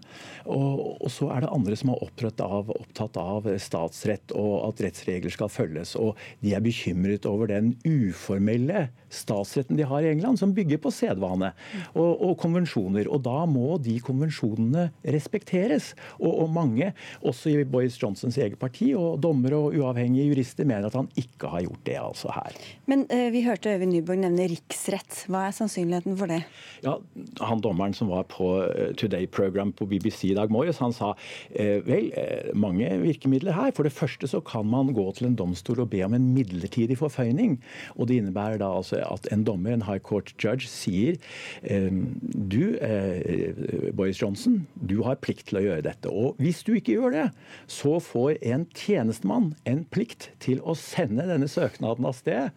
Og, 0.44 1.00
og, 1.00 1.08
så 1.12 1.30
er 1.34 1.44
det 1.44 1.52
andre 1.54 1.78
som 1.78 1.92
er 1.94 2.04
opptatt 2.04 2.42
av, 2.44 2.70
opptatt 2.74 3.18
av 3.20 3.48
statsrett 3.62 4.34
og 4.38 4.68
at 4.68 4.84
rettsregler 4.86 5.32
skal 5.34 5.50
følges. 5.52 5.63
Og 6.00 6.18
de 6.42 6.54
er 6.54 6.64
bekymret 6.64 7.26
over 7.26 7.50
den 7.50 7.74
uformelle 7.86 8.88
statsretten 9.14 9.78
de 9.78 9.86
har 9.86 10.04
i 10.04 10.10
England, 10.12 10.40
som 10.40 10.54
bygger 10.54 10.80
på 10.82 10.92
sedvane 10.94 11.52
og, 11.92 12.10
og 12.12 12.34
konvensjoner. 12.42 13.08
Og 13.12 13.22
da 13.26 13.44
må 13.50 13.76
de 13.82 13.96
konvensjonene 14.04 14.88
respekteres. 15.14 15.92
Og, 16.18 16.30
og, 16.32 16.48
mange, 16.54 16.90
også 17.26 17.52
i 17.52 17.66
Boris 17.68 17.96
Johnsons 18.00 18.38
eget 18.40 18.58
parti, 18.60 18.92
og 18.98 19.20
dommere 19.22 19.58
og 19.58 19.78
uavhengige 19.78 20.30
jurister, 20.32 20.66
mener 20.68 20.88
at 20.88 20.98
han 20.98 21.10
ikke 21.20 21.50
har 21.50 21.64
gjort 21.66 21.84
det 21.86 21.98
altså 22.00 22.34
her. 22.34 22.58
Men 22.90 23.06
uh, 23.10 23.28
vi 23.34 23.44
hørte 23.46 23.74
Øyvind 23.74 23.94
Nyborg 23.94 24.22
nevne 24.24 24.48
riksrett. 24.52 25.24
Hva 25.30 25.46
er 25.48 25.56
sannsynligheten 25.56 26.18
for 26.20 26.30
det? 26.30 26.42
Ja, 26.84 26.98
Han 27.44 27.62
dommeren 27.64 27.94
som 27.96 28.10
var 28.12 28.26
på 28.30 28.50
uh, 28.64 28.90
Today-program 28.98 29.74
på 29.76 29.88
BBC 29.90 30.30
i 30.32 30.36
dag 30.38 30.52
morges, 30.52 30.80
han 30.82 30.92
sa 30.94 31.12
eh, 31.54 31.80
vel, 31.84 32.10
mange 32.56 32.88
virkemidler 33.02 33.54
her. 33.56 33.72
For 33.74 33.86
det 33.86 33.94
første 33.94 34.28
så 34.30 34.40
kan 34.44 34.66
man 34.68 34.92
gå 34.96 35.04
til 35.16 35.28
en 35.28 35.36
domstol 35.38 35.53
og 35.54 35.90
be 35.92 36.02
om 36.04 36.14
en 36.16 36.30
midlertidig 36.34 36.98
forføyning. 36.98 37.58
Og 37.96 38.08
det 38.08 38.20
innebærer 38.20 38.58
da 38.58 38.70
altså 38.76 39.00
at 39.04 39.28
en 39.32 39.44
dommer, 39.44 39.74
en 39.74 39.86
high 39.86 40.00
court 40.00 40.32
judge, 40.38 40.68
sier 40.70 41.18
ehm, 41.62 42.20
du, 42.22 42.76
eh, 42.80 43.92
Boris 43.94 44.20
Johnson, 44.22 44.66
du 44.74 45.02
har 45.06 45.20
plikt 45.22 45.48
til 45.48 45.60
å 45.60 45.64
gjøre 45.64 45.86
dette. 45.86 46.10
Og 46.10 46.38
hvis 46.42 46.62
du 46.66 46.74
ikke 46.74 46.96
gjør 46.98 47.14
det, 47.14 47.26
så 47.70 47.98
får 48.02 48.38
en 48.42 48.66
tjenestemann 48.74 49.52
en 49.68 49.84
plikt 49.84 50.30
til 50.44 50.60
å 50.64 50.76
sende 50.78 51.26
denne 51.28 51.48
søknaden 51.50 52.06
av 52.08 52.16
sted. 52.18 52.54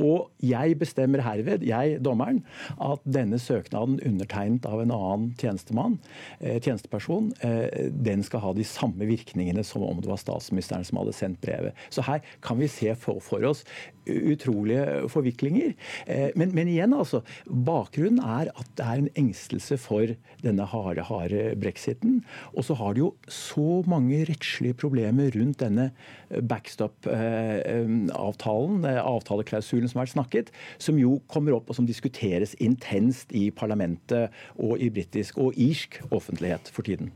Og 0.00 0.30
jeg 0.44 0.78
bestemmer 0.80 1.24
herved, 1.24 1.64
jeg 1.66 2.00
dommeren, 2.04 2.42
at 2.80 3.04
denne 3.04 3.40
søknaden 3.40 4.00
undertegnet 4.06 4.66
av 4.68 4.82
en 4.82 4.94
annen 4.94 5.30
tjenestemann, 5.40 5.98
eh, 6.40 6.60
tjenesteperson, 6.60 7.32
eh, 7.42 7.90
den 7.90 8.22
skal 8.22 8.40
ha 8.40 8.52
de 8.56 8.64
samme 8.64 9.06
virkningene 9.08 9.64
som 9.64 9.84
om 9.84 10.00
det 10.00 10.10
var 10.10 10.20
statsministeren 10.20 10.84
som 10.86 11.00
hadde 11.00 11.16
sendt 11.16 11.40
brevet. 11.40 11.76
Så 11.90 12.04
her 12.06 12.20
kan 12.44 12.60
vi 12.60 12.68
se 12.70 12.94
for, 12.98 13.22
for 13.24 13.44
oss 13.48 13.64
utrolige 14.10 15.08
forviklinger. 15.12 15.74
Eh, 16.06 16.30
men, 16.38 16.54
men, 16.54 16.68
igjen, 16.70 16.94
altså. 16.96 17.20
Bakgrunnen 17.46 18.20
er 18.24 18.46
at 18.58 18.68
det 18.78 18.86
er 18.86 18.96
en 19.02 19.08
engstelse 19.18 19.76
for 19.80 20.06
denne 20.44 20.64
harde, 20.72 21.02
harde 21.08 21.56
brexiten. 21.60 22.24
Og 22.54 22.64
så 22.66 22.74
har 22.78 22.90
de 22.94 23.00
jo 23.04 23.10
så 23.30 23.82
mange 23.90 24.26
rettslige 24.28 24.78
problemer 24.80 25.26
rundt 25.36 25.60
denne 25.62 25.86
backstop-avtalen, 26.30 28.78
eh, 28.88 29.04
avtaleklausulen 29.04 29.88
som 29.90 29.98
har 29.98 30.06
vært 30.06 30.16
snakket, 30.16 30.46
som 30.78 30.98
jo 31.00 31.10
kommer 31.30 31.52
opp 31.56 31.66
og 31.70 31.76
som 31.78 31.88
diskuteres 31.88 32.52
intenst 32.62 33.28
i 33.36 33.50
parlamentet 33.54 34.24
og 34.58 34.72
i 34.80 34.90
britisk 34.92 35.32
og 35.42 35.50
irsk 35.60 35.90
offentlighet 36.10 36.64
for 36.72 36.82
tiden. 36.86 37.08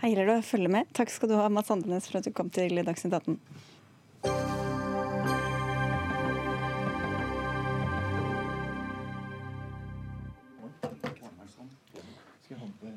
Her 0.00 0.08
gjelder 0.14 0.26
det 0.30 0.38
å 0.40 0.48
følge 0.48 0.70
med. 0.72 0.84
Takk 0.96 1.10
skal 1.12 1.28
du 1.28 1.36
ha, 1.36 1.48
Mads 1.52 1.72
Andenes, 1.74 2.06
for 2.08 2.16
at 2.20 2.24
du 2.24 2.32
kom 2.32 2.48
til 2.54 2.72
Dagsnytt 2.86 3.16
18. 3.20 3.36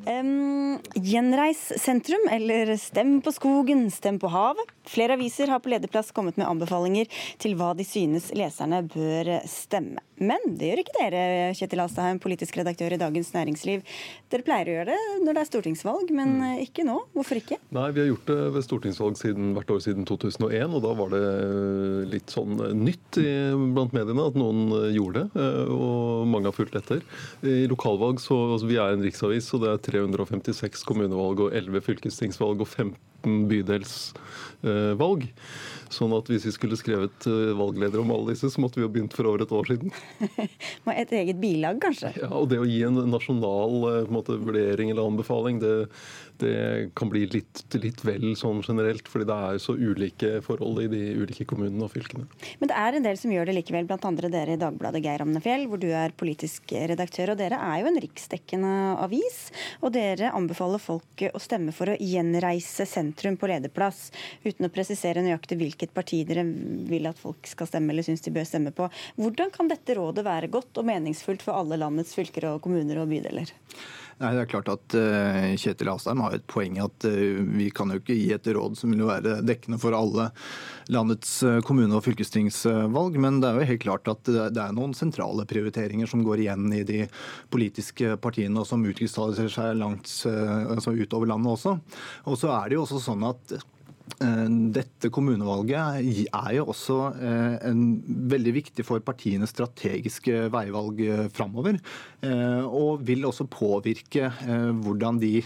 Um, 0.03 0.79
gjenreis 0.99 1.61
sentrum, 1.79 2.27
eller 2.31 2.75
stem 2.77 3.21
på 3.21 3.31
skogen, 3.31 3.85
stem 3.91 4.17
på 4.19 4.27
havet. 4.27 4.71
Flere 4.89 5.15
aviser 5.15 5.47
har 5.47 5.61
på 5.63 5.71
lederplass 5.71 6.11
kommet 6.11 6.35
med 6.35 6.49
anbefalinger 6.49 7.07
til 7.39 7.55
hva 7.55 7.71
de 7.77 7.85
synes 7.87 8.33
leserne 8.35 8.81
bør 8.91 9.37
stemme. 9.47 10.03
Men 10.23 10.55
det 10.57 10.69
gjør 10.69 10.81
ikke 10.83 10.95
dere, 10.97 11.23
Kjetil 11.57 11.83
Astheim, 11.83 12.19
politisk 12.23 12.57
redaktør 12.59 12.95
i 12.95 12.99
Dagens 13.01 13.31
Næringsliv. 13.35 13.83
Dere 14.31 14.45
pleier 14.47 14.69
å 14.69 14.75
gjøre 14.77 14.95
det 14.95 15.25
når 15.25 15.37
det 15.37 15.43
er 15.43 15.49
stortingsvalg, 15.49 16.13
men 16.15 16.35
mm. 16.39 16.63
ikke 16.65 16.85
nå. 16.87 16.97
Hvorfor 17.15 17.39
ikke? 17.41 17.59
Nei, 17.75 17.87
Vi 17.95 18.03
har 18.03 18.09
gjort 18.11 18.31
det 18.31 18.39
ved 18.55 18.67
stortingsvalg 18.67 19.19
siden, 19.19 19.53
hvert 19.57 19.73
år 19.75 19.83
siden 19.85 20.07
2001, 20.09 20.77
og 20.79 20.85
da 20.85 20.93
var 20.99 21.13
det 21.13 21.23
litt 22.13 22.33
sånn 22.33 22.57
nytt 22.79 23.21
i, 23.21 23.29
blant 23.75 23.95
mediene 23.95 24.27
at 24.31 24.39
noen 24.39 24.65
gjorde 24.95 25.25
det, 25.25 25.47
og 25.73 26.27
mange 26.29 26.49
har 26.49 26.57
fulgt 26.57 26.77
etter. 26.79 27.03
I 27.45 27.63
lokalvalg 27.71 28.21
så 28.23 28.39
altså, 28.53 28.69
Vi 28.69 28.79
er 28.81 28.95
en 28.95 29.03
riksavis, 29.05 29.51
og 29.55 29.65
det 29.65 29.73
er 29.73 29.83
356 29.91 30.85
kommunevalg 30.87 31.47
og 31.47 31.57
11 31.57 31.83
fylkestingsvalg 31.89 32.63
og 32.63 32.69
15 32.69 32.95
bydelsvalg. 33.51 35.27
Sånn 35.93 36.15
at 36.17 36.31
hvis 36.31 36.47
vi 36.47 36.55
skulle 36.55 36.79
skrevet 36.79 37.27
valgledere 37.27 37.73
valgleder 37.73 38.01
om 38.01 38.11
alle 38.11 38.33
disse, 38.33 38.49
så 38.49 38.61
måtte 38.61 38.79
vi 38.79 38.85
jo 38.85 38.91
begynt 38.91 39.15
for 39.15 39.27
over 39.29 39.43
et 39.43 39.53
år 39.53 39.69
siden. 39.69 39.93
et 40.93 41.13
eget 41.13 41.39
bilag, 41.41 41.79
kanskje? 41.81 42.13
Ja, 42.21 42.29
og 42.31 42.49
det 42.51 42.59
å 42.61 42.67
gi 42.67 42.81
en 42.87 42.99
nasjonal 43.11 43.87
eh, 43.89 43.99
en 44.03 44.13
måte, 44.13 44.37
vurdering 44.39 44.91
eller 44.91 45.07
anbefaling, 45.07 45.59
det, 45.61 45.87
det 46.41 46.55
kan 46.97 47.11
bli 47.11 47.25
litt, 47.31 47.63
litt, 47.77 48.03
vel 48.05 48.33
sånn 48.39 48.63
generelt. 48.65 49.07
fordi 49.07 49.27
det 49.29 49.37
er 49.47 49.61
så 49.61 49.75
ulike 49.77 50.31
forhold 50.45 50.83
i 50.83 50.89
de 50.91 51.01
ulike 51.23 51.47
kommunene 51.49 51.85
og 51.85 51.93
fylkene. 51.93 52.27
Men 52.61 52.71
det 52.71 52.79
er 52.79 52.97
en 52.97 53.07
del 53.07 53.19
som 53.19 53.33
gjør 53.33 53.49
det 53.49 53.57
likevel, 53.59 53.89
andre 54.03 54.29
dere 54.29 54.57
i 54.57 54.61
Dagbladet, 54.61 55.03
Geir 55.03 55.23
Amnefjell, 55.23 55.67
hvor 55.71 55.81
du 55.81 55.89
er 55.95 56.15
politisk 56.17 56.73
redaktør. 56.73 57.33
Og 57.33 57.39
dere 57.39 57.59
er 57.61 57.81
jo 57.81 57.91
en 57.91 58.01
riksdekkende 58.03 58.73
avis, 59.03 59.45
og 59.81 59.93
dere 59.95 60.33
anbefaler 60.35 60.81
folk 60.81 61.25
å 61.29 61.41
stemme 61.41 61.73
for 61.75 61.93
å 61.93 61.99
gjenreise 61.99 62.87
sentrum 62.89 63.12
på 63.13 63.49
lederplass, 63.49 64.11
uten 64.43 64.67
å 64.67 64.71
presisere 64.73 65.23
nøyaktig 65.23 65.57
hvilket 65.59 65.93
parti 65.93 66.23
dere 66.27 66.43
vil 66.43 67.07
at 67.09 67.19
folk 67.19 67.47
skal 67.49 67.69
stemme 67.69 67.93
eller 67.93 68.05
syns 68.05 68.25
de 68.25 68.33
bør 68.33 68.47
stemme 68.49 68.73
på. 68.75 68.89
Hvordan 69.19 69.53
kan 69.53 69.71
dette 69.71 69.97
rådet 69.97 70.25
være 70.25 70.51
godt 70.53 70.81
og 70.81 70.87
meningsfullt 70.89 71.45
for 71.45 71.57
alle 71.57 71.79
landets 71.79 72.15
fylker 72.17 72.51
og 72.51 72.63
kommuner 72.65 73.01
og 73.01 73.11
bydeler? 73.11 73.53
Nei, 74.21 74.31
det 74.35 74.43
er 74.43 74.49
klart 74.51 74.69
at 74.71 74.95
uh, 74.97 75.47
Kjetil 75.59 75.89
Asheim 75.93 76.21
har 76.23 76.35
et 76.37 76.45
poeng 76.49 76.77
at 76.83 77.07
uh, 77.09 77.41
vi 77.57 77.69
kan 77.75 77.91
jo 77.91 77.99
ikke 78.01 78.17
gi 78.17 78.29
et 78.35 78.49
råd 78.55 78.77
som 78.79 78.93
vil 78.93 79.05
være 79.07 79.39
dekkende 79.45 79.79
for 79.81 79.95
alle 79.97 80.29
landets 80.93 81.35
uh, 81.47 81.59
kommune- 81.65 81.97
og 81.97 82.05
fylkestingsvalg, 82.05 83.17
men 83.21 83.41
det 83.41 83.49
er 83.49 83.59
jo 83.59 83.69
helt 83.73 83.83
klart 83.85 84.11
at 84.11 84.23
det 84.29 84.61
er 84.61 84.75
noen 84.75 84.95
sentrale 84.97 85.47
prioriteringer 85.49 86.09
som 86.09 86.23
går 86.25 86.45
igjen 86.45 86.69
i 86.75 86.83
de 86.87 87.03
politiske 87.53 88.15
partiene, 88.21 88.61
og 88.61 88.69
som 88.69 88.85
utkrystalliserer 88.85 89.53
seg 89.53 89.77
langt 89.81 90.11
altså 90.23 90.93
utover 90.93 91.29
landet 91.29 91.55
også. 91.55 91.77
Og 92.29 92.39
så 92.39 92.51
er 92.55 92.69
det 92.69 92.77
jo 92.77 92.85
også 92.85 93.01
sånn 93.03 93.25
at 93.27 93.55
Eh, 93.55 93.72
dette 94.73 95.09
kommunevalget 95.13 96.27
er 96.27 96.49
jo 96.57 96.65
også 96.71 96.97
eh, 97.23 97.55
en 97.69 97.83
veldig 98.31 98.53
viktig 98.55 98.83
for 98.85 99.03
partienes 99.03 99.53
strategiske 99.53 100.47
veivalg 100.53 100.99
eh, 101.03 101.27
framover. 101.33 101.79
Og 102.23 103.01
vil 103.03 103.25
også 103.27 103.43
påvirke 103.51 104.29
hvordan 104.79 105.17
de 105.19 105.41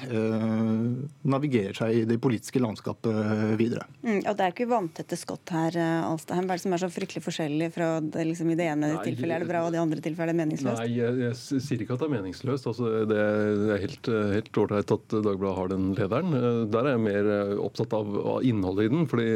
navigerer 1.25 1.73
seg 1.73 1.95
i 1.95 2.03
det 2.05 2.19
politiske 2.21 2.61
landskapet 2.61 3.55
videre. 3.57 3.87
Mm, 4.03 4.19
og 4.19 4.35
Det 4.37 4.45
er 4.45 4.53
ikke 4.53 4.67
vanntette 4.69 5.17
skott 5.17 5.49
her, 5.55 5.73
Alstheim. 6.05 6.45
Hva 6.45 6.53
er 6.53 6.61
det 6.61 6.65
som 6.67 6.75
er 6.77 6.83
så 6.83 6.91
fryktelig 6.93 7.23
forskjellig 7.25 7.71
fra 7.73 7.87
det, 7.97 8.27
liksom, 8.29 8.51
i 8.53 8.59
det 8.59 8.67
ene 8.75 8.91
Nei, 8.93 8.99
tilfellet 9.07 9.39
er 9.39 9.45
det 9.47 9.49
bra, 9.49 9.63
og 9.65 9.71
i 9.71 9.73
det 9.73 9.81
andre 9.81 10.03
tilfellet 10.05 10.29
er 10.29 10.35
det 10.35 10.41
meningsløst? 10.43 10.83
Nei, 10.83 10.91
jeg, 10.99 11.17
jeg, 11.23 11.63
sier 11.65 11.81
ikke 11.81 11.97
at 11.97 12.03
det 12.03 12.09
er 12.11 12.13
meningsløst. 12.13 12.69
Altså, 12.69 12.93
det 13.09 13.19
er 13.25 13.83
helt 14.35 14.61
ålreit 14.61 14.95
at 14.99 15.17
Dagbladet 15.17 15.57
har 15.57 15.73
den 15.73 15.89
lederen. 15.97 16.37
Der 16.69 16.83
er 16.83 16.93
jeg 16.93 17.05
mer 17.07 17.31
opptatt 17.65 17.97
av 17.97 18.21
innholdet 18.49 18.87
i 18.87 18.91
den. 18.93 19.05
fordi 19.09 19.27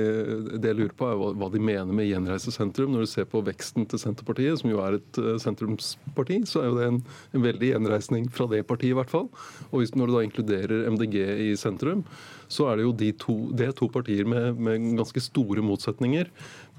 Det 0.62 0.72
jeg 0.72 0.80
lurer 0.80 0.96
på 0.98 1.08
er 1.10 1.22
hva 1.40 1.50
de 1.54 1.62
mener 1.62 1.94
med 1.96 2.10
gjenreise 2.10 2.54
sentrum. 2.54 2.92
Når 2.94 3.06
du 3.06 3.12
ser 3.12 3.30
på 3.30 3.44
veksten 3.46 3.88
til 3.90 4.02
Senterpartiet, 4.02 4.60
som 4.62 4.72
jo 4.72 4.82
er 4.84 5.00
et 5.00 5.22
eh, 5.22 5.40
sentrumsparti, 5.42 6.42
så 6.50 6.64
er 6.64 6.70
jo 6.70 6.78
det 6.80 6.90
en, 6.90 7.02
en 7.38 7.46
veldig 7.46 7.74
gjenreisning 7.74 8.30
fra 8.34 8.50
det 8.52 8.64
partiet, 8.70 8.96
i 8.96 9.00
hvert 9.00 9.14
fall. 9.14 9.30
Og 9.72 9.82
hvis, 9.82 9.96
når 9.96 10.10
du 10.10 10.16
da 10.18 10.26
inkluderer 10.28 10.86
MDG 10.92 11.18
i 11.50 11.52
sentrum, 11.60 12.06
så 12.52 12.68
er 12.68 12.80
det 12.80 12.88
jo 12.88 12.96
de 13.00 13.12
to, 13.16 13.36
det 13.56 13.70
er 13.70 13.76
to 13.78 13.88
partier 13.92 14.28
med, 14.28 14.60
med 14.60 14.90
ganske 15.00 15.24
store 15.24 15.64
motsetninger 15.64 16.28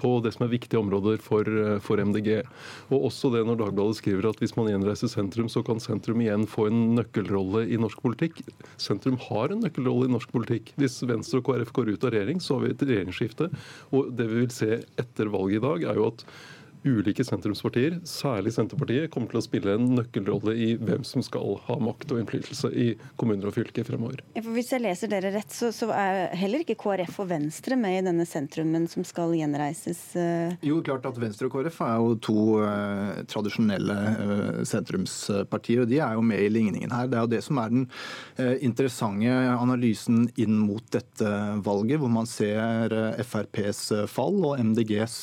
på 0.02 0.12
det 0.24 0.34
som 0.34 0.46
er 0.46 0.52
viktige 0.52 0.80
områder 0.82 1.20
for, 1.22 1.48
for, 1.84 2.02
MDG. 2.02 2.42
Og 2.90 3.08
også 3.08 3.30
det 3.34 3.44
når 3.46 3.60
Dagbladet 3.60 4.00
skriver 4.00 4.30
at 4.32 4.42
hvis 4.42 4.56
man 4.58 4.70
gjenreiser 4.72 5.10
sentrum, 5.10 5.50
så 5.52 5.62
kan 5.66 5.82
sentrum 5.82 6.22
igjen 6.24 6.48
få 6.50 6.68
en 6.70 6.80
nøkkelrolle 6.98 7.64
i 7.70 7.78
norsk 7.80 8.02
politikk. 8.02 8.42
Sentrum 8.82 9.20
har 9.28 9.54
en 9.54 9.62
nøkkelrolle 9.64 10.10
i 10.10 10.14
norsk 10.16 10.32
politikk. 10.34 10.74
Hvis 10.80 10.98
Venstre 11.08 11.42
og 11.42 11.46
KrF 11.50 11.74
går 11.76 11.94
ut 11.94 12.08
av 12.08 12.16
regjering, 12.16 12.42
så 12.42 12.58
har 12.58 12.66
vi 12.66 12.74
et 12.74 12.88
regjeringsskifte. 12.88 13.52
Og 13.94 14.10
det 14.18 14.26
vi 14.30 14.42
vil 14.42 14.52
se 14.54 14.82
etter 15.00 15.30
valget 15.32 15.60
i 15.60 15.64
dag, 15.66 15.88
er 15.92 16.02
jo 16.02 16.10
at 16.10 16.26
ulike 16.84 17.24
sentrumspartier, 17.24 17.98
særlig 18.08 18.52
Senterpartiet, 18.56 19.10
kommer 19.12 19.30
til 19.30 19.38
å 19.38 19.44
spille 19.44 19.76
en 19.76 19.86
nøkkelrolle 19.96 20.54
i 20.58 20.68
hvem 20.80 21.04
som 21.06 21.22
skal 21.24 21.56
ha 21.68 21.76
makt 21.82 22.14
og 22.14 22.22
innflytelse 22.22 22.70
i 22.74 22.86
kommuner 23.20 23.50
og 23.50 23.56
fylker 23.56 23.86
fremover. 23.86 24.22
Ja, 24.34 24.42
hvis 24.46 24.72
jeg 24.74 24.82
leser 24.82 25.10
dere 25.12 25.32
rett, 25.34 25.52
så, 25.54 25.70
så, 25.74 25.90
er 25.94 26.34
heller 26.38 26.64
ikke 26.64 26.78
KrF 26.80 27.20
og 27.22 27.30
Venstre 27.30 27.78
med 27.78 28.00
i 28.00 28.04
denne 28.08 28.26
sentrumen 28.28 28.88
som 28.90 29.06
skal 29.06 29.34
gjenreises? 29.38 30.00
Uh... 30.16 30.56
Jo, 30.64 30.80
klart 30.84 31.06
at 31.08 31.20
Venstre 31.22 31.48
og 31.48 31.54
KrF 31.54 31.78
er 31.86 31.94
jo 32.02 32.16
to 32.28 32.38
uh, 32.64 33.22
tradisjonelle 33.30 33.98
uh, 34.18 34.62
sentrumspartier, 34.68 35.84
og 35.84 35.92
de 35.92 36.02
er 36.02 36.18
jo 36.18 36.26
med 36.26 36.42
i 36.42 36.50
ligningen 36.50 36.94
her. 36.94 37.10
Det 37.10 37.20
er 37.20 37.26
jo 37.28 37.32
det 37.36 37.42
som 37.46 37.62
er 37.62 37.72
den 37.72 37.86
interessante 38.64 39.32
analysen 39.52 40.24
inn 40.40 40.56
mot 40.64 40.84
dette 40.94 41.28
valget, 41.62 42.00
hvor 42.00 42.10
man 42.12 42.26
ser 42.28 42.92
FrPs 43.22 43.84
fall 44.10 44.38
og 44.48 44.58
MDGs 44.62 45.16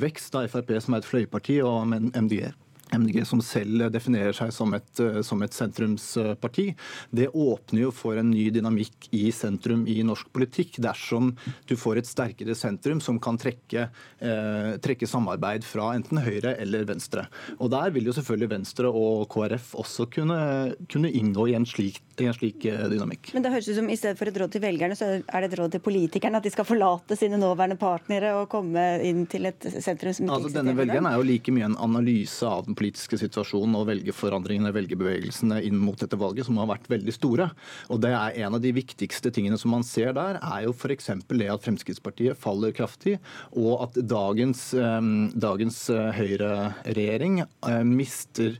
vekst. 0.00 0.32
da 0.34 0.44
FrP 0.50 0.79
som 0.84 0.94
er 0.94 1.02
et 1.02 1.08
fløyparti, 1.08 1.60
og 1.64 1.86
MDG 1.90 2.50
MDG 2.92 3.24
som 3.26 3.42
selv 3.44 3.86
definerer 3.92 4.34
seg 4.36 4.52
som 4.54 4.74
et, 4.76 4.90
eh, 5.00 5.20
som 5.26 5.42
et, 5.42 5.54
sentrumsparti, 5.54 6.70
det 7.10 7.28
åpner 7.34 7.84
jo 7.84 7.90
for 7.94 8.18
en 8.18 8.30
ny 8.30 8.48
dynamikk 8.54 9.10
i 9.16 9.28
sentrum 9.34 9.86
i 9.90 10.00
norsk 10.06 10.30
politikk, 10.32 10.78
dersom 10.82 11.32
du 11.68 11.76
får 11.78 12.00
et 12.00 12.10
sterkere 12.10 12.54
sentrum 12.58 13.00
som 13.02 13.18
kan 13.22 13.38
trekke, 13.40 13.88
eh, 14.20 14.70
trekke 14.82 15.08
samarbeid 15.08 15.64
fra 15.66 15.92
enten 15.94 16.22
Høyre 16.22 16.56
eller 16.58 16.84
Venstre. 16.84 17.26
Og 17.58 17.70
Der 17.70 17.90
vil 17.90 18.04
jo 18.04 18.12
selvfølgelig 18.12 18.50
Venstre 18.50 18.90
og 18.90 19.28
KrF 19.30 19.74
også 19.78 20.10
kunne, 20.10 20.74
kunne 20.90 21.10
inngå 21.10 21.48
i 21.50 21.54
en 21.54 21.66
slik, 21.66 22.00
i 22.18 22.26
en 22.26 22.34
slik 22.34 22.64
eh, 22.66 22.88
dynamikk. 22.90 23.32
Men 23.34 23.42
det 23.42 23.52
høres 23.52 23.68
ut 23.68 23.78
som 23.78 23.88
i 23.88 23.96
stedet 23.96 24.18
for 24.18 24.28
et 24.28 24.36
råd 24.36 24.50
til 24.50 24.64
velgerne, 24.64 24.96
så 24.98 25.22
er 25.22 25.40
det 25.40 25.52
et 25.52 25.58
råd 25.60 25.76
til 25.76 25.84
politikerne 25.84 26.40
at 26.40 26.46
de 26.46 26.50
skal 26.50 26.66
forlate 26.66 27.16
sine 27.16 27.38
nåværende 27.40 27.78
partnere 27.78 28.34
og 28.40 28.48
komme 28.52 28.82
inn 29.06 29.26
til 29.30 29.46
et 29.46 29.60
sentrum 29.78 30.14
som 30.14 30.26
ikke 30.26 30.38
altså, 30.40 30.54
Denne 30.60 30.74
velgeren 30.76 31.06
er 31.06 31.16
jo 31.16 31.26
like 31.26 31.54
mye 31.54 31.68
en 31.70 31.78
analyse 31.80 32.46
av 32.46 32.66
den 32.66 32.76
politiske 32.80 33.18
situasjonen 33.20 33.78
og 33.78 33.86
velgerforandringene, 33.90 34.74
velgerbevegelsene 34.74 35.62
inn 35.66 35.78
mot 35.80 35.98
dette 36.00 36.18
valget, 36.20 36.48
som 36.48 36.60
har 36.60 36.70
vært 36.72 36.90
veldig 36.90 37.14
store. 37.16 37.50
Og 37.88 38.02
det 38.04 38.14
er 38.16 38.38
En 38.40 38.56
av 38.56 38.62
de 38.62 38.72
viktigste 38.72 39.30
tingene 39.30 39.58
som 39.58 39.70
man 39.74 39.84
ser 39.86 40.14
der, 40.16 40.38
er 40.40 40.64
jo 40.64 40.72
f.eks. 40.72 41.10
det 41.28 41.50
at 41.50 41.64
Fremskrittspartiet 41.64 42.38
faller 42.38 42.72
kraftig, 42.72 43.18
og 43.52 43.86
at 43.86 43.98
dagens, 44.00 44.72
eh, 44.74 45.10
dagens 45.34 45.82
eh, 45.92 46.10
høyreregjering 46.20 47.44
mister 47.86 48.56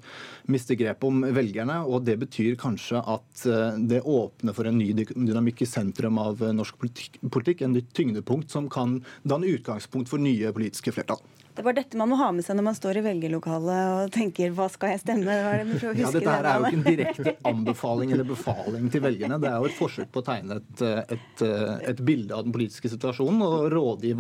mister 0.50 0.74
grep 0.74 1.04
om 1.06 1.22
velgerne. 1.22 1.76
og 1.86 2.04
Det 2.04 2.16
betyr 2.18 2.56
kanskje 2.58 2.98
at 2.98 3.44
eh, 3.46 3.78
det 3.90 4.02
åpner 4.02 4.56
for 4.56 4.66
en 4.66 4.78
ny 4.80 4.90
dynamikk 4.96 5.62
i 5.62 5.68
sentrum 5.70 6.18
av 6.18 6.42
norsk 6.42 6.70
norsk 6.70 7.20
politikk. 7.30 7.62
En 7.62 7.72
nytt 7.74 7.92
tyngdepunkt 7.94 8.50
som 8.50 8.68
kan 8.68 9.00
danne 9.22 9.50
utgangspunkt 9.50 10.08
for 10.08 10.18
nye 10.18 10.52
politiske 10.52 10.92
flertall. 10.92 11.20
Det 11.60 11.64
var 11.64 11.74
dette 11.76 11.98
man 12.00 12.08
må 12.08 12.16
ha 12.16 12.30
med 12.32 12.40
seg 12.40 12.56
når 12.56 12.64
man 12.70 12.76
står 12.76 12.96
i 12.96 13.00
velgerlokalet 13.04 13.80
og 13.92 14.12
tenker 14.14 14.54
hva 14.56 14.64
skal 14.72 14.94
jeg 14.94 15.02
stemme? 15.02 15.28
Det 15.28 15.98
ja, 16.00 16.08
dette 16.08 16.32
her 16.32 16.46
er 16.48 16.54
jo 16.56 16.68
ikke 16.70 16.78
en 16.78 16.84
direkte 16.86 17.34
anbefaling 17.50 18.14
eller 18.16 18.24
befaling 18.24 18.86
til 18.88 19.02
velgerne. 19.04 19.36
Det 19.42 19.50
er 19.50 19.58
jo 19.60 19.68
et 19.68 19.76
forsøk 19.76 20.08
på 20.08 20.22
å 20.22 20.24
tegne 20.24 20.56
et, 20.56 20.84
et, 21.12 21.42
et 21.90 22.00
bilde 22.00 22.32
av 22.32 22.46
den 22.46 22.54
politiske 22.54 22.88
situasjonen 22.88 23.44
og 23.44 23.66
rådgi 23.74 24.14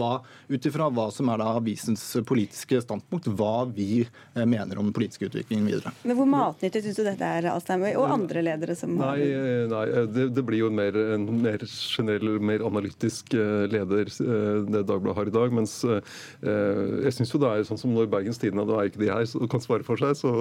ut 0.52 0.68
ifra 0.68 0.90
hva 0.92 1.06
som 1.16 1.30
er 1.32 1.40
da 1.40 1.46
avisens 1.56 2.02
politiske 2.28 2.82
standpunkt, 2.84 3.30
hva 3.32 3.64
vi 3.72 4.02
eh, 4.02 4.44
mener 4.44 4.76
om 4.76 4.90
den 4.90 4.96
politiske 4.96 5.30
utviklingen 5.30 5.64
videre. 5.72 5.94
Men 6.04 6.20
Hvor 6.20 6.28
matnyttig 6.28 6.84
syns 6.84 7.00
du 7.00 7.04
dette 7.08 7.32
er, 7.40 7.48
Alstheim, 7.54 7.88
og 7.94 8.04
andre 8.18 8.44
ledere 8.44 8.76
som 8.76 8.92
nei, 9.00 9.08
har 9.08 9.72
Nei, 9.72 9.82
det, 10.12 10.28
det, 10.36 10.44
blir 10.44 10.66
jo 10.66 10.68
en 10.68 10.76
mer, 10.76 11.00
en 11.16 11.26
mer 11.40 11.64
generell, 11.64 12.36
mer 12.52 12.68
analytisk 12.68 13.32
eh, 13.32 13.64
leder 13.72 14.12
eh, 14.12 14.62
det 14.76 14.84
Dagbladet 14.92 15.18
har 15.22 15.32
i 15.32 15.36
dag. 15.40 15.56
mens 15.56 15.80
jeg 15.80 17.12
synes 17.14 17.29
jo 17.34 17.40
det 17.42 17.50
er 17.50 17.66
sånn 17.68 17.80
som 17.80 17.94
når 17.94 18.10
Bergens 18.12 18.40
Tidende, 18.40 18.66
Nå 18.68 18.76
er 18.78 18.90
ikke 18.90 19.02
de 19.02 19.10
her, 19.12 19.26
så 19.28 19.46
kan 19.50 19.62
svare 19.62 19.86
for 19.86 20.00
seg, 20.00 20.16
så, 20.18 20.32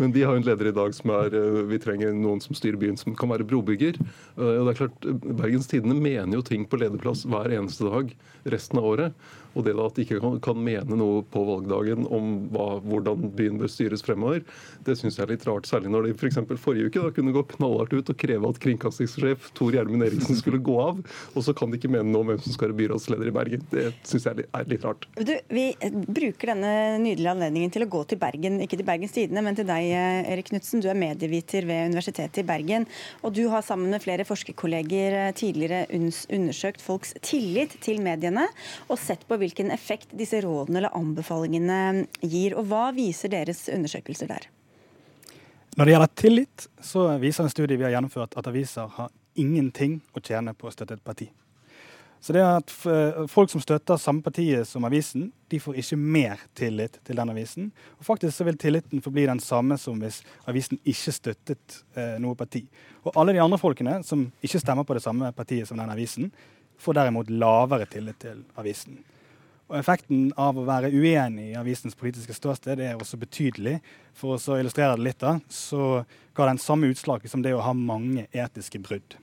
men 0.00 0.14
de 0.14 0.24
har 0.24 0.36
jo 0.36 0.42
en 0.42 0.48
leder 0.48 0.70
i 0.70 0.74
dag 0.76 0.96
som 0.96 1.12
er 1.14 1.36
eh, 1.38 1.60
Vi 1.70 1.80
trenger 1.82 2.14
noen 2.16 2.42
som 2.44 2.56
styrer 2.56 2.80
byen, 2.80 2.98
som 3.00 3.16
kan 3.18 3.30
være 3.32 3.46
brobygger. 3.48 4.00
Eh, 4.00 4.56
og 4.58 4.66
det 4.66 4.74
er 4.74 4.80
klart, 4.82 5.08
Bergens 5.24 5.70
Tidende 5.70 5.96
mener 5.98 6.38
jo 6.38 6.44
ting 6.46 6.66
på 6.68 6.80
lederplass 6.80 7.24
hver 7.28 7.54
eneste 7.54 7.88
dag 7.88 8.14
resten 8.54 8.80
av 8.80 8.90
året. 8.94 9.26
Og 9.54 9.66
det 9.66 9.74
da 9.78 9.86
at 9.88 9.96
de 9.96 10.04
ikke 10.04 10.20
kan, 10.22 10.38
kan 10.44 10.58
mene 10.58 10.98
noe 10.98 11.22
på 11.30 11.42
valgdagen 11.46 12.08
om 12.12 12.34
hva, 12.54 12.68
hvordan 12.84 13.30
byen 13.36 13.60
bør 13.60 13.70
styres 13.70 14.04
fremover, 14.04 14.42
det 14.86 14.96
syns 14.98 15.18
jeg 15.18 15.26
er 15.26 15.34
litt 15.34 15.46
rart. 15.48 15.68
Særlig 15.70 15.92
når 15.94 16.08
de 16.08 16.16
f.eks. 16.16 16.40
For 16.44 16.60
forrige 16.60 16.90
uke 16.90 17.02
da 17.02 17.12
kunne 17.14 17.34
gå 17.34 17.44
knallhardt 17.54 17.94
ut 17.94 18.10
og 18.12 18.18
kreve 18.20 18.50
at 18.50 18.60
kringkastingssjef 18.62 19.50
Tor 19.56 19.74
Gjermund 19.74 20.04
Eriksen 20.06 20.38
skulle 20.38 20.60
gå 20.64 20.76
av, 20.82 21.00
og 21.34 21.46
så 21.46 21.54
kan 21.56 21.72
de 21.72 21.78
ikke 21.78 21.92
mene 21.92 22.10
noe 22.10 22.24
om 22.24 22.32
hvem 22.32 22.42
som 22.44 22.54
skal 22.54 22.70
være 22.70 22.78
byrådsleder 22.82 23.30
i 23.30 23.34
Bergen. 23.34 23.64
Det 23.72 23.86
syns 24.06 24.28
jeg 24.28 24.46
er 24.46 24.68
litt 24.70 24.84
rart. 24.86 25.06
Du, 25.16 25.32
vi 25.54 25.66
bruker 25.80 26.54
denne 26.54 26.72
nydelige 27.02 27.34
anledningen 27.34 27.74
til 27.74 27.86
å 27.86 27.90
gå 27.90 28.02
til 28.10 28.20
Bergen, 28.20 28.60
ikke 28.64 28.78
til 28.80 28.88
Bergens 28.88 29.14
Tidende, 29.14 29.44
men 29.46 29.58
til 29.58 29.68
deg, 29.68 29.90
Erik 30.34 30.50
Knutsen. 30.50 30.82
Du 30.84 30.90
er 30.90 30.98
medieviter 30.98 31.66
ved 31.68 31.92
Universitetet 31.92 32.42
i 32.42 32.46
Bergen, 32.48 32.88
og 33.22 33.34
du 33.36 33.44
har 33.52 33.64
sammen 33.66 33.92
med 33.94 34.02
flere 34.04 34.26
forskerkolleger 34.28 35.34
tidligere 35.38 35.84
undersøkt 35.94 36.82
folks 36.84 37.14
tillit 37.24 37.76
til 37.84 38.02
mediene 38.04 38.46
og 38.88 38.98
sett 39.00 39.24
på 39.28 39.38
hvilken 39.44 39.70
effekt 39.74 40.16
disse 40.16 40.40
rådene 40.44 40.80
eller 40.80 40.96
anbefalingene 40.96 42.06
gir. 42.24 42.56
Og 42.58 42.68
hva 42.72 42.88
viser 42.96 43.32
deres 43.32 43.66
undersøkelser 43.72 44.32
der? 44.32 44.48
Når 45.74 45.84
det 45.84 45.94
gjelder 45.94 46.12
tillit, 46.18 46.66
så 46.82 47.06
viser 47.22 47.46
en 47.46 47.52
studie 47.52 47.78
vi 47.78 47.86
har 47.86 47.96
gjennomført 47.96 48.36
at 48.38 48.50
aviser 48.50 48.90
har 48.98 49.14
ingenting 49.34 49.98
å 50.14 50.22
tjene 50.22 50.54
på 50.54 50.68
å 50.68 50.74
støtte 50.74 50.94
et 50.94 51.04
parti. 51.04 51.26
Så 52.24 52.32
det 52.32 52.40
at 52.40 52.70
Folk 53.28 53.50
som 53.52 53.60
støtter 53.60 53.98
samme 54.00 54.22
partiet 54.24 54.64
som 54.68 54.86
avisen, 54.88 55.26
de 55.52 55.58
får 55.60 55.76
ikke 55.82 55.98
mer 56.00 56.40
tillit 56.56 56.96
til 57.04 57.18
den 57.18 57.32
avisen. 57.34 57.66
Og 57.98 58.06
faktisk 58.06 58.38
så 58.38 58.46
vil 58.48 58.56
tilliten 58.56 59.02
forbli 59.04 59.26
den 59.28 59.42
samme 59.44 59.76
som 59.78 59.98
hvis 60.00 60.22
avisen 60.48 60.80
ikke 60.88 61.12
støttet 61.12 61.82
eh, 61.98 62.16
noe 62.22 62.38
parti. 62.38 62.62
Og 63.04 63.12
alle 63.12 63.34
de 63.36 63.42
andre 63.44 63.60
folkene 63.60 63.98
som 64.08 64.24
ikke 64.40 64.62
stemmer 64.62 64.88
på 64.88 64.96
det 64.96 65.04
samme 65.04 65.34
partiet 65.36 65.68
som 65.68 65.76
den 65.76 65.92
avisen, 65.92 66.30
får 66.80 66.96
derimot 66.96 67.34
lavere 67.34 67.90
tillit 67.92 68.22
til 68.24 68.40
avisen. 68.56 69.02
Og 69.74 69.80
Effekten 69.80 70.28
av 70.38 70.54
å 70.54 70.62
være 70.68 70.92
uenig 70.94 71.48
i 71.50 71.56
avisens 71.58 71.96
politiske 71.98 72.36
ståsted 72.36 72.78
er 72.78 72.94
også 72.94 73.18
betydelig. 73.18 73.80
For 74.14 74.38
å 74.38 74.58
illustrere 74.62 74.94
det 74.94 75.02
litt, 75.02 75.18
da, 75.18 75.32
så 75.50 76.04
ga 76.38 76.46
den 76.46 76.60
samme 76.62 76.92
utslag 76.92 77.26
som 77.26 77.42
det 77.42 77.56
å 77.56 77.62
ha 77.64 77.72
mange 77.74 78.28
etiske 78.30 78.78
brudd. 78.78 79.16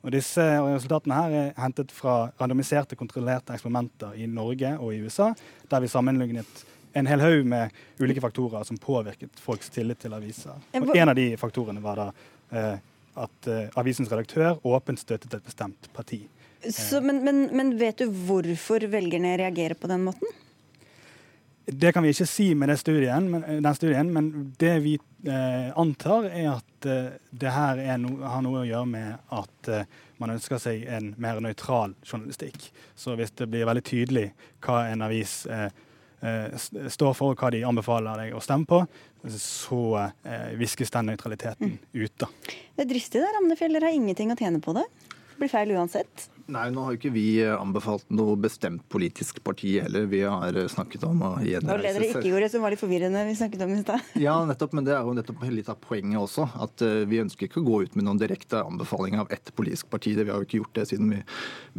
Og 0.00 0.14
disse 0.16 0.40
Resultatene 0.40 1.18
her 1.18 1.34
er 1.36 1.50
hentet 1.60 1.92
fra 1.92 2.30
randomiserte, 2.40 2.96
kontrollerte 2.96 3.52
eksperimenter 3.52 4.16
i 4.16 4.24
Norge 4.24 4.72
og 4.78 4.94
i 4.94 5.02
USA, 5.04 5.30
der 5.68 5.84
vi 5.84 5.92
sammenlignet 5.92 6.64
en 6.96 7.10
hel 7.10 7.20
haug 7.20 7.44
med 7.52 7.76
ulike 8.00 8.24
faktorer 8.24 8.64
som 8.64 8.80
påvirket 8.80 9.36
folks 9.40 9.68
tillit 9.74 10.00
til 10.00 10.16
aviser. 10.16 10.64
Og 10.80 10.96
En 10.96 11.12
av 11.12 11.18
de 11.18 11.28
faktorene 11.36 11.84
var 11.84 12.00
da 12.00 12.08
eh, 12.56 12.80
at 13.20 13.50
eh, 13.52 13.68
avisens 13.76 14.08
redaktør 14.08 14.64
åpent 14.64 15.02
støttet 15.02 15.36
et 15.36 15.44
bestemt 15.44 15.92
parti. 15.92 16.22
Så, 16.70 17.00
men, 17.04 17.20
men, 17.24 17.48
men 17.52 17.74
vet 17.78 18.00
du 18.00 18.08
hvorfor 18.08 18.86
velgerne 18.92 19.36
reagerer 19.40 19.76
på 19.78 19.90
den 19.90 20.06
måten? 20.06 20.30
Det 21.66 21.92
kan 21.92 22.04
vi 22.04 22.10
ikke 22.12 22.26
si 22.28 22.50
med 22.54 22.74
studien, 22.76 23.30
men, 23.32 23.44
den 23.64 23.76
studien, 23.76 24.10
men 24.12 24.26
det 24.60 24.74
vi 24.84 24.98
eh, 25.24 25.70
antar, 25.80 26.26
er 26.28 26.50
at 26.58 26.88
eh, 26.88 27.14
det 27.32 27.52
her 27.54 27.80
no, 28.02 28.18
har 28.20 28.42
noe 28.44 28.60
å 28.60 28.66
gjøre 28.68 28.90
med 28.90 29.30
at 29.32 29.70
eh, 29.72 29.86
man 30.20 30.34
ønsker 30.34 30.60
seg 30.60 30.84
en 30.92 31.14
mer 31.16 31.40
nøytral 31.40 31.94
journalistikk. 32.04 32.68
Så 32.94 33.16
hvis 33.16 33.32
det 33.40 33.48
blir 33.48 33.64
veldig 33.68 33.84
tydelig 33.86 34.26
hva 34.64 34.82
en 34.90 35.06
avis 35.06 35.46
eh, 35.48 35.70
eh, 36.20 36.52
står 36.60 37.16
for, 37.16 37.32
og 37.32 37.40
hva 37.40 37.54
de 37.54 37.64
anbefaler 37.64 38.26
deg 38.26 38.36
å 38.36 38.44
stemme 38.44 38.68
på, 38.68 38.82
så 39.32 39.82
eh, 40.04 40.52
viskes 40.60 40.92
den 40.92 41.08
nøytraliteten 41.14 41.78
mm. 41.78 41.80
ut. 41.96 42.16
da. 42.26 42.28
Det 42.76 42.84
er 42.84 42.92
dristig 42.92 43.24
der, 43.24 43.32
Ramnefjell. 43.38 43.78
Dere 43.78 43.88
har 43.88 43.96
ingenting 44.02 44.36
å 44.36 44.36
tjene 44.36 44.60
på 44.60 44.76
det. 44.76 44.84
Det 45.32 45.40
blir 45.40 45.56
feil 45.56 45.72
uansett. 45.78 46.28
Nei, 46.52 46.66
nå 46.74 46.82
har 46.84 46.92
jo 46.92 46.98
ikke 46.98 47.12
vi 47.14 47.28
anbefalt 47.48 48.04
noe 48.12 48.34
bestemt 48.36 48.82
politisk 48.92 49.38
parti 49.46 49.78
heller. 49.80 50.04
Vi 50.12 50.20
har 50.26 50.56
snakket 50.68 51.06
om 51.08 51.22
å 51.24 51.30
gjenreise 51.40 51.64
Det 51.64 51.70
var 51.70 51.80
det 51.80 51.92
dere 51.96 52.08
ikke 52.10 52.32
gjorde 52.34 52.48
som 52.52 52.64
var 52.64 52.74
litt 52.74 52.82
forvirrende 52.82 53.22
vi 53.24 53.36
snakket 53.38 53.62
om 53.64 53.72
i 53.72 53.78
stad. 53.80 54.10
Ja, 54.26 54.34
nettopp, 54.44 54.74
men 54.76 54.84
det 54.84 54.92
er 54.92 55.06
jo 55.06 55.14
nettopp 55.16 55.44
litt 55.48 55.70
av 55.72 55.78
poenget 55.80 56.20
også. 56.20 56.44
At 56.66 56.84
uh, 56.84 57.06
vi 57.08 57.22
ønsker 57.22 57.48
ikke 57.48 57.62
å 57.62 57.64
gå 57.64 57.78
ut 57.86 57.96
med 57.96 58.04
noen 58.04 58.20
direkte 58.20 58.60
anbefaling 58.60 59.16
av 59.22 59.32
ett 59.32 59.54
politisk 59.56 59.88
parti. 59.94 60.12
Vi 60.18 60.28
har 60.28 60.42
jo 60.42 60.48
ikke 60.48 60.60
gjort 60.60 60.76
det 60.76 60.84
siden 60.90 61.14
vi 61.14 61.22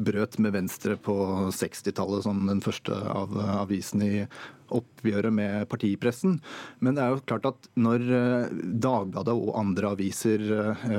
brøt 0.07 0.39
med 0.41 0.55
Venstre 0.55 0.97
på 0.97 1.15
60-tallet 1.53 2.25
som 2.25 2.41
den 2.49 2.63
første 2.65 2.97
av 3.11 3.37
avisene 3.59 4.07
i 4.07 4.23
oppgjøret 4.73 5.35
med 5.35 5.67
partipressen. 5.69 6.39
Men 6.81 6.97
det 6.97 7.05
er 7.05 7.13
jo 7.13 7.21
klart 7.29 7.45
at 7.51 7.69
når 7.77 8.07
Dagbladet 8.81 9.35
og 9.37 9.53
andre 9.59 9.93
aviser 9.93 10.41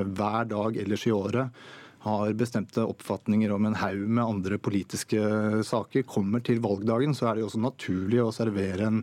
hver 0.06 0.46
dag 0.52 0.78
ellers 0.84 1.08
i 1.10 1.14
året 1.16 1.66
har 2.06 2.36
bestemte 2.38 2.84
oppfatninger 2.86 3.52
om 3.52 3.66
en 3.66 3.78
haug 3.80 4.04
med 4.06 4.24
andre 4.24 4.58
politiske 4.62 5.20
saker, 5.66 6.06
kommer 6.08 6.44
til 6.46 6.62
valgdagen, 6.64 7.14
så 7.14 7.28
er 7.28 7.36
det 7.36 7.44
jo 7.44 7.50
også 7.50 7.62
naturlig 7.64 8.22
å 8.22 8.32
servere 8.34 8.86
en, 8.86 9.02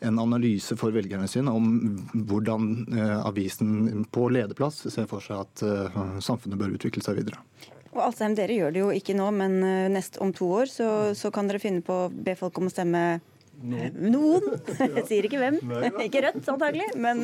en 0.00 0.20
analyse 0.22 0.76
for 0.80 0.94
velgerne 0.94 1.28
sine 1.30 1.52
om 1.54 1.70
hvordan 2.14 2.68
eh, 2.88 3.16
avisen 3.20 4.04
på 4.14 4.28
lederplass 4.32 4.86
ser 4.88 5.08
for 5.10 5.24
seg 5.24 5.44
at 5.44 5.64
eh, 5.66 5.98
samfunnet 6.24 6.60
bør 6.60 6.78
utvikle 6.78 7.04
seg 7.04 7.20
videre. 7.20 7.42
Og 7.94 8.04
Alsheim, 8.04 8.36
Dere 8.36 8.56
gjør 8.56 8.74
det 8.74 8.82
jo 8.82 8.92
ikke 8.94 9.16
nå, 9.18 9.30
men 9.34 9.58
eh, 9.64 9.88
nest 9.92 10.20
om 10.22 10.32
to 10.36 10.50
år 10.60 10.70
så, 10.70 10.88
så 11.18 11.32
kan 11.34 11.48
dere 11.50 11.62
finne 11.62 11.84
på 11.84 12.04
å 12.04 12.12
be 12.12 12.36
folk 12.38 12.60
om 12.60 12.68
å 12.68 12.74
stemme 12.74 13.04
noen. 13.62 14.00
Noen. 14.12 14.48
Jeg 14.98 15.06
sier 15.10 15.28
ikke 15.28 15.40
hvem. 15.42 15.60
ikke 16.04 16.24
Rødt, 16.26 16.42
antagelig. 16.54 16.88
Men, 16.96 17.22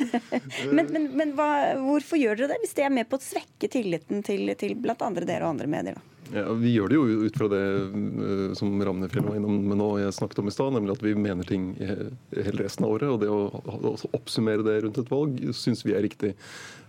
men, 0.76 0.92
men, 0.94 1.10
men 1.16 1.34
hva, 1.38 1.50
hvorfor 1.80 2.20
gjør 2.20 2.42
dere 2.42 2.54
det, 2.54 2.62
hvis 2.64 2.76
det 2.78 2.86
er 2.86 2.94
med 2.94 3.10
på 3.10 3.20
å 3.20 3.24
svekke 3.24 3.70
tilliten 3.72 4.24
til, 4.26 4.54
til 4.60 4.76
bl.a. 4.78 4.96
dere 4.96 5.44
og 5.44 5.52
andre 5.54 5.70
medier? 5.70 6.00
da? 6.00 6.19
Ja, 6.30 6.52
vi 6.54 6.70
gjør 6.74 6.90
det 6.90 6.96
jo 6.98 7.26
ut 7.26 7.36
fra 7.38 7.48
det 7.50 7.60
uh, 7.90 8.52
som 8.58 8.74
Ramnefjell 8.86 9.24
var 9.26 9.38
innom 9.38 9.56
med 9.66 9.80
nå, 9.80 9.88
jeg 9.98 10.14
snakket 10.14 10.42
om 10.42 10.50
i 10.50 10.54
stad, 10.54 10.74
nemlig 10.76 10.94
at 10.94 11.02
vi 11.02 11.14
mener 11.18 11.48
ting 11.48 11.72
hele 11.80 12.62
resten 12.62 12.86
av 12.86 12.94
året. 12.94 13.08
og 13.10 13.22
Det 13.22 13.30
å, 13.30 13.94
oppsummere 14.14 14.64
det 14.66 14.76
rundt 14.84 15.00
et 15.02 15.10
valg 15.10 15.40
syns 15.56 15.82
vi 15.86 15.96
er 15.96 16.04
riktig. 16.06 16.36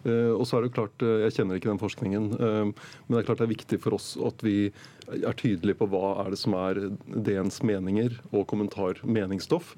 Uh, 0.06 0.34
og 0.36 0.46
så 0.50 0.60
er 0.60 0.66
det 0.66 0.74
klart, 0.76 0.94
uh, 1.02 1.24
Jeg 1.26 1.39
kjenner 1.39 1.58
ikke 1.58 1.72
den 1.72 1.82
forskningen, 1.82 2.30
men 2.38 2.74
det 3.10 3.22
er 3.22 3.30
klart 3.30 3.42
det 3.42 3.48
er 3.48 3.56
viktig 3.56 3.82
for 3.82 3.98
oss 3.98 4.14
at 4.22 4.46
vi 4.46 4.58
er 5.12 5.38
tydelige 5.38 5.80
på 5.82 5.89
hva 5.92 6.16
er 6.24 6.34
det 6.34 6.39
som 6.42 6.56
er 6.58 6.84
DNs 7.10 7.62
meninger 7.68 8.20
og 8.32 8.46
kommentar 8.50 9.02
meningsstoff, 9.04 9.74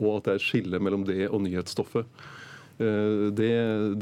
og 0.00 0.18
at 0.18 0.26
det 0.26 0.34
er 0.34 0.40
et 0.40 0.48
skille 0.48 0.80
mellom 0.82 1.06
det 1.06 1.28
og 1.30 1.44
nyhetsstoffet. 1.46 2.08
Eh, 2.78 3.30
det, 3.30 3.50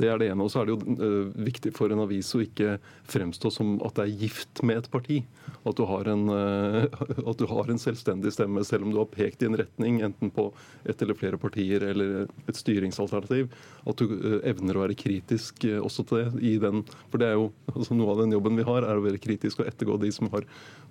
det, 0.00 0.08
er 0.08 0.20
det 0.20 0.30
ene. 0.32 0.44
Og 0.44 0.52
så 0.52 0.62
er 0.62 0.68
det 0.68 0.74
jo 0.74 0.94
eh, 0.96 1.32
viktig 1.48 1.74
for 1.76 1.92
en 1.92 2.02
avis 2.06 2.30
å 2.36 2.42
ikke 2.44 2.78
fremstå 3.10 3.52
som 3.52 3.74
at 3.84 3.98
det 3.98 4.06
er 4.06 4.22
gift 4.24 4.62
med 4.64 4.80
et 4.80 4.90
parti. 4.92 5.20
At 5.68 5.76
du, 5.78 5.84
har 5.88 6.08
en, 6.08 6.24
eh, 6.32 6.86
at 7.30 7.40
du 7.40 7.44
har 7.50 7.68
en 7.68 7.80
selvstendig 7.80 8.32
stemme, 8.34 8.64
selv 8.66 8.86
om 8.86 8.94
du 8.94 9.00
har 9.02 9.10
pekt 9.12 9.44
i 9.44 9.50
en 9.50 9.58
retning, 9.60 10.00
enten 10.06 10.32
på 10.32 10.48
ett 10.88 11.04
eller 11.04 11.18
flere 11.18 11.40
partier 11.40 11.84
eller 11.92 12.30
et 12.48 12.58
styringsalternativ. 12.58 13.52
At 13.88 14.00
du 14.00 14.40
evner 14.40 14.78
å 14.78 14.86
være 14.86 14.96
kritisk 14.98 15.66
også 15.82 16.06
til 16.08 16.22
det. 16.22 16.28
i 16.40 16.56
den, 16.62 16.84
For 17.10 17.20
det 17.20 17.28
er 17.28 17.36
jo 17.36 17.50
altså 17.74 17.96
noe 17.98 18.14
av 18.14 18.22
den 18.22 18.32
jobben 18.36 18.56
vi 18.56 18.66
har, 18.66 18.86
er 18.86 18.98
å 18.98 19.04
være 19.04 19.20
kritisk 19.22 19.60
og 19.60 19.68
ettergå 19.68 19.98
de 20.00 20.12
som 20.14 20.30
har 20.32 20.46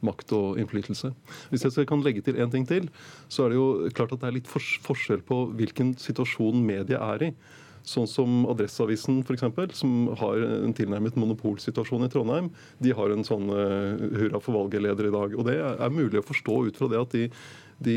makt 0.05 0.33
og 0.37 0.59
innflytelse. 0.61 1.11
Hvis 1.49 1.65
jeg 1.65 1.89
kan 1.89 2.03
legge 2.05 2.23
til 2.25 2.37
én 2.41 2.51
ting 2.51 2.67
til, 2.67 2.89
så 3.31 3.45
er 3.45 3.53
det 3.53 3.59
jo 3.59 3.67
klart 3.95 4.13
at 4.13 4.21
det 4.21 4.29
er 4.29 4.37
litt 4.39 4.51
forskjell 4.51 5.23
på 5.25 5.43
hvilken 5.57 5.95
situasjon 6.01 6.61
media 6.65 7.01
er 7.13 7.29
i. 7.29 7.33
Sånn 7.87 8.09
som 8.09 8.45
Adresseavisen, 8.51 9.23
f.eks., 9.25 9.79
som 9.79 10.11
har 10.19 10.43
en 10.45 10.75
tilnærmet 10.77 11.17
monopolsituasjon 11.19 12.05
i 12.05 12.11
Trondheim. 12.13 12.51
De 12.83 12.93
har 12.97 13.13
en 13.13 13.25
sånn 13.25 13.49
uh, 13.49 13.97
hurra 14.19 14.41
for 14.43 14.59
valget-leder 14.59 15.09
i 15.09 15.15
dag. 15.15 15.35
Og 15.35 15.49
det 15.49 15.57
er 15.61 15.93
mulig 15.93 16.21
å 16.21 16.27
forstå 16.27 16.61
ut 16.69 16.79
fra 16.79 16.91
det 16.91 17.01
at 17.01 17.17
de 17.17 17.27
de, 17.81 17.95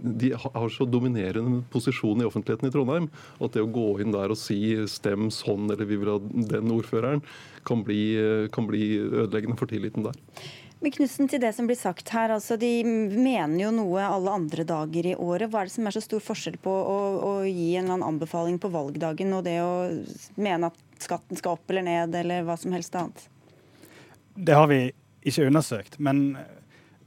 de, 0.00 0.30
har 0.32 0.70
så 0.72 0.86
dominerende 0.88 1.60
posisjon 1.68 2.22
i 2.22 2.24
offentligheten 2.24 2.70
i 2.70 2.72
Trondheim 2.72 3.10
at 3.44 3.52
det 3.52 3.60
å 3.60 3.68
gå 3.68 3.98
inn 4.00 4.14
der 4.14 4.32
og 4.32 4.40
si 4.40 4.56
'stem 4.88 5.28
sånn' 5.28 5.68
eller 5.68 5.84
'vi 5.84 5.98
vil 6.00 6.12
ha 6.14 6.18
den 6.54 6.72
ordføreren', 6.72 7.20
kan 7.68 7.84
bli, 7.84 8.48
kan 8.48 8.64
bli 8.64 8.96
ødeleggende 8.96 9.58
for 9.60 9.68
tilliten 9.68 10.08
der. 10.08 10.16
Men 10.80 10.92
Knudsen, 10.94 11.26
til 11.26 11.40
det 11.42 11.50
som 11.56 11.66
blir 11.66 11.78
sagt 11.78 12.12
her, 12.14 12.30
altså 12.30 12.56
De 12.60 12.70
mener 12.86 13.56
jo 13.64 13.70
noe 13.74 14.04
alle 14.04 14.34
andre 14.40 14.66
dager 14.66 15.08
i 15.10 15.16
året. 15.18 15.50
Hva 15.50 15.64
er 15.64 15.70
det 15.70 15.74
som 15.74 15.88
er 15.90 15.96
så 15.96 16.02
stor 16.04 16.22
forskjell 16.22 16.58
på 16.62 16.70
å, 16.70 16.98
å 17.18 17.32
gi 17.46 17.72
en 17.74 17.88
eller 17.88 17.96
annen 17.96 18.06
anbefaling 18.12 18.60
på 18.62 18.70
valgdagen 18.70 19.34
og 19.34 19.42
det 19.48 19.58
å 19.64 19.72
mene 20.38 20.70
at 20.70 21.02
skatten 21.02 21.38
skal 21.38 21.58
opp 21.58 21.70
eller 21.70 21.86
ned, 21.86 22.14
eller 22.14 22.46
hva 22.46 22.54
som 22.58 22.74
helst 22.74 22.94
annet? 22.98 23.26
Det 24.38 24.54
har 24.54 24.70
vi 24.70 24.84
ikke 25.26 25.48
undersøkt, 25.50 25.98
men 25.98 26.38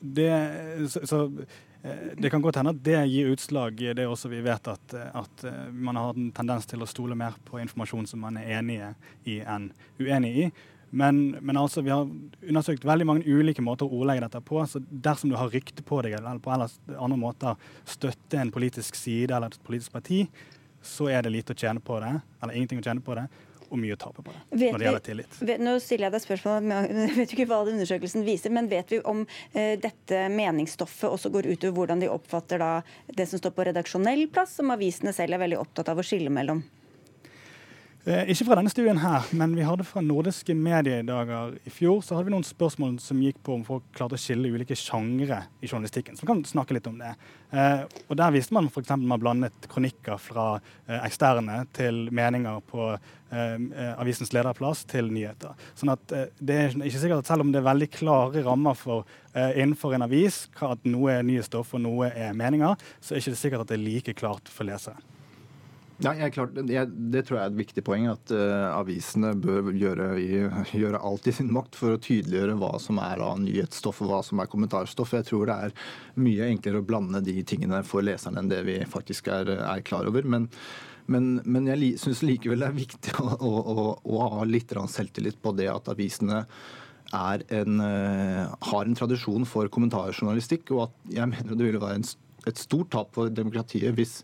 det, 0.02 0.32
så, 0.92 1.06
så, 1.08 1.22
eh, 1.84 2.12
det 2.18 2.32
kan 2.34 2.44
godt 2.44 2.60
hende 2.60 2.74
at 2.76 2.84
det 2.84 2.98
gir 3.08 3.32
utslag 3.32 3.80
i 3.80 3.94
det 3.96 4.08
også 4.10 4.32
vi 4.34 4.42
vet 4.44 4.68
at, 4.68 4.96
at, 5.16 5.46
man 5.72 6.00
har 6.00 6.18
en 6.18 6.32
tendens 6.36 6.68
til 6.68 6.84
å 6.84 6.90
stole 6.90 7.16
mer 7.16 7.38
på 7.48 7.62
informasjon 7.64 8.10
som 8.10 8.24
man 8.26 8.40
er 8.42 8.58
enige 8.60 8.92
i 9.30 9.40
enn 9.46 9.72
uenig 10.02 10.34
i. 10.44 10.52
Men, 10.92 11.38
men 11.40 11.58
altså, 11.58 11.82
vi 11.82 11.92
har 11.94 12.08
undersøkt 12.42 12.86
veldig 12.86 13.08
mange 13.08 13.24
ulike 13.24 13.64
måter 13.64 13.88
å 13.88 14.02
ordlegge 14.02 14.26
dette 14.26 14.42
på. 14.44 14.60
så 14.68 14.82
Dersom 14.84 15.32
du 15.32 15.38
har 15.40 15.52
rykte 15.54 15.86
på 15.88 16.02
deg 16.04 16.18
eller 16.18 16.42
på 16.44 16.52
andre 16.52 17.20
måter 17.20 17.70
støtte 17.88 18.42
en 18.42 18.52
politisk 18.52 19.00
side 19.00 19.32
eller 19.32 19.54
et 19.54 19.64
politisk 19.68 19.96
parti, 19.96 20.26
så 20.84 21.08
er 21.14 21.24
det 21.24 21.32
lite 21.32 21.56
å 21.56 21.62
tjene 21.62 21.80
på 21.84 22.00
det, 22.02 22.12
eller 22.42 22.58
ingenting 22.58 22.82
å 22.82 22.86
tjene 22.86 23.04
på 23.06 23.16
det, 23.16 23.28
og 23.72 23.80
mye 23.80 23.96
å 23.96 24.00
tape 24.02 24.26
på 24.26 24.34
det. 24.34 24.42
Vet 24.50 24.74
når 24.74 24.82
det 24.82 24.88
gjelder 24.88 25.06
tillit. 25.06 25.38
Vet, 25.48 25.62
nå 25.64 25.76
stiller 25.80 26.10
jeg 26.10 26.16
deg 26.18 26.24
spørsmål, 26.26 26.68
jeg 26.74 27.16
vet 27.22 27.36
ikke 27.38 27.48
hva 27.48 27.62
undersøkelsen 27.64 28.26
viser, 28.28 28.52
men 28.52 28.68
vet 28.72 28.92
vi 28.92 29.00
om 29.08 29.24
eh, 29.54 29.78
dette 29.80 30.26
meningsstoffet 30.34 31.08
også 31.08 31.32
går 31.32 31.54
utover 31.54 31.78
hvordan 31.78 32.04
de 32.04 32.12
oppfatter 32.12 32.60
da 32.60 32.74
det 33.08 33.30
som 33.32 33.40
står 33.40 33.56
på 33.56 33.70
redaksjonell 33.70 34.28
plass, 34.34 34.58
som 34.60 34.74
avisene 34.76 35.16
selv 35.16 35.38
er 35.38 35.46
veldig 35.46 35.62
opptatt 35.62 35.94
av 35.94 36.02
å 36.02 36.06
skille 36.06 36.34
mellom? 36.34 36.66
Eh, 38.02 38.32
ikke 38.34 38.48
fra 38.48 38.56
denne 38.58 38.72
studien 38.74 38.98
her, 38.98 39.28
men 39.38 39.52
vi 39.54 39.62
hadde 39.62 39.86
fra 39.86 40.02
nordiske 40.02 40.56
mediedager 40.58 41.52
i 41.70 41.74
fjor 41.74 42.00
så 42.02 42.16
hadde 42.16 42.32
vi 42.32 42.34
noen 42.34 42.48
spørsmål 42.48 42.96
som 43.04 43.20
gikk 43.22 43.38
på 43.46 43.54
om 43.54 43.66
folk 43.68 43.84
klarte 43.94 44.18
å 44.18 44.22
skille 44.22 44.50
ulike 44.50 44.74
sjangre 44.74 45.44
i 45.62 45.70
journalistikken. 45.70 46.18
Så 46.18 46.26
vi 46.26 46.32
kan 46.32 46.42
snakke 46.50 46.74
litt 46.74 46.90
om 46.90 46.98
det. 46.98 47.12
Eh, 47.54 47.84
og 48.08 48.18
Der 48.18 48.34
viste 48.34 48.58
man 48.58 48.72
f.eks. 48.72 48.96
man 48.98 49.22
blandet 49.22 49.70
kronikker 49.70 50.18
fra 50.18 50.48
eh, 50.88 50.98
eksterne 50.98 51.60
til 51.78 52.08
meninger 52.10 52.66
på 52.74 52.90
eh, 52.96 53.38
eh 53.70 53.94
avisens 54.02 54.34
lederplass 54.34 54.82
til 54.90 55.14
nyheter. 55.14 55.54
Sånn 55.78 55.94
at 55.94 56.02
det 56.42 56.58
er 56.58 56.74
ikke 56.74 57.04
sikkert 57.06 57.22
at 57.22 57.30
Selv 57.30 57.46
om 57.46 57.54
det 57.54 57.62
er 57.62 57.70
veldig 57.70 57.92
klare 57.94 58.42
rammer 58.48 58.74
for, 58.74 59.06
innenfor 59.36 59.94
en 59.94 60.10
avis 60.10 60.48
at 60.58 60.90
noe 60.90 61.20
er 61.20 61.24
nye 61.24 61.46
stoff 61.46 61.78
og 61.78 61.86
noe 61.86 62.10
er 62.10 62.34
meninger, 62.34 62.74
så 63.00 63.14
er 63.14 63.22
det 63.22 63.28
ikke 63.28 63.44
sikkert 63.46 63.68
at 63.68 63.76
det 63.76 63.78
er 63.78 63.86
like 63.86 64.18
klart 64.18 64.50
for 64.50 64.66
lesere. 64.66 64.98
Ja, 66.02 66.16
jeg, 66.18 66.34
klart, 66.34 66.56
jeg, 66.58 66.90
Det 67.14 67.22
tror 67.28 67.38
jeg 67.38 67.46
er 67.46 67.52
et 67.52 67.60
viktig 67.60 67.84
poeng. 67.86 68.08
At 68.12 68.34
uh, 68.34 68.74
avisene 68.74 69.34
bør 69.38 69.70
gjøre, 69.76 70.10
gjøre, 70.82 71.02
alt 71.02 71.30
i 71.30 71.34
sin 71.36 71.52
makt 71.54 71.78
for 71.78 71.96
å 71.96 72.02
tydeliggjøre 72.02 72.58
hva 72.62 72.74
som 72.82 73.02
er 73.04 73.22
av 73.22 73.42
nyhetsstoff 73.44 74.02
og 74.02 74.12
hva 74.12 74.22
som 74.26 74.42
er 74.42 74.50
kommentarstoff. 74.52 75.14
Jeg 75.18 75.30
tror 75.30 75.50
det 75.50 75.58
er 75.68 75.76
mye 76.22 76.50
enklere 76.50 76.82
å 76.82 76.88
blande 76.88 77.22
de 77.26 77.36
tingene 77.48 77.84
for 77.88 78.06
leserne 78.06 78.42
enn 78.42 78.52
det 78.52 78.64
vi 78.68 78.80
faktisk 78.90 79.30
er, 79.34 79.54
er 79.62 79.84
klar 79.86 80.10
over. 80.10 80.26
Men, 80.26 80.48
men, 81.12 81.34
men 81.46 81.70
jeg 81.70 81.96
syns 82.02 82.24
likevel 82.26 82.64
det 82.64 82.72
er 82.72 82.80
viktig 82.80 83.18
å, 83.22 83.36
å, 83.38 83.90
å, 84.02 84.22
ha 84.38 84.48
litt 84.48 84.74
selvtillit 84.74 85.42
på 85.42 85.54
det 85.58 85.70
at 85.70 85.92
avisene 85.92 86.46
en, 87.12 87.82
uh, 87.84 88.48
har 88.72 88.88
en 88.88 88.98
tradisjon 88.98 89.46
for 89.46 89.70
kommentarjournalistikk, 89.70 90.72
og 90.74 90.88
at 90.88 91.14
jeg 91.18 91.30
mener 91.30 91.58
det 91.60 91.68
ville 91.68 91.82
være 91.84 92.00
en, 92.00 92.08
et 92.48 92.58
stort 92.58 92.90
tap 92.96 93.12
for 93.14 93.30
demokratiet 93.30 93.94
hvis 93.98 94.22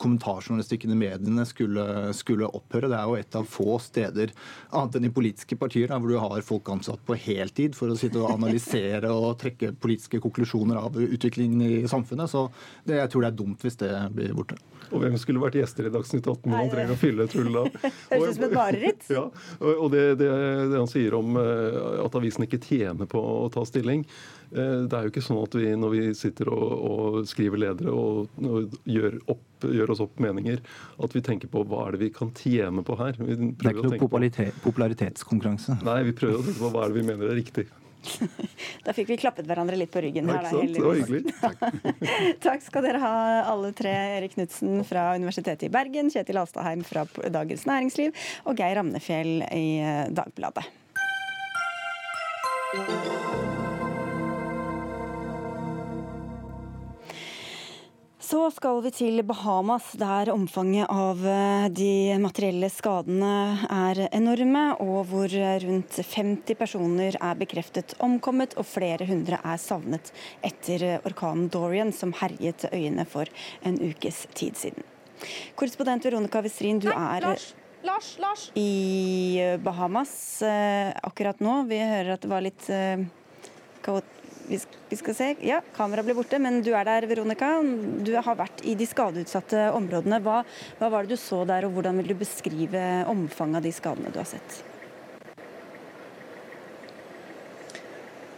kommentarjournalistikken 0.00 0.94
i 0.94 0.98
mediene 0.98 1.44
skulle, 1.48 1.84
skulle, 2.16 2.48
opphøre. 2.48 2.90
Det 2.90 2.98
er 2.98 3.10
jo 3.10 3.18
et 3.18 3.38
av 3.38 3.48
få 3.50 3.78
steder, 3.82 4.32
annet 4.70 4.98
enn 4.98 5.08
i 5.08 5.12
politiske 5.14 5.58
partier, 5.60 5.92
hvor 5.92 6.12
du 6.12 6.18
har 6.22 6.46
folk 6.46 6.70
ansatt 6.72 7.02
på 7.06 7.18
heltid 7.18 7.76
for 7.78 7.92
å 7.92 7.98
sitte 7.98 8.22
og 8.22 8.32
analysere 8.36 9.12
og 9.12 9.38
trekke 9.42 9.74
politiske 9.80 10.22
konklusjoner 10.24 10.80
av 10.80 10.98
utviklingen 10.98 11.62
i 11.66 11.84
samfunnet. 11.90 12.30
Så 12.30 12.48
det, 12.84 13.00
jeg 13.02 13.12
tror 13.12 13.24
det 13.24 13.32
er 13.32 13.40
dumt 13.42 13.66
hvis 13.66 13.80
det 13.82 13.92
blir 14.14 14.36
borte. 14.38 14.58
Og 14.92 15.02
hvem 15.02 15.16
skulle 15.20 15.42
vært 15.42 15.58
gjester 15.58 15.88
i 15.88 15.92
Dagsnytt 15.92 16.26
18 16.26 16.48
når 16.48 16.56
man 16.56 16.72
trenger 16.72 16.94
å 16.94 16.98
fylle 17.00 17.26
et 17.28 17.36
hull 17.38 17.50
da? 17.54 17.64
Høres 18.12 18.32
ut 18.32 18.38
som 18.38 18.46
et 18.48 18.56
mareritt. 18.56 19.06
Ja, 19.12 19.24
og 19.68 19.86
det, 19.94 20.04
det, 20.20 20.28
det, 20.28 20.76
han 20.76 20.90
sier 20.90 21.16
om 21.18 21.38
eh, 21.40 21.78
at 22.04 22.18
avisen 22.18 22.46
ikke 22.46 22.60
tjener 22.62 23.10
på 23.10 23.20
å 23.20 23.48
ta 23.52 23.64
stilling 23.68 24.04
eh, 24.04 24.84
Det 24.88 24.98
er 24.98 25.06
jo 25.06 25.12
ikke 25.12 25.24
sånn 25.24 25.42
at 25.42 25.58
vi 25.58 25.72
når 25.78 25.94
vi 25.94 26.04
sitter 26.18 26.52
og, 26.54 26.68
og 26.90 27.18
skriver 27.28 27.64
ledere 27.64 27.94
og, 27.94 28.30
og 28.44 28.78
gjør, 28.88 29.18
opp, 29.34 29.44
gjør, 29.66 29.94
oss 29.94 30.04
opp 30.04 30.22
meninger, 30.22 30.62
at 31.04 31.16
vi 31.16 31.24
tenker 31.24 31.52
på 31.52 31.64
hva 31.68 31.88
er 31.88 31.96
det 31.96 32.04
vi 32.06 32.12
kan 32.14 32.32
tjene 32.38 32.84
på 32.86 32.96
her. 33.00 33.18
det 33.18 33.36
er 33.38 33.74
ikke 33.74 33.90
noe 33.90 34.54
popularitetskonkurranse? 34.64 35.80
Nei, 35.86 36.00
vi 36.08 36.16
prøver 36.16 36.40
å 36.40 36.46
tenke 36.46 36.62
på 36.62 36.72
hva 36.74 36.86
er 36.86 36.94
det 36.94 37.00
vi 37.00 37.06
mener 37.10 37.32
er 37.32 37.38
riktig. 37.38 37.68
da 38.86 38.94
fikk 38.96 39.10
vi 39.12 39.18
klappet 39.20 39.46
hverandre 39.48 39.78
litt 39.78 39.92
på 39.92 40.02
ryggen 40.04 40.30
her. 40.30 40.46
Da, 40.46 40.62
det 40.62 40.82
var 40.84 40.98
hyggelig. 41.00 41.34
Takk. 41.40 41.58
Takk 42.46 42.64
skal 42.66 42.86
dere 42.86 43.02
ha, 43.02 43.12
alle 43.52 43.72
tre. 43.76 43.94
Erik 44.18 44.36
Knutsen 44.36 44.82
fra 44.88 45.10
Universitetet 45.18 45.68
i 45.68 45.72
Bergen, 45.72 46.12
Kjetil 46.14 46.40
Alstaheim 46.40 46.84
fra 46.86 47.06
Dagens 47.34 47.66
Næringsliv 47.68 48.26
og 48.48 48.58
Geir 48.58 48.78
Ramnefjell 48.80 49.42
i 49.50 49.68
eh, 49.82 50.04
Dagbladet. 50.14 50.66
Så 58.28 58.42
skal 58.52 58.82
vi 58.84 58.90
til 58.92 59.22
Bahamas, 59.24 59.86
der 59.96 60.28
omfanget 60.28 60.90
av 60.92 61.22
eh, 61.24 61.68
de 61.72 62.16
materielle 62.20 62.68
skadene 62.68 63.30
er 63.72 64.02
enorme, 64.10 64.64
og 64.84 65.06
hvor 65.08 65.32
rundt 65.62 65.96
50 65.96 66.58
personer 66.58 67.16
er 67.16 67.38
bekreftet 67.40 67.94
omkommet 68.04 68.52
og 68.60 68.68
flere 68.68 69.06
hundre 69.08 69.38
er 69.40 69.62
savnet 69.62 70.12
etter 70.44 70.84
orkanen 71.08 71.48
Dorian, 71.54 71.94
som 71.96 72.12
herjet 72.20 72.68
øyene 72.68 73.08
for 73.08 73.32
en 73.64 73.80
ukes 73.80 74.26
tid 74.36 74.60
siden. 74.60 74.84
Korrespondent 75.56 76.04
Veronica 76.04 76.44
Westrin, 76.44 76.84
du 76.84 76.90
er 76.92 77.24
Lars. 77.24 77.54
Lars, 77.80 78.12
Lars. 78.20 78.50
i 78.60 79.56
Bahamas 79.64 80.12
eh, 80.44 80.92
akkurat 81.00 81.40
nå. 81.40 81.62
Vi 81.72 81.80
hører 81.80 82.18
at 82.18 82.28
det 82.28 82.34
var 82.36 82.44
litt 82.44 82.68
eh, 82.68 83.08
kaotisk 83.80 84.18
vi 84.48 84.96
skal 84.96 85.16
se. 85.16 85.28
Ja, 85.44 85.60
kameraet 85.76 86.08
ble 86.08 86.16
borte, 86.18 86.40
men 86.42 86.62
du 86.64 86.72
er 86.72 86.88
der, 86.88 87.06
Veronica. 87.10 87.50
Du 88.04 88.14
har 88.16 88.38
vært 88.38 88.64
i 88.64 88.76
de 88.78 88.88
skadeutsatte 88.88 89.68
områdene. 89.76 90.22
Hva, 90.24 90.40
hva 90.80 90.90
var 90.92 91.04
det 91.04 91.16
du 91.16 91.20
så 91.20 91.44
der, 91.48 91.68
og 91.68 91.76
hvordan 91.76 92.00
vil 92.00 92.14
du 92.14 92.18
beskrive 92.18 92.88
omfanget 93.10 93.60
av 93.60 93.68
de 93.68 93.76
skadene 93.76 94.14
du 94.14 94.20
har 94.22 94.28
sett? 94.28 94.62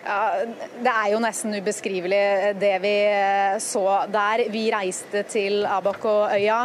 Ja, 0.00 0.46
det 0.80 0.90
er 0.90 1.10
jo 1.12 1.18
nesten 1.22 1.52
ubeskrivelig 1.60 2.22
det 2.58 2.72
vi 2.82 2.94
eh, 3.04 3.58
så 3.62 3.84
der. 4.10 4.46
Vi 4.50 4.64
reiste 4.72 5.22
til 5.28 5.60
Abaco-øya, 5.68 6.62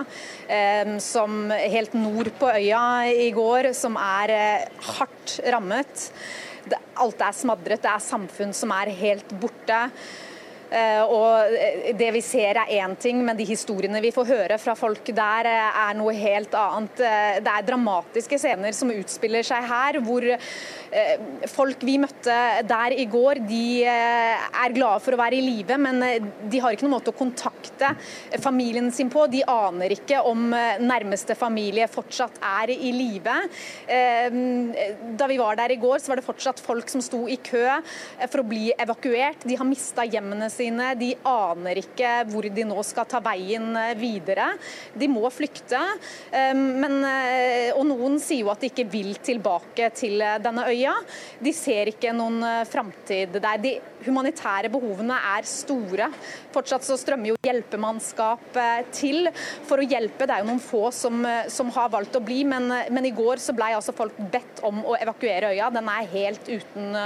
eh, 0.48 0.96
som 1.04 1.52
helt 1.52 1.94
nord 2.00 2.32
på 2.40 2.50
øya 2.56 2.86
i 3.12 3.28
går, 3.36 3.70
som 3.78 4.00
er 4.02 4.34
eh, 4.34 4.88
hardt 4.96 5.36
rammet 5.52 6.08
alt 6.74 7.22
er 7.22 7.36
smadret. 7.36 7.82
Det 7.84 7.92
er 7.92 8.04
samfunn 8.04 8.54
som 8.56 8.74
er 8.76 8.94
helt 8.96 9.36
borte. 9.42 9.82
Eh, 10.74 11.04
og 11.04 11.94
Det 11.98 12.10
vi 12.16 12.22
ser 12.26 12.58
er 12.58 12.72
én 12.82 12.96
ting, 12.98 13.22
men 13.26 13.38
de 13.38 13.46
historiene 13.46 14.02
vi 14.02 14.14
får 14.14 14.30
høre 14.30 14.58
fra 14.62 14.74
folk 14.78 15.06
der 15.16 15.50
eh, 15.50 15.80
er 15.86 15.98
noe 15.98 16.14
helt 16.18 16.56
annet. 16.58 17.00
Eh, 17.00 17.38
det 17.46 17.52
er 17.52 17.68
dramatiske 17.68 18.40
scener 18.42 18.74
som 18.76 18.94
utspiller 18.94 19.46
seg 19.46 19.66
her, 19.70 20.02
hvor 20.06 20.26
folk 21.52 21.82
vi 21.84 21.98
møtte 22.00 22.36
der 22.64 22.94
i 22.96 23.04
går, 23.12 23.42
de 23.50 23.84
er 23.84 24.74
glade 24.76 25.02
for 25.04 25.16
å 25.16 25.20
være 25.20 25.36
i 25.36 25.44
live, 25.44 25.76
men 25.82 26.00
de 26.48 26.62
har 26.64 26.72
ikke 26.72 26.86
noen 26.86 26.94
måte 26.94 27.12
å 27.12 27.18
kontakte 27.18 27.90
familien 28.40 28.88
sin 28.96 29.10
på. 29.12 29.26
De 29.28 29.42
aner 29.50 29.92
ikke 29.92 30.22
om 30.24 30.54
nærmeste 30.80 31.36
familie 31.36 31.90
fortsatt 31.92 32.40
er 32.40 32.72
i 32.72 32.94
live. 32.96 33.36
Da 35.20 35.28
vi 35.28 35.40
var 35.42 35.60
der 35.60 35.76
i 35.76 35.80
går, 35.82 36.00
så 36.00 36.14
var 36.14 36.22
det 36.22 36.28
fortsatt 36.30 36.64
folk 36.64 36.92
som 36.94 37.04
sto 37.04 37.26
i 37.28 37.36
kø 37.44 37.66
for 38.30 38.46
å 38.46 38.48
bli 38.48 38.70
evakuert. 38.80 39.44
De 39.44 39.60
har 39.60 39.68
mista 39.68 40.08
hjemmene 40.08 40.48
sine. 40.56 40.92
De 41.00 41.12
aner 41.28 41.82
ikke 41.82 42.12
hvor 42.32 42.48
de 42.52 42.66
nå 42.68 42.84
skal 42.86 43.08
ta 43.10 43.22
veien 43.24 43.76
eh, 43.80 43.94
videre. 44.00 44.52
De 44.96 45.10
må 45.12 45.28
flykte. 45.34 45.82
Men, 46.56 47.00
eh, 47.08 47.72
og 47.76 47.86
noen 47.90 48.18
sier 48.24 48.44
jo 48.44 48.52
at 48.54 48.64
de 48.64 48.72
ikke 48.72 48.88
vil 48.92 49.16
tilbake 49.24 49.90
til 49.98 50.22
eh, 50.24 50.38
denne 50.44 50.68
øya. 50.72 50.96
De 51.44 51.54
ser 51.56 51.92
ikke 51.92 52.14
noen 52.16 52.44
framtid 52.70 53.38
der. 53.40 53.62
De 53.62 53.76
humanitære 54.06 54.70
behovene 54.74 55.18
er 55.36 55.48
store. 55.50 56.10
Fortsatt 56.54 56.86
så 56.86 56.98
strømmer 57.00 57.34
jo 57.34 57.40
hjelpemannskap 57.46 58.60
til 58.94 59.30
for 59.66 59.82
å 59.82 59.88
hjelpe. 59.88 60.28
Det 60.28 60.36
er 60.36 60.44
jo 60.44 60.50
noen 60.52 60.62
få 60.62 60.84
som, 60.94 61.26
som 61.52 61.72
har 61.76 61.90
valgt 61.94 62.18
å 62.18 62.24
bli, 62.24 62.44
men, 62.48 62.70
men 62.94 63.08
i 63.08 63.14
går 63.16 63.42
så 63.42 63.56
ble 63.58 63.72
altså 63.76 63.96
folk 63.98 64.18
bedt 64.32 64.62
om 64.68 64.84
å 64.86 64.98
evakuere 65.00 65.52
øya. 65.56 65.72
Den 65.74 65.90
er 65.92 66.12
helt 66.14 66.50
uten 66.50 67.00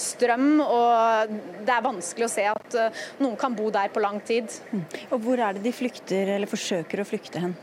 strøm, 0.00 0.48
og 0.64 1.36
det 1.66 1.74
er 1.74 1.84
vanskelig 1.84 2.28
å 2.28 2.32
se 2.32 2.46
at 2.50 2.78
noen 3.22 3.38
kan 3.40 3.54
bo 3.56 3.70
der 3.74 3.92
på 3.92 4.02
lang 4.02 4.20
tid. 4.26 4.52
Mm. 4.72 4.84
Og 5.10 5.20
Hvor 5.24 5.42
er 5.42 5.56
det 5.56 5.64
de 5.66 5.74
flykter, 5.74 6.34
eller 6.36 6.50
forsøker 6.50 7.02
å 7.02 7.08
flykte 7.08 7.42
hen? 7.42 7.56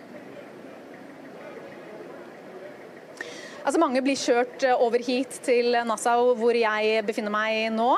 Altså 3.63 3.79
Mange 3.79 4.01
blir 4.03 4.19
kjørt 4.19 4.65
eh, 4.67 4.75
over 4.75 5.03
hit 5.03 5.39
til 5.45 5.77
Nassau, 5.87 6.33
hvor 6.39 6.57
jeg 6.57 7.03
befinner 7.07 7.31
meg 7.33 7.69
nå. 7.75 7.91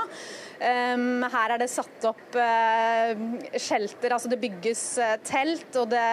Um, 0.56 1.26
her 1.34 1.52
er 1.52 1.60
det 1.60 1.68
satt 1.68 2.06
opp 2.08 2.38
uh, 2.40 3.12
shelter, 3.60 4.14
altså 4.16 4.30
det 4.32 4.40
bygges 4.40 4.84
uh, 5.04 5.18
telt. 5.26 5.68
og 5.76 5.90
det 5.92 6.06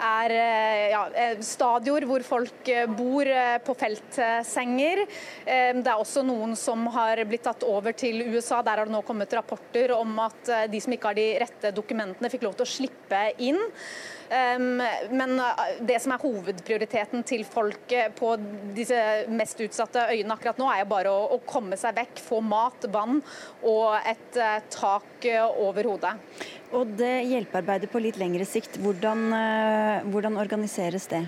er 0.00 0.34
eh, 0.34 0.84
ja, 0.92 1.02
eh, 1.14 1.36
stadioner 1.44 2.06
hvor 2.08 2.24
folk 2.26 2.70
eh, 2.72 2.86
bor 2.90 3.28
på 3.64 3.76
feltsenger. 3.78 5.04
Det 5.44 5.90
er 5.90 6.00
også 6.00 6.24
noen 6.26 6.54
som 6.58 6.86
har 6.94 7.20
blitt 7.28 7.44
tatt 7.46 7.64
over 7.66 7.94
til 7.96 8.22
USA. 8.32 8.62
Der 8.64 8.80
har 8.80 8.88
det 8.88 8.94
nå 8.94 9.02
kommet 9.06 9.32
rapporter 9.36 9.94
om 9.96 10.18
at 10.24 10.50
de 10.70 10.80
som 10.82 10.94
ikke 10.94 11.10
har 11.10 11.18
de 11.18 11.28
rette 11.42 11.72
dokumentene, 11.74 12.30
fikk 12.32 12.46
lov 12.46 12.56
til 12.58 12.66
å 12.66 12.72
slippe 12.74 13.22
inn. 13.44 13.60
Men 15.14 15.36
det 15.84 15.98
som 16.02 16.14
er 16.14 16.22
hovedprioriteten 16.22 17.22
til 17.28 17.44
folk 17.46 17.92
på 18.16 18.30
disse 18.76 18.98
mest 19.30 19.60
utsatte 19.62 20.06
øyene 20.14 20.34
akkurat 20.34 20.58
nå, 20.60 20.70
er 20.72 20.82
jo 20.82 20.90
bare 20.94 21.12
å 21.12 21.38
komme 21.46 21.78
seg 21.78 21.96
vekk, 22.00 22.22
få 22.24 22.40
mat, 22.44 22.88
vann 22.94 23.20
og 23.68 23.98
et 24.00 24.40
tak 24.74 25.28
over 25.60 25.92
hodet. 25.92 26.16
Og 26.74 26.90
det 26.98 27.26
hjelpearbeidet 27.30 27.90
på 27.92 28.02
litt 28.02 28.18
lengre 28.18 28.46
sikt, 28.48 28.80
hvordan, 28.82 29.28
eh, 29.32 30.06
hvordan 30.10 30.38
organiseres 30.42 31.06
det? 31.06 31.22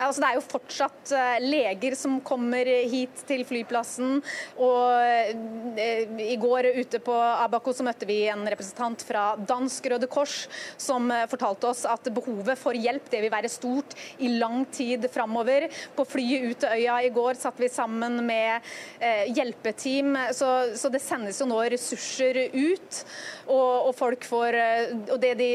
Altså, 0.00 0.22
det 0.22 0.28
er 0.30 0.36
jo 0.38 0.44
fortsatt 0.48 1.10
eh, 1.12 1.42
leger 1.44 1.94
som 1.98 2.16
kommer 2.24 2.68
hit 2.88 3.20
til 3.28 3.42
flyplassen. 3.44 4.20
og 4.56 4.94
eh, 5.04 6.22
I 6.24 6.38
går 6.40 6.70
ute 6.78 7.02
på 7.04 7.12
Abaco 7.12 7.74
så 7.76 7.84
møtte 7.84 8.08
vi 8.08 8.22
en 8.32 8.46
representant 8.48 9.04
fra 9.04 9.34
Dansk 9.36 9.90
Røde 9.92 10.08
Kors 10.10 10.46
som 10.80 11.10
eh, 11.12 11.26
fortalte 11.28 11.68
oss 11.68 11.84
at 11.88 12.08
behovet 12.16 12.56
for 12.60 12.76
hjelp 12.76 13.10
det 13.12 13.20
vil 13.26 13.32
være 13.32 13.50
stort 13.52 13.92
i 14.24 14.30
lang 14.40 14.64
tid 14.72 15.04
framover. 15.12 15.68
På 15.96 16.08
flyet 16.08 16.48
ut 16.48 16.62
til 16.64 16.80
øya 16.80 16.96
i 17.04 17.12
går 17.12 17.36
satt 17.40 17.60
vi 17.60 17.68
sammen 17.68 18.22
med 18.24 18.64
hjelpeteam. 19.36 20.14
Så, 20.36 20.48
så 20.78 20.88
det 20.92 21.02
sendes 21.04 21.40
jo 21.40 21.48
nå 21.48 21.58
ressurser 21.72 22.38
ut. 22.54 23.02
Og, 23.50 23.88
og, 23.90 23.92
folk 23.98 24.24
får, 24.24 24.56
og 25.10 25.16
det 25.22 25.34
de 25.40 25.50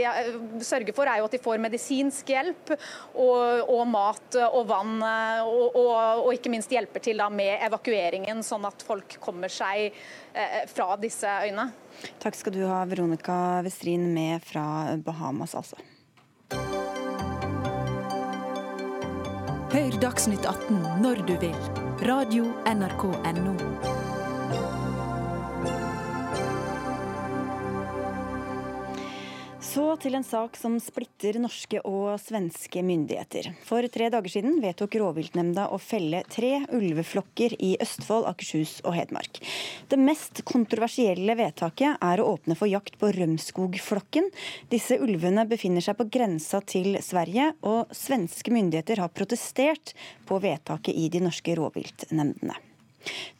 sørger 0.65 0.93
for, 0.95 1.09
er 1.09 1.21
jo 1.21 1.29
at 1.29 1.35
de 1.35 1.41
får 1.41 1.61
medisinsk 1.63 2.29
hjelp 2.33 2.73
og, 2.75 3.71
og 3.71 3.85
mat 3.89 4.34
og 4.43 4.67
vann, 4.69 4.97
eh, 5.05 5.41
og, 5.47 5.75
og, 5.75 5.91
og, 6.25 6.29
ikke 6.35 6.51
minst 6.53 6.71
hjelper 6.73 7.03
til 7.03 7.23
med 7.31 7.63
evakueringen, 7.65 8.43
sånn 8.43 8.67
at 8.67 8.83
folk 8.85 9.17
kommer 9.23 9.51
seg 9.51 9.89
eh, 10.33 10.61
fra 10.71 10.95
disse 11.01 11.29
øyene. 11.45 11.69
Takk 12.21 12.37
skal 12.37 12.55
du 12.55 12.63
ha, 12.67 12.83
Veronica 12.89 13.61
Westrin 13.65 14.09
med 14.13 14.43
fra 14.45 14.95
Bahamas, 15.05 15.55
altså. 15.55 15.79
Hør 19.75 19.97
Dagsnytt 19.99 20.45
18 20.47 21.03
når 21.03 21.25
du 21.27 21.35
vil. 21.41 21.59
Radio 22.05 22.51
NRK 22.69 23.09
Radio.nrk.no. 23.11 23.94
Så 29.75 29.83
til 29.99 30.15
en 30.15 30.23
sak 30.23 30.55
som 30.55 30.77
splitter 30.79 31.35
norske 31.43 31.81
og 31.83 32.13
svenske 32.23 32.79
myndigheter. 32.85 33.49
For 33.67 33.83
tre 33.91 34.05
dager 34.13 34.31
siden 34.31 34.61
vedtok 34.63 34.93
rovviltnemnda 35.01 35.65
å 35.75 35.79
felle 35.83 36.21
tre 36.31 36.61
ulveflokker 36.77 37.57
i 37.59 37.73
Østfold, 37.83 38.23
Akershus 38.29 38.77
og 38.85 38.95
Hedmark. 38.95 39.41
Det 39.91 39.99
mest 39.99 40.45
kontroversielle 40.47 41.35
vedtaket 41.35 41.99
er 41.99 42.23
å 42.23 42.29
åpne 42.37 42.55
for 42.55 42.71
jakt 42.71 42.95
på 43.01 43.09
Rømskogflokken. 43.17 44.29
Disse 44.71 44.95
ulvene 45.03 45.43
befinner 45.49 45.83
seg 45.83 45.99
på 45.99 46.07
grensa 46.07 46.61
til 46.63 46.95
Sverige, 47.03 47.49
og 47.67 47.91
svenske 47.91 48.55
myndigheter 48.55 49.03
har 49.03 49.11
protestert 49.11 49.91
på 50.23 50.39
vedtaket 50.39 50.95
i 50.95 51.09
de 51.11 51.25
norske 51.27 51.57
rovviltnemndene. 51.59 52.55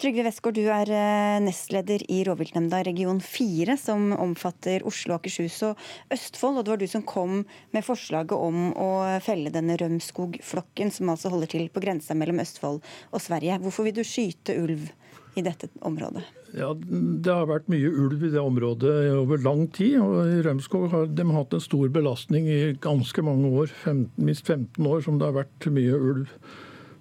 Trygve 0.02 0.26
Westgård, 0.28 0.58
du 0.58 0.68
er 0.72 0.92
eh, 0.94 1.38
nestleder 1.44 2.04
i 2.12 2.22
rovviltnemnda 2.28 2.82
region 2.88 3.22
4, 3.24 3.78
som 3.82 4.12
omfatter 4.14 4.86
Oslo, 4.88 5.18
Akershus 5.18 5.62
og 5.68 5.82
Østfold. 6.14 6.60
Og 6.60 6.66
det 6.66 6.74
var 6.74 6.82
du 6.84 6.88
som 6.92 7.06
kom 7.08 7.44
med 7.76 7.86
forslaget 7.86 8.36
om 8.36 8.70
å 8.78 8.92
felle 9.26 9.54
denne 9.54 9.78
Rømskogflokken, 9.82 10.94
som 10.94 11.14
altså 11.14 11.34
holder 11.34 11.56
til 11.56 11.70
på 11.74 11.84
grensa 11.84 12.18
mellom 12.18 12.44
Østfold 12.44 12.82
og 12.84 13.24
Sverige. 13.24 13.60
Hvorfor 13.64 13.88
vil 13.88 13.98
du 13.98 14.06
skyte 14.06 14.58
ulv 14.62 14.90
i 15.36 15.44
dette 15.44 15.70
området? 15.84 16.24
Ja, 16.56 16.70
Det 16.74 17.32
har 17.32 17.50
vært 17.50 17.68
mye 17.72 17.90
ulv 17.90 18.22
i 18.24 18.32
det 18.32 18.40
området 18.40 18.94
over 19.12 19.42
lang 19.44 19.68
tid. 19.68 19.98
og 20.00 20.46
Rømskog 20.46 20.90
har 20.92 21.08
de 21.08 21.26
hatt 21.32 21.54
en 21.54 21.64
stor 21.64 21.90
belastning 21.90 22.48
i 22.48 22.78
ganske 22.80 23.22
mange 23.22 23.52
år, 23.52 23.68
15, 23.68 24.12
minst 24.18 24.48
15 24.48 24.86
år, 24.88 25.02
som 25.04 25.20
det 25.20 25.28
har 25.28 25.44
vært 25.44 25.68
mye 25.68 26.00
ulv. 26.00 26.32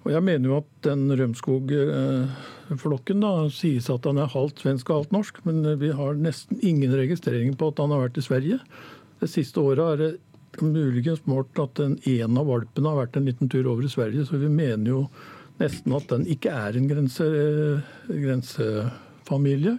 Og 0.05 0.13
Jeg 0.13 0.25
mener 0.25 0.51
jo 0.51 0.59
at 0.61 0.69
den 0.85 1.07
Rømskog-flokken 1.17 3.25
da, 3.25 3.33
sies 3.49 3.89
at 3.93 4.05
han 4.05 4.21
er 4.21 4.33
halvt 4.35 4.61
svensk 4.61 4.91
og 4.91 4.99
halvt 4.99 5.15
norsk, 5.17 5.41
men 5.49 5.65
vi 5.81 5.95
har 5.97 6.21
nesten 6.21 6.61
ingen 6.61 6.93
registrering 6.93 7.57
på 7.57 7.71
at 7.73 7.81
han 7.81 7.95
har 7.95 8.05
vært 8.05 8.21
i 8.21 8.27
Sverige. 8.27 8.59
Det 9.23 9.31
siste 9.33 9.65
året 9.65 9.87
er 9.87 10.03
det 10.03 10.11
muligens 10.61 11.25
målt 11.27 11.57
at 11.59 11.81
en, 11.83 11.97
en 12.05 12.41
av 12.41 12.51
valpene 12.51 12.93
har 12.93 13.01
vært 13.01 13.17
en 13.19 13.31
liten 13.31 13.51
tur 13.51 13.65
over 13.65 13.87
i 13.87 13.93
Sverige, 13.93 14.27
så 14.29 14.39
vi 14.39 14.53
mener 14.53 14.93
jo 14.93 15.01
nesten 15.63 15.97
at 15.97 16.11
den 16.13 16.29
ikke 16.31 16.53
er 16.53 16.77
en 16.77 16.91
grense, 16.91 17.29
grensefamilie. 18.11 19.79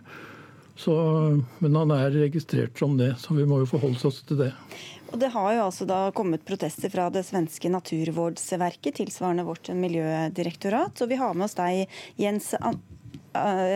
Så, 0.76 0.96
men 1.64 1.78
han 1.78 1.94
er 1.96 2.18
registrert 2.18 2.76
som 2.80 2.98
det, 3.00 3.14
så 3.22 3.38
vi 3.38 3.46
må 3.48 3.62
jo 3.62 3.70
forholde 3.70 4.10
oss 4.10 4.24
til 4.28 4.42
det. 4.42 4.52
Og 5.12 5.20
Det 5.22 5.30
har 5.32 5.54
jo 5.54 5.64
altså 5.68 5.86
da 5.88 6.00
kommet 6.16 6.46
protester 6.48 6.92
fra 6.92 7.08
det 7.14 7.26
svenske 7.28 7.70
Naturvårdsverket, 7.72 8.98
tilsvarende 9.00 9.46
vårt 9.48 9.70
miljødirektorat. 9.70 11.02
Og 11.02 11.12
vi 11.12 11.20
har 11.22 11.34
med 11.38 11.48
oss 11.48 11.58
deg, 11.58 11.86
Jens 12.20 12.54
An 12.60 12.82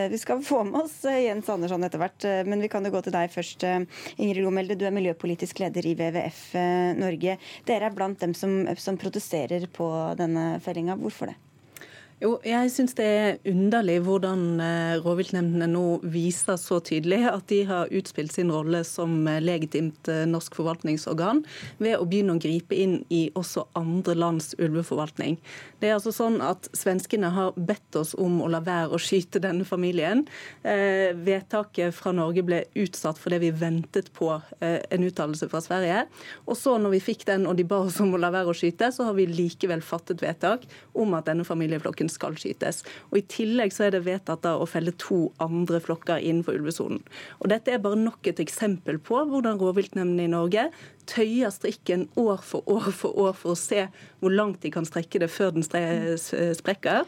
vi 0.09 0.15
skal 0.17 0.39
få 0.39 0.61
med 0.63 0.85
oss 0.85 1.01
Jens 1.03 1.49
Andersson 1.51 1.83
etter 1.83 1.99
hvert, 1.99 2.23
men 2.47 2.61
vi 2.63 2.69
kan 2.71 2.85
jo 2.85 2.93
gå 2.93 3.01
til 3.03 3.11
deg 3.11 3.27
først. 3.33 3.65
Ingrid 4.15 4.45
Lomelde, 4.45 4.77
du 4.79 4.85
er 4.87 4.95
miljøpolitisk 4.95 5.59
leder 5.59 5.83
i 5.83 5.97
WWF 5.99 6.45
Norge. 6.95 7.35
Dere 7.67 7.89
er 7.89 7.97
blant 7.97 8.23
dem 8.23 8.31
som, 8.31 8.61
som 8.79 8.95
protesterer 8.99 9.67
på 9.75 9.89
denne 10.19 10.53
fellinga. 10.63 10.95
Hvorfor 11.03 11.33
det? 11.33 11.35
Jo, 12.19 12.33
jeg 12.43 12.67
syns 12.73 12.97
det 12.97 13.05
er 13.07 13.37
underlig 13.47 14.01
hvordan 14.03 14.41
eh, 14.59 14.97
rovviltnemndene 14.99 15.69
nå 15.71 15.83
viser 16.11 16.57
så 16.59 16.81
tydelig 16.83 17.21
at 17.29 17.45
de 17.47 17.61
har 17.69 17.93
utspilt 17.95 18.33
sin 18.35 18.49
rolle 18.51 18.81
som 18.83 19.13
eh, 19.23 19.37
legitimt 19.39 20.09
eh, 20.11 20.25
norsk 20.27 20.57
forvaltningsorgan 20.59 21.39
ved 21.79 21.95
å 21.95 22.03
begynne 22.03 22.35
å 22.35 22.41
gripe 22.43 22.75
inn 22.75 22.97
i 23.07 23.29
også 23.39 23.69
andre 23.79 24.17
lands 24.19 24.51
ulveforvaltning. 24.59 25.37
Det 25.79 25.87
er 25.87 25.95
altså 25.95 26.11
sånn 26.11 26.41
at 26.43 26.67
Svenskene 26.75 27.29
har 27.31 27.55
bedt 27.55 27.95
oss 27.95 28.11
om 28.19 28.41
å 28.43 28.51
la 28.51 28.59
være 28.67 28.97
å 28.97 28.99
skyte 28.99 29.39
denne 29.39 29.63
familien. 29.63 30.25
Vedtaket 30.59 31.95
fra 31.95 32.11
Norge 32.11 32.43
ble 32.43 32.65
utsatt 32.83 33.19
fordi 33.21 33.39
vi 33.45 33.53
ventet 33.55 34.09
på 34.17 34.27
en 34.59 35.05
uttalelse 35.07 35.47
fra 35.47 35.61
Sverige. 35.63 36.01
Og 36.51 36.59
så 36.59 36.75
når 36.81 36.97
vi 36.97 37.01
fikk 37.05 37.23
den 37.29 37.47
og 37.47 37.55
de 37.55 37.63
ba 37.69 37.79
oss 37.85 38.01
om 38.03 38.11
å 38.17 38.19
la 38.19 38.33
være 38.35 38.51
å 38.51 38.57
skyte, 38.57 38.91
så 38.91 39.07
har 39.07 39.15
vi 39.15 39.29
likevel 39.31 39.79
fattet 39.85 40.19
vedtak 40.25 40.67
om 40.99 41.15
at 41.15 41.29
denne 41.31 41.47
familieflokken 41.47 42.08
skal 42.11 42.37
skytes. 42.39 42.83
Og 43.11 43.21
I 43.21 43.25
tillegg 43.31 43.73
så 43.75 43.87
er 43.87 43.95
det 43.95 44.05
vedtatt 44.07 44.47
å 44.49 44.67
felle 44.69 44.93
to 44.99 45.27
andre 45.43 45.81
flokker 45.83 46.21
innenfor 46.21 46.59
ulvesonen. 46.59 47.01
Og 47.39 47.51
Dette 47.53 47.73
er 47.73 47.83
bare 47.83 47.99
nok 47.99 48.29
et 48.29 48.41
eksempel 48.43 48.99
på 49.01 49.21
hvordan 49.29 49.59
rovviltnemndene 49.61 50.27
i 50.27 50.33
Norge 50.33 50.69
tøyer 51.09 51.49
strikken 51.53 52.07
år 52.19 52.41
for 52.45 52.65
år 52.69 52.91
for 52.93 53.17
år 53.17 53.37
for 53.37 53.55
å 53.55 53.59
se 53.59 53.87
hvor 54.19 54.33
langt 54.33 54.61
de 54.65 54.71
kan 54.73 54.87
strekke 54.87 55.21
det 55.23 55.31
før 55.33 55.55
den 55.55 55.65
sprekker. 55.65 57.07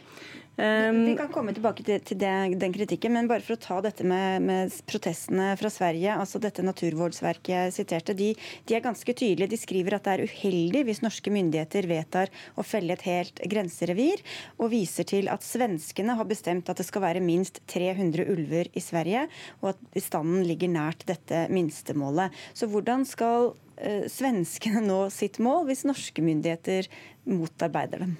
Um, 0.57 1.05
Vi 1.05 1.13
kan 1.15 1.29
komme 1.31 1.53
tilbake 1.55 1.83
til, 1.87 2.01
til 2.03 2.17
det, 2.19 2.31
den 2.59 2.73
kritikken, 2.75 3.13
men 3.15 3.29
bare 3.29 3.41
for 3.41 3.55
å 3.55 3.61
ta 3.61 3.77
dette 3.81 4.03
med, 4.03 4.43
med 4.43 4.73
protestene 4.89 5.53
fra 5.57 5.69
Sverige. 5.71 6.11
altså 6.11 6.41
Dette 6.43 6.65
Naturvårdsverket 6.65 7.71
siterte, 7.71 8.13
de, 8.17 8.33
de, 8.67 8.75
er 8.75 8.83
ganske 8.83 9.15
tydelige. 9.15 9.53
De 9.53 9.59
skriver 9.61 9.95
at 9.95 10.05
det 10.05 10.15
er 10.17 10.25
uheldig 10.27 10.83
hvis 10.89 10.99
norske 11.05 11.31
myndigheter 11.31 11.87
vedtar 11.87 12.33
å 12.59 12.65
felle 12.67 12.97
et 12.97 13.05
helt 13.07 13.39
grenserevir, 13.47 14.19
og 14.59 14.73
viser 14.75 15.07
til 15.07 15.31
at 15.31 15.45
svenskene 15.47 16.17
har 16.19 16.27
bestemt 16.27 16.69
at 16.69 16.81
det 16.81 16.87
skal 16.89 17.05
være 17.05 17.23
minst 17.23 17.61
300 17.71 18.27
ulver 18.33 18.67
i 18.75 18.83
Sverige, 18.83 19.29
og 19.63 19.71
at 19.71 19.85
bestanden 19.95 20.43
ligger 20.49 20.73
nært 20.73 21.07
dette 21.07 21.45
minstemålet. 21.53 22.35
Så 22.51 22.67
hvordan 22.67 23.07
skal 23.07 23.53
uh, 23.55 24.03
svenskene 24.11 24.83
nå 24.83 25.05
sitt 25.15 25.39
mål 25.39 25.71
hvis 25.71 25.87
norske 25.87 26.27
myndigheter 26.27 26.91
motarbeider 27.31 28.03
dem? 28.03 28.19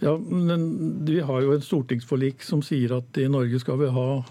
Ja, 0.00 0.16
men 0.16 1.04
Vi 1.04 1.20
har 1.20 1.42
jo 1.44 1.52
et 1.52 1.64
stortingsforlik 1.64 2.44
som 2.44 2.62
sier 2.64 2.96
at 2.96 3.18
i 3.20 3.28
Norge 3.28 3.60
skal 3.60 3.80
vi 3.82 3.90
ha 3.92 4.22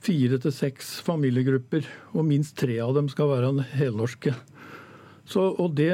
fire 0.00 0.38
til 0.40 0.54
seks 0.54 0.98
familiegrupper, 1.04 1.84
og 2.14 2.24
minst 2.24 2.56
tre 2.56 2.78
av 2.80 2.94
dem 2.96 3.10
skal 3.12 3.28
være 3.32 3.66
helnorske. 3.74 4.32
Så, 5.28 5.42
og 5.60 5.74
det, 5.76 5.90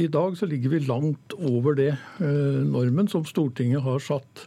I 0.00 0.06
dag 0.08 0.38
så 0.38 0.48
ligger 0.48 0.72
vi 0.72 0.86
langt 0.86 1.34
over 1.36 1.76
det 1.76 1.90
eh, 1.92 2.60
normen 2.64 3.10
som 3.12 3.26
Stortinget 3.28 3.84
har 3.84 4.00
satt. 4.00 4.46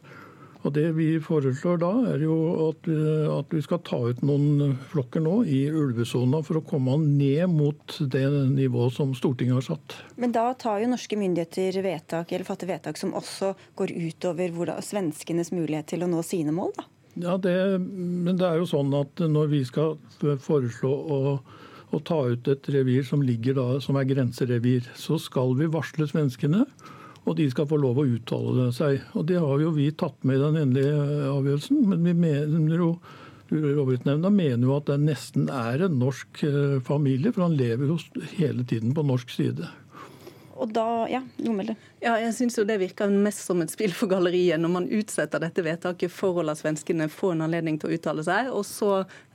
Og 0.64 0.72
Det 0.72 0.86
vi 0.96 1.08
foreslår 1.20 1.80
da, 1.82 1.92
er 2.14 2.22
jo 2.24 2.36
at, 2.70 2.88
eh, 2.88 3.28
at 3.28 3.52
vi 3.52 3.62
skal 3.66 3.82
ta 3.84 4.00
ut 4.00 4.22
noen 4.24 4.78
flokker 4.94 5.24
nå 5.24 5.42
i 5.44 5.66
ulvesona 5.68 6.40
for 6.46 6.60
å 6.60 6.64
komme 6.64 6.96
ned 7.04 7.52
mot 7.52 7.98
det 8.00 8.24
nivået 8.54 8.96
som 8.96 9.12
Stortinget 9.18 9.60
har 9.60 9.66
satt. 9.74 9.98
Men 10.16 10.32
da 10.36 10.46
tar 10.56 10.80
jo 10.80 10.92
norske 10.94 11.20
myndigheter 11.20 11.82
vedtak, 11.84 12.32
eller 12.32 12.48
fatter 12.48 12.72
vedtak 12.72 13.00
som 13.00 13.12
også 13.18 13.52
går 13.76 13.92
utover 13.92 14.56
hvordan, 14.56 14.80
svenskenes 14.84 15.52
mulighet 15.52 15.92
til 15.92 16.08
å 16.08 16.12
nå 16.12 16.24
sine 16.24 16.56
mål, 16.56 16.72
da? 16.80 16.88
Ja, 17.14 17.36
det, 17.38 17.54
men 17.84 18.40
det 18.40 18.48
er 18.48 18.58
jo 18.58 18.70
sånn 18.72 18.94
at 18.98 19.20
når 19.20 19.52
vi 19.52 19.62
skal 19.68 20.00
foreslå 20.42 20.90
å, 20.90 21.20
å 21.94 22.00
ta 22.08 22.24
ut 22.32 22.48
et 22.50 22.70
revir 22.74 23.06
som 23.06 23.22
ligger 23.22 23.60
da, 23.60 23.68
som 23.84 24.00
er 24.00 24.08
grenserevir, 24.10 24.88
så 24.98 25.20
skal 25.22 25.54
vi 25.60 25.70
varsle 25.70 26.08
svenskene 26.10 26.64
og 27.24 27.38
de 27.40 27.50
skal 27.52 27.68
få 27.70 27.80
lov 27.80 28.02
å 28.02 28.08
uttale 28.08 28.70
seg. 28.76 29.04
Og 29.16 29.28
Det 29.30 29.40
har 29.40 29.62
jo 29.62 29.74
vi 29.76 29.90
tatt 29.96 30.18
med 30.28 30.40
i 30.40 30.44
den 30.44 30.60
endelige 30.60 31.30
avgjørelsen. 31.32 31.84
Men 31.92 32.10
vi 32.10 32.16
mener 32.26 32.82
jo 32.82 32.96
Rovviltnemnda 33.54 34.32
mener 34.34 34.66
jo 34.66 34.76
at 34.80 34.88
det 34.88 34.96
nesten 35.04 35.50
er 35.52 35.84
en 35.86 36.00
norsk 36.02 36.40
eh, 36.48 36.80
familie, 36.82 37.30
for 37.36 37.46
han 37.46 37.58
lever 37.60 37.92
jo 37.92 37.98
hele 38.40 38.64
tiden 38.66 38.96
på 38.98 39.04
norsk 39.06 39.30
side. 39.30 39.68
Og 40.58 40.72
da, 40.74 40.86
ja, 41.12 41.22
Lomelde. 41.44 41.76
Ja, 42.04 42.18
jeg 42.20 42.34
synes 42.36 42.58
jo 42.58 42.66
Det 42.68 42.76
virker 42.82 43.08
mest 43.08 43.46
som 43.48 43.62
et 43.64 43.72
spill 43.72 43.94
for 43.96 44.12
galleriet 44.12 44.60
når 44.60 44.72
man 44.74 44.88
utsetter 44.92 45.40
dette 45.40 45.64
vedtaket 45.64 46.12
for 46.12 46.36
å 46.36 46.44
la 46.44 46.52
svenskene 46.58 47.06
få 47.08 47.30
en 47.32 47.46
anledning 47.46 47.78
til 47.80 47.88
å 47.88 47.96
uttale 47.96 48.26
seg, 48.28 48.50
og 48.52 48.66
så 48.68 48.90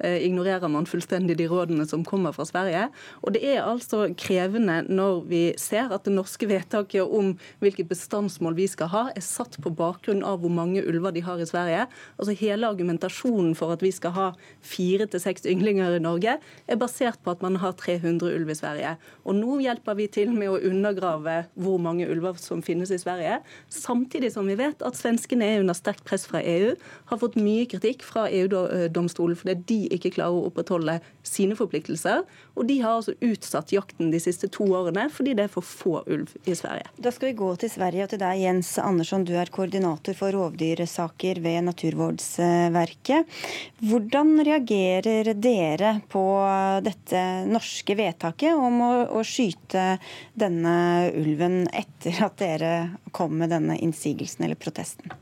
eh, 0.05 0.19
ignorerer 0.27 0.69
man 0.69 0.85
fullstendig 0.89 1.39
de 1.39 1.47
rådene 1.49 1.87
som 1.89 2.05
kommer 2.05 2.35
fra 2.37 2.45
Sverige. 2.45 2.83
Og 3.23 3.33
Det 3.33 3.41
er 3.55 3.63
altså 3.65 4.03
krevende 4.21 4.83
når 4.85 5.23
vi 5.31 5.41
ser 5.57 5.95
at 5.97 6.05
det 6.05 6.13
norske 6.13 6.49
vedtaket 6.51 7.09
om 7.09 7.31
hvilket 7.65 7.89
bestandsmål 7.89 8.59
vi 8.59 8.67
skal 8.69 8.93
ha, 8.93 9.05
er 9.17 9.25
satt 9.25 9.57
på 9.65 9.73
bakgrunn 9.73 10.21
av 10.21 10.43
hvor 10.43 10.53
mange 10.53 10.85
ulver 10.85 11.17
de 11.17 11.25
har 11.25 11.41
i 11.41 11.49
Sverige. 11.49 11.89
Altså 12.19 12.37
Hele 12.37 12.69
argumentasjonen 12.69 13.57
for 13.57 13.73
at 13.73 13.87
vi 13.87 13.95
skal 13.97 14.13
ha 14.19 14.29
fire 14.61 15.09
til 15.09 15.25
seks 15.25 15.49
ynglinger 15.49 15.97
i 15.97 16.05
Norge, 16.05 16.37
er 16.37 16.83
basert 16.85 17.25
på 17.25 17.33
at 17.33 17.41
man 17.45 17.57
har 17.65 17.79
300 17.81 18.29
ulv 18.29 18.53
i 18.53 18.61
Sverige. 18.61 18.95
Og 19.25 19.41
nå 19.41 19.57
hjelper 19.65 19.97
vi 20.03 20.11
til 20.21 20.37
med 20.37 20.53
å 20.53 20.61
undergrave 20.69 21.41
hvor 21.57 21.81
mange 21.81 22.05
ulver 22.13 22.37
som 22.37 22.58
som 22.59 22.67
finnes 22.67 22.91
i 22.91 22.99
Sverige. 22.99 23.39
Samtidig 23.69 24.33
som 24.35 24.47
vi 24.49 24.57
vet 24.59 24.83
at 24.83 24.99
svenskene 24.99 25.47
er 25.47 25.63
under 25.63 25.77
sterkt 25.77 26.05
press 26.09 26.27
fra 26.29 26.43
EU, 26.43 26.75
har 27.11 27.21
fått 27.21 27.39
mye 27.39 27.67
kritikk 27.71 28.03
fra 28.07 28.27
EU-domstolen 28.29 29.39
fordi 29.39 29.55
de 29.69 29.81
ikke 29.95 30.17
klarer 30.19 30.35
å 30.35 30.49
opprettholde 30.51 30.99
sine 31.27 31.57
forpliktelser. 31.59 32.25
Og 32.59 32.67
de 32.69 32.81
har 32.83 32.99
altså 32.99 33.15
utsatt 33.23 33.73
jakten 33.75 34.11
de 34.13 34.21
siste 34.23 34.51
to 34.51 34.67
årene 34.75 35.07
fordi 35.13 35.37
det 35.39 35.47
er 35.47 35.53
for 35.53 35.67
få 35.67 36.03
ulv 36.07 36.35
i 36.49 36.57
Sverige. 36.59 36.89
Da 36.99 37.13
skal 37.15 37.31
vi 37.31 37.39
gå 37.39 37.53
til 37.61 37.73
Sverige 37.73 38.07
og 38.07 38.13
til 38.13 38.23
deg, 38.23 38.43
Jens 38.43 38.73
Andersson. 38.83 39.27
Du 39.29 39.35
er 39.39 39.53
koordinator 39.55 40.17
for 40.19 40.35
rovdyrsaker 40.35 41.43
ved 41.45 41.69
Naturvårdsverket. 41.69 43.39
Hvordan 43.85 44.35
reagerer 44.49 45.33
dere 45.39 45.95
på 46.11 46.25
dette 46.85 47.25
norske 47.49 47.97
vedtaket 47.99 48.57
om 48.57 48.83
å, 48.83 48.93
å 49.19 49.25
skyte 49.27 49.99
denne 50.39 50.75
ulven 51.15 51.67
etter 51.77 52.23
at 52.25 52.39
dere 52.41 52.48
kom 53.11 53.39
med 53.39 53.51
denne 53.51 53.79
innsigelsen 53.79 54.45
eller 54.45 54.55
protesten? 54.55 55.13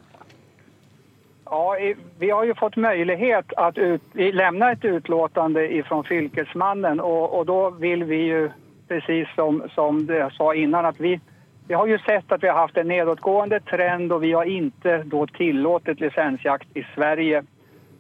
Ja, 1.45 1.77
vi 2.19 2.31
har 2.31 2.45
jo 2.45 2.55
fått 2.55 2.77
mulighet 2.77 3.53
å 3.57 3.71
lämna 4.15 4.73
et 4.73 4.85
utlåtande 4.85 5.83
fra 5.89 6.03
fylkesmannen 6.03 7.01
og 7.01 7.35
och 7.35 7.47
då 7.47 7.71
vill 7.71 8.05
vi 8.05 8.17
ju 8.17 8.51
precis 8.89 9.29
som, 9.35 9.63
som 9.75 10.07
jag 10.09 10.33
sa 10.33 10.55
innan, 10.55 10.87
att 10.87 11.01
vi, 11.01 11.21
vi 11.69 11.75
har 11.75 11.87
ju 11.87 11.99
sett 11.99 12.33
att 12.33 12.43
vi 12.43 12.49
har 12.49 12.55
haft 12.55 12.77
en 12.77 12.89
nedåtgående 12.89 13.61
trend 13.61 14.13
och 14.13 14.23
vi 14.23 14.33
har 14.33 14.45
inte 14.45 15.03
då 15.03 15.27
tillåtit 15.27 16.01
licensjakt 16.01 16.77
i 16.77 16.87
Sverige. 16.95 17.45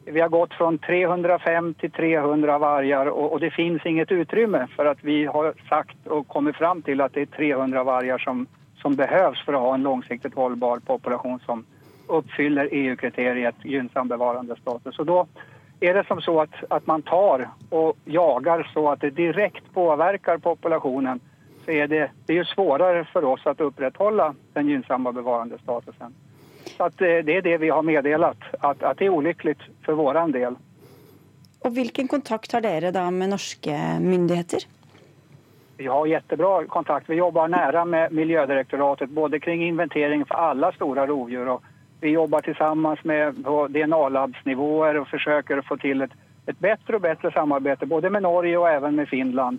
Vi 0.04 0.20
har 0.20 0.28
gått 0.28 0.54
från 0.54 0.78
305 0.78 1.74
till 1.74 1.90
300 1.90 2.58
vargar 2.58 3.06
och, 3.06 3.32
och 3.32 3.40
det 3.40 3.50
finns 3.50 3.86
inget 3.86 4.12
utrymme 4.12 4.66
för 4.76 4.86
att 4.86 4.98
vi 5.04 5.24
har 5.24 5.54
sagt 5.68 6.06
och 6.06 6.28
kommit 6.28 6.56
fram 6.56 6.82
till 6.82 7.00
att 7.00 7.12
det 7.14 7.20
är 7.20 7.26
300 7.26 7.84
vargar 7.84 8.18
som, 8.18 8.46
som 8.86 8.96
behövs 8.96 9.44
för 9.44 9.52
att 9.52 9.60
ha 9.60 9.74
en 9.74 9.82
långsiktigt 9.82 10.34
hållbar 10.34 10.78
population 10.78 11.40
som 11.46 11.64
uppfyller 12.06 12.68
EU-kriteriet 12.72 13.54
gynnsam 13.64 14.08
bevarandestatus. 14.08 14.96
Så 14.96 15.04
då 15.04 15.26
är 15.80 15.94
det 15.94 16.04
som 16.06 16.20
så 16.20 16.40
att, 16.40 16.54
att 16.70 16.86
man 16.86 17.02
tar 17.02 17.48
och 17.70 17.96
jagar 18.04 18.70
så 18.74 18.90
att 18.90 19.00
det 19.00 19.10
direkt 19.10 19.64
påverkar 19.74 20.38
populationen 20.38 21.20
så 21.64 21.70
är 21.70 21.86
det, 21.86 22.10
det 22.26 22.32
är 22.32 22.36
ju 22.36 22.44
svårare 22.44 23.04
för 23.12 23.24
oss 23.24 23.46
att 23.46 23.60
upprätthålla 23.60 24.34
den 24.52 24.68
gynnsamma 24.68 25.12
bevarandestatusen. 25.12 26.14
Så 26.76 26.84
eh, 26.84 26.90
det 26.98 27.36
är 27.36 27.42
det 27.42 27.58
vi 27.58 27.68
har 27.68 27.82
meddelat, 27.82 28.38
att, 28.60 28.82
att 28.82 28.98
det 28.98 29.04
är 29.04 29.10
olyckligt 29.10 29.60
för 29.84 29.92
våran 29.92 30.32
del. 30.32 30.54
Og 31.60 31.72
Hvilken 31.72 32.08
kontakt 32.08 32.52
har 32.52 32.60
dere 32.60 32.90
da 32.90 33.10
med 33.10 33.28
norske 33.28 33.98
myndigheter? 34.00 34.75
Vi 35.76 35.86
har 35.86 36.06
jättebra 36.06 36.66
kontakt. 36.66 37.08
Vi 37.08 37.14
jobbar 37.14 37.48
nära 37.48 37.84
med 37.84 38.12
Miljödirektoratet 38.12 39.10
både 39.10 39.40
kring 39.40 39.64
inventering 39.64 40.24
för 40.24 40.34
alla 40.34 40.72
stora 40.72 41.06
rovdjur 41.06 41.58
vi 42.00 42.10
jobbar 42.10 42.40
tillsammans 42.40 43.04
med 43.04 43.44
på 43.44 43.68
DNA-labbsnivåer 43.68 44.96
och 44.96 45.08
försöker 45.08 45.62
få 45.62 45.76
till 45.76 46.02
ett, 46.02 46.10
ett 46.46 46.58
bättre 46.58 46.94
och 46.96 47.00
bättre 47.00 47.32
samarbete 47.32 47.86
både 47.86 48.10
med 48.10 48.22
Norge 48.22 48.56
och 48.56 48.68
även 48.68 48.96
med 48.96 49.08
Finland. 49.08 49.58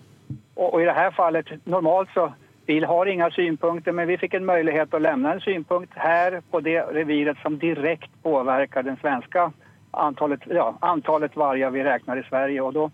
Och, 0.54 0.74
och 0.74 0.82
i 0.82 0.84
det 0.84 0.92
här 0.92 1.10
fallet, 1.10 1.46
normalt 1.64 2.08
så 2.14 2.32
vi 2.66 2.84
har 2.84 3.06
inga 3.06 3.30
synpunkter 3.30 3.92
men 3.92 4.08
vi 4.08 4.18
fick 4.18 4.34
en 4.34 4.44
möjlighet 4.44 4.94
att 4.94 5.02
lämna 5.02 5.32
en 5.32 5.40
synpunkt 5.40 5.92
här 5.96 6.42
på 6.50 6.60
det 6.60 6.80
reviret 6.80 7.36
som 7.42 7.58
direkt 7.58 8.22
påverkar 8.22 8.82
den 8.82 8.96
svenska 8.96 9.52
antalet, 9.90 10.40
ja, 10.44 10.78
antalet 10.80 11.36
vargar 11.36 11.70
vi 11.70 11.84
räknar 11.84 12.16
i 12.16 12.22
Sverige. 12.22 12.60
Och 12.60 12.72
då, 12.72 12.90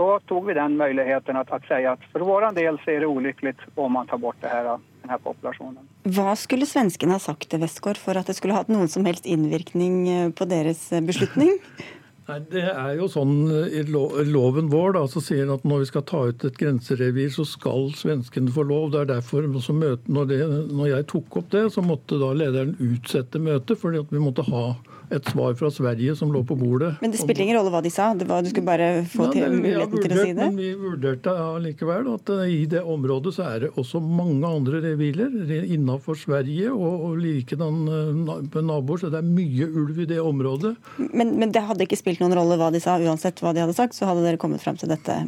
då 0.00 0.20
tog 0.26 0.46
vi 0.46 0.54
den 0.54 0.76
möjligheten 0.76 1.36
att, 1.36 1.50
att 1.50 1.64
säga 1.64 1.92
att 1.92 2.04
för 2.12 2.20
våran 2.20 2.54
del 2.54 2.78
så 2.84 2.90
är 2.90 3.00
det 3.00 3.06
olyckligt 3.06 3.60
om 3.74 3.92
man 3.92 4.06
tar 4.06 4.18
bort 4.18 4.36
det 4.40 4.48
här, 4.48 4.64
den 5.02 5.10
här 5.10 5.18
populationen. 5.18 5.84
Hva 6.04 6.32
skulle 6.36 6.66
svenskene 6.66 7.18
ha 7.18 7.20
sagt 7.20 7.50
til 7.52 7.60
Westgård 7.60 8.00
for 8.00 8.16
at 8.16 8.30
det 8.30 8.38
skulle 8.38 8.56
hatt 8.56 8.70
noen 8.72 8.88
som 8.88 9.04
helst 9.04 9.28
innvirkning 9.28 9.96
eh, 10.08 10.28
på 10.32 10.48
deres 10.48 10.86
eh, 10.92 11.04
beslutning? 11.04 11.52
Nei, 12.30 12.38
Det 12.52 12.62
er 12.62 12.94
jo 12.96 13.08
sånn 13.10 13.34
i 13.74 13.82
loven 13.90 14.70
vår 14.72 14.94
da, 14.96 15.04
så 15.10 15.20
sier 15.24 15.44
den 15.44 15.56
at 15.56 15.64
når 15.66 15.82
vi 15.82 15.90
skal 15.90 16.04
ta 16.08 16.20
ut 16.30 16.44
et 16.46 16.58
grenserevir, 16.60 17.28
så 17.34 17.44
skal 17.48 17.90
svenskene 17.98 18.52
få 18.54 18.64
lov. 18.70 18.92
Det 18.94 19.00
er 19.02 19.10
derfor 19.16 19.48
så 19.64 19.74
møte, 19.74 20.06
når, 20.06 20.28
det, 20.30 20.38
når 20.70 20.92
jeg 20.92 21.08
tok 21.10 21.40
opp 21.42 21.50
det, 21.52 21.64
så 21.74 21.84
måtte 21.84 22.20
da 22.22 22.30
lederen 22.36 22.76
utsette 22.78 23.42
møtet, 23.42 23.80
fordi 23.82 24.04
at 24.04 24.14
vi 24.14 24.22
måtte 24.22 24.46
ha 24.48 24.64
et 25.10 25.30
svar 25.32 25.54
fra 25.58 25.70
Sverige 25.74 26.14
som 26.18 26.32
lå 26.32 26.42
på 26.46 26.56
bordet. 26.58 26.92
Men 27.02 27.12
det 27.12 27.20
spiller 27.20 27.44
ingen 27.44 27.58
rolle 27.58 27.72
hva 27.74 27.82
de 27.84 27.92
sa, 27.92 28.10
det 28.14 28.28
var, 28.28 28.44
du 28.44 28.50
skulle 28.52 28.68
bare 28.68 28.88
få 29.10 29.26
Ja, 29.26 29.32
til 29.34 29.56
muligheten 29.56 29.96
vurdert, 29.96 30.06
til 30.06 30.16
å 30.16 30.24
si 30.24 30.34
det? 30.36 30.46
Men 30.46 30.58
vi 30.60 30.70
vurderte 30.78 31.34
allikevel 31.46 32.10
at 32.14 32.32
eh, 32.36 32.44
i 32.54 32.64
det 32.70 32.82
området 32.96 33.34
så 33.36 33.46
er 33.50 33.66
det 33.66 33.72
også 33.80 34.02
mange 34.04 34.46
andre 34.46 34.82
reviler 34.84 35.34
innenfor 35.60 36.18
Sverige 36.20 36.72
og, 36.72 37.06
og 37.10 37.20
likedan 37.24 37.82
eh, 37.90 38.60
naboer, 38.60 39.02
så 39.02 39.12
det 39.12 39.22
er 39.22 39.30
mye 39.30 39.70
ulv 39.70 40.02
i 40.04 40.08
det 40.10 40.20
området. 40.22 40.74
Men, 41.10 41.34
men 41.40 41.54
det 41.54 41.64
hadde 41.66 41.86
ikke 41.86 41.98
spilt 42.00 42.22
noen 42.22 42.36
rolle 42.38 42.58
hva 42.60 42.70
de 42.74 42.82
sa, 42.82 42.98
uansett 43.00 43.42
hva 43.42 43.54
de 43.56 43.64
hadde 43.64 43.76
sagt, 43.76 43.98
så 43.98 44.08
hadde 44.10 44.26
dere 44.26 44.40
kommet 44.40 44.62
frem 44.62 44.78
til 44.80 44.90
dette 44.92 45.22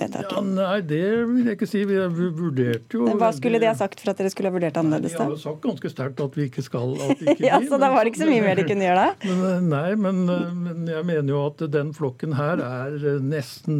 vedtaket? 0.00 0.32
Ja, 0.36 0.42
nei, 0.44 0.80
det 0.86 1.02
vil 1.30 1.48
jeg 1.50 1.58
ikke 1.58 1.68
si. 1.68 1.82
Vi 1.88 1.98
vurderte 2.16 2.98
jo 2.98 3.06
Men 3.08 3.18
hva 3.20 3.30
skulle 3.36 3.60
de 3.62 3.68
ha 3.68 3.74
sagt 3.78 4.02
for 4.02 4.12
at 4.12 4.20
dere 4.20 4.32
skulle 4.32 4.50
ha 4.50 4.54
vurdert 4.56 4.78
annerledes? 4.80 5.14
De 5.14 5.18
da? 5.18 5.26
har 5.28 5.34
jo 5.34 5.40
sagt 5.42 5.62
ganske 5.64 5.92
sterkt 5.92 6.22
at 6.24 6.38
vi 6.38 6.46
ikke 6.50 6.64
skal 6.66 6.94
at 7.06 7.22
ikke 7.24 7.46
Ja, 7.46 7.60
så 7.64 7.80
da 7.80 7.90
var 7.92 8.04
det 8.04 8.12
ikke 8.12 8.22
så 8.22 8.30
mye 8.30 8.44
mer 8.44 8.60
de 8.60 8.66
kunne 8.68 8.86
gjøre 8.86 9.04
da? 9.06 9.14
Men, 9.30 9.44
eh, 9.46 9.60
nei, 9.70 9.94
men, 10.00 10.20
eh, 10.32 10.46
men 10.56 10.90
jeg 10.90 11.06
mener 11.06 11.32
jo 11.34 11.42
at 11.46 11.64
den 11.72 11.92
flokken 11.96 12.34
her 12.38 12.62
er 12.64 12.96
eh, 12.98 13.20
nesten 13.22 13.78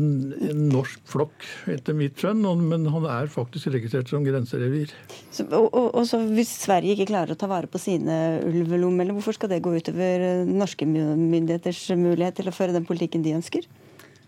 en 0.51 0.63
norsk 0.71 1.03
flokk, 1.11 1.47
etter 1.71 1.97
mitt 1.97 2.21
skjønn. 2.21 2.45
Men 2.71 2.87
han 2.93 3.07
er 3.11 3.31
faktisk 3.33 3.71
registrert 3.75 4.11
som 4.11 4.25
grenserevir. 4.27 4.95
Så, 5.31 5.47
og, 5.49 5.69
og, 5.69 5.91
og 5.99 6.07
så 6.09 6.21
Hvis 6.31 6.53
Sverige 6.65 6.97
ikke 6.97 7.11
klarer 7.13 7.35
å 7.35 7.39
ta 7.41 7.49
vare 7.51 7.71
på 7.71 7.81
sine 7.81 8.41
ulvelommer, 8.47 9.13
hvorfor 9.17 9.37
skal 9.37 9.53
det 9.53 9.63
gå 9.65 9.75
utover 9.77 10.45
norske 10.49 10.87
myndigheters 10.89 11.89
mulighet 11.99 12.41
til 12.41 12.51
å 12.51 12.55
føre 12.55 12.77
den 12.77 12.89
politikken 12.89 13.25
de 13.27 13.37
ønsker? 13.39 13.69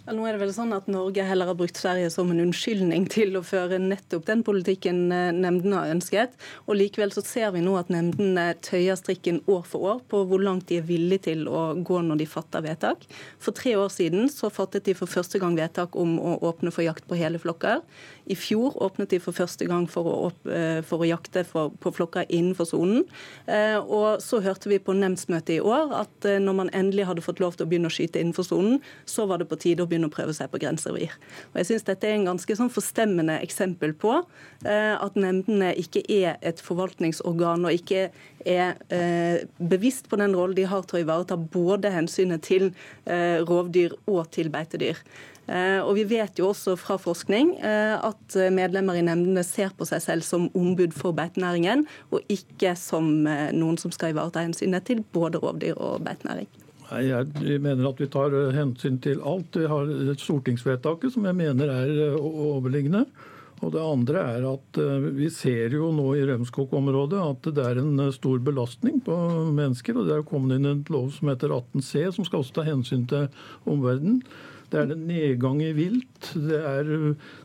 Nå 0.02 0.24
er 0.26 0.34
det 0.34 0.40
vel 0.40 0.50
sånn 0.50 0.72
at 0.74 0.88
Norge 0.90 1.22
heller 1.22 1.46
har 1.46 1.54
brukt 1.54 1.78
Sverige 1.78 2.08
som 2.10 2.30
en 2.32 2.40
unnskyldning 2.42 3.04
til 3.12 3.36
å 3.38 3.42
føre 3.46 3.78
nettopp 3.78 4.24
den 4.26 4.40
politikken 4.42 5.04
eh, 5.14 5.28
nemndene 5.30 5.78
har 5.78 5.92
ønsket. 5.94 6.34
Og 6.66 6.74
Likevel 6.74 7.14
så 7.14 7.22
ser 7.22 7.52
vi 7.54 7.62
nå 7.62 7.76
at 7.78 7.92
nemndene 7.94 8.48
tøyer 8.66 8.98
strikken 8.98 9.38
år 9.46 9.62
for 9.70 9.86
år 9.92 10.00
på 10.10 10.24
hvor 10.26 10.42
langt 10.42 10.66
de 10.72 10.80
er 10.80 10.88
villige 10.88 11.28
til 11.28 11.46
å 11.46 11.68
gå 11.78 12.00
når 12.02 12.18
de 12.18 12.26
fatter 12.26 12.64
vedtak. 12.66 13.06
For 13.38 13.54
tre 13.54 13.76
år 13.78 13.94
siden 13.94 14.26
så 14.32 14.50
fattet 14.50 14.90
de 14.90 14.96
for 14.98 15.06
første 15.06 15.38
gang 15.38 15.54
vedtak 15.54 15.94
om 15.94 16.18
å 16.18 16.34
åpne 16.50 16.74
for 16.74 16.82
jakt 16.82 17.06
på 17.06 17.20
hele 17.22 17.38
flokker. 17.38 17.78
I 18.30 18.36
fjor 18.38 18.76
åpnet 18.82 19.10
de 19.10 19.18
for 19.22 19.34
første 19.34 19.66
gang 19.66 19.88
for 19.90 20.06
å, 20.06 20.14
opp, 20.28 20.46
eh, 20.46 20.78
for 20.86 21.02
å 21.02 21.08
jakte 21.08 21.42
for, 21.46 21.72
på 21.82 21.90
flokker 21.94 22.28
innenfor 22.30 22.68
sonen. 22.68 23.02
Eh, 23.46 23.78
Og 23.82 24.22
så 24.22 24.40
hørte 24.44 24.70
vi 24.70 24.78
på 24.78 24.94
nemndsmøtet 24.94 25.56
i 25.56 25.60
år 25.60 25.90
at 26.04 26.28
eh, 26.28 26.38
når 26.38 26.54
man 26.54 26.70
endelig 26.72 27.08
hadde 27.08 27.24
fått 27.24 27.42
lov 27.42 27.56
til 27.56 27.66
å 27.66 27.70
begynne 27.70 27.90
å 27.90 27.94
skyte 27.94 28.20
innenfor 28.20 28.46
sonen, 28.46 28.78
så 29.04 29.26
var 29.26 29.42
det 29.42 29.48
på 29.50 29.58
tide 29.58 29.82
å 29.82 29.90
begynne 29.90 30.06
å 30.06 30.14
prøve 30.14 30.34
seg 30.36 30.52
på 30.52 30.60
grenserevir. 30.62 31.16
Og 31.50 31.60
jeg 31.60 31.70
synes 31.72 31.88
dette 31.88 32.06
er 32.06 32.14
en 32.18 32.28
ganske 32.30 32.56
sånn 32.58 32.70
forstemmende 32.72 33.40
eksempel 33.42 33.94
på 33.98 34.20
at 34.62 35.16
nemndene 35.18 35.72
ikke 35.80 36.04
er 36.06 36.36
et 36.46 36.60
forvaltningsorgan 36.62 37.66
og 37.66 37.74
ikke 37.74 38.04
er 38.46 38.76
bevisst 39.58 40.06
på 40.10 40.18
den 40.20 40.36
rollen 40.38 40.54
de 40.54 40.68
har 40.70 40.84
til 40.86 41.00
å 41.00 41.02
ivareta 41.02 41.36
både 41.36 41.90
hensynet 41.94 42.44
til 42.46 42.70
rovdyr 43.48 43.96
og 44.06 44.30
til 44.34 44.52
beitedyr. 44.54 45.00
Eh, 45.48 45.80
Og 45.82 45.94
Vi 45.98 46.04
vet 46.06 46.38
jo 46.38 46.50
også 46.52 46.76
fra 46.78 46.96
forskning 47.02 47.56
eh, 47.58 47.96
at 47.98 48.36
medlemmer 48.54 48.94
i 48.98 49.02
nemndene 49.02 49.42
ser 49.44 49.74
på 49.76 49.86
seg 49.88 50.02
selv 50.04 50.22
som 50.26 50.48
ombud 50.54 50.94
for 50.94 51.12
beitenæringen, 51.12 51.86
og 52.10 52.22
ikke 52.30 52.76
som 52.78 53.26
eh, 53.26 53.50
noen 53.52 53.78
som 53.78 53.90
skal 53.90 54.14
ivareta 54.14 54.44
hensynet 54.44 54.86
til 54.86 55.02
både 55.12 55.42
rovdyr 55.42 55.74
og 55.76 56.04
beitenæring. 56.06 56.46
Nei, 56.92 57.02
Jeg 57.08 57.60
mener 57.64 57.88
at 57.88 58.00
vi 58.00 58.08
tar 58.12 58.34
eh, 58.36 58.54
hensyn 58.54 59.00
til 59.02 59.20
alt. 59.24 59.56
Vi 59.56 59.66
har 59.66 59.92
stortingsvedtaket, 60.20 61.12
som 61.14 61.24
jeg 61.24 61.38
mener 61.38 61.70
er 61.72 61.92
eh, 62.12 62.18
overliggende. 62.20 63.06
Og 63.62 63.70
det 63.70 63.82
andre 63.82 64.22
er 64.36 64.46
at 64.50 64.78
eh, 64.82 65.08
vi 65.16 65.28
ser 65.30 65.74
jo 65.76 65.92
nå 65.94 66.08
i 66.18 66.24
Rømskog-området 66.28 67.20
at 67.22 67.50
det 67.54 67.66
er 67.66 67.82
en 67.82 68.06
eh, 68.08 68.14
stor 68.14 68.40
belastning 68.42 69.00
på 69.06 69.18
mennesker. 69.54 69.98
Og 69.98 70.08
det 70.08 70.16
er 70.18 70.26
kommet 70.28 70.58
inn 70.58 70.68
en 70.68 70.86
lov 70.92 71.12
som 71.14 71.30
heter 71.30 71.54
18c, 71.54 72.08
som 72.16 72.26
skal 72.26 72.42
også 72.42 72.58
ta 72.58 72.66
hensyn 72.66 73.06
til 73.10 73.28
omverdenen. 73.64 74.22
Det 74.72 74.80
er 74.80 74.94
en 74.94 75.04
nedgang 75.08 75.60
i 75.64 75.72
vilt. 75.76 76.32
Det 76.32 76.58
er, 76.58 76.90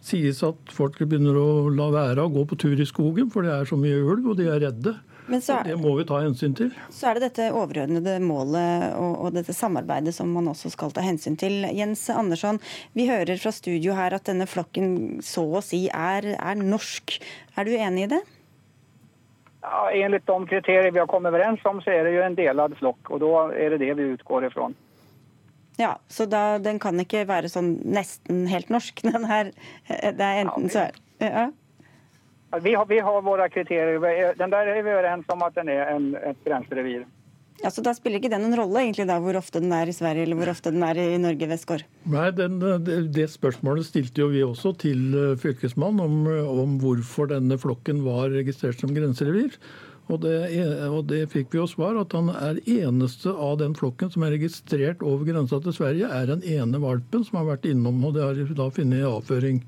sies 0.06 0.40
at 0.48 0.72
folk 0.74 1.00
begynner 1.04 1.36
å 1.40 1.68
la 1.74 1.90
være 1.94 2.24
å 2.24 2.32
gå 2.32 2.46
på 2.48 2.60
tur 2.64 2.80
i 2.80 2.88
skogen, 2.88 3.32
for 3.34 3.44
det 3.44 3.54
er 3.54 3.70
så 3.70 3.80
mye 3.80 4.00
ulv, 4.00 4.32
og 4.32 4.40
de 4.40 4.48
er 4.52 4.64
redde. 4.64 4.96
Men 5.28 5.44
så 5.44 5.58
er, 5.58 5.74
det 5.74 5.76
må 5.82 5.92
vi 5.98 6.06
ta 6.08 6.22
hensyn 6.24 6.56
til. 6.56 6.70
Så 6.94 7.10
er 7.10 7.18
det 7.18 7.28
dette 7.28 7.50
overordnede 7.52 8.16
målet 8.24 8.94
og, 8.96 9.26
og 9.26 9.36
dette 9.36 9.56
samarbeidet 9.56 10.14
som 10.16 10.32
man 10.32 10.48
også 10.54 10.72
skal 10.72 10.94
ta 10.96 11.04
hensyn 11.04 11.36
til. 11.40 11.68
Jens 11.76 12.06
Andersson, 12.14 12.62
vi 12.96 13.10
hører 13.10 13.36
fra 13.42 13.52
studio 13.52 13.98
her 13.98 14.16
at 14.16 14.30
denne 14.30 14.48
flokken 14.48 15.20
så 15.26 15.44
å 15.60 15.64
si 15.66 15.86
er, 15.92 16.32
er 16.38 16.64
norsk. 16.64 17.20
Er 17.60 17.68
du 17.68 17.76
enig 17.76 18.08
i 18.08 18.12
det? 18.16 18.24
Ja, 19.68 19.90
enligt 19.92 20.28
de 20.30 20.38
kriterier 20.48 20.94
vi 20.96 21.04
har 21.04 21.12
kommet 21.12 21.36
overens 21.36 21.66
om 21.68 21.82
så 21.84 21.92
er 21.92 22.08
det 22.08 22.16
jo 22.16 22.24
en 22.24 22.38
delad 22.38 22.80
flokk. 22.80 23.12
og 23.12 23.20
Da 23.20 23.32
er 23.52 23.76
det 23.76 23.84
det 23.84 23.98
vi 24.00 24.12
utgår 24.16 24.48
ifrån. 24.48 24.78
Ja, 25.78 25.94
så 26.10 26.26
da, 26.26 26.58
den 26.58 26.80
kan 26.82 26.98
ikke 27.02 27.28
være 27.30 27.52
sånn 27.54 27.76
nesten 27.86 28.48
helt 28.50 28.72
norsk. 28.74 29.04
Den 29.08 29.28
her, 29.30 29.54
det 29.88 30.26
er 30.26 30.44
enten 30.46 30.72
så 30.74 30.90
ja. 31.22 31.50
Vi 32.64 32.74
har, 32.74 32.86
vi 32.88 32.98
har 33.04 33.22
våre 33.22 33.50
kriterier. 33.52 34.00
Den 34.40 34.54
der 34.54 34.70
er 34.72 34.82
vi 34.82 34.90
överens 34.94 35.30
om 35.34 35.42
at 35.44 35.56
den 35.58 35.70
er 35.70 35.90
en, 35.92 36.14
et 36.16 36.38
grenserevir. 36.46 37.04
ja, 37.60 37.72
så 37.74 37.82
Da 37.84 37.92
spiller 37.98 38.22
ikke 38.22 38.30
det 38.32 38.40
noen 38.40 38.56
rolle 38.56 38.86
egentlig 38.86 39.08
da 39.10 39.18
hvor 39.20 39.36
ofte 39.36 39.60
den 39.60 39.74
er 39.76 39.90
i 39.90 39.96
Sverige 39.96 40.24
eller 40.24 40.40
hvor 40.40 40.54
ofte 40.54 40.72
den 40.72 40.86
er 40.86 41.02
i 41.02 41.18
Norge? 41.20 41.50
Vestgård? 41.52 41.84
Nei, 42.08 42.30
den, 42.38 42.60
det, 42.62 43.00
det 43.18 43.28
spørsmålet 43.34 43.90
stilte 43.90 44.24
jo 44.24 44.30
vi 44.32 44.46
også 44.46 44.74
til 44.80 45.04
eh, 45.12 45.36
fylkesmannen 45.42 46.06
om, 46.06 46.32
om 46.64 46.78
hvorfor 46.82 47.30
denne 47.34 47.60
flokken 47.60 48.06
var 48.08 48.32
registrert 48.32 48.80
som 48.80 48.96
grenserevir. 48.96 49.60
Og 50.08 50.22
det, 50.24 50.38
og 50.88 51.02
det 51.10 51.26
fikk 51.34 51.52
vi 51.52 51.60
jo 51.60 51.68
svar, 51.68 51.98
at 52.00 52.14
han 52.16 52.30
er 52.32 52.62
eneste 52.64 53.34
av 53.34 53.58
den 53.60 53.76
flokken 53.76 54.12
som 54.14 54.24
er 54.24 54.38
registrert 54.38 55.04
over 55.04 55.28
grensa 55.28 55.60
til 55.64 55.76
Sverige, 55.76 56.08
er 56.08 56.30
den 56.30 56.46
ene 56.48 56.80
valpen 56.80 57.26
som 57.28 57.42
har 57.42 57.50
vært 57.50 57.68
innom, 57.68 58.00
og 58.08 58.16
det 58.16 58.24
har 58.24 58.38
de 58.38 58.48
da 58.56 58.70
funnet 58.72 59.04
i 59.04 59.10
avføring. 59.10 59.62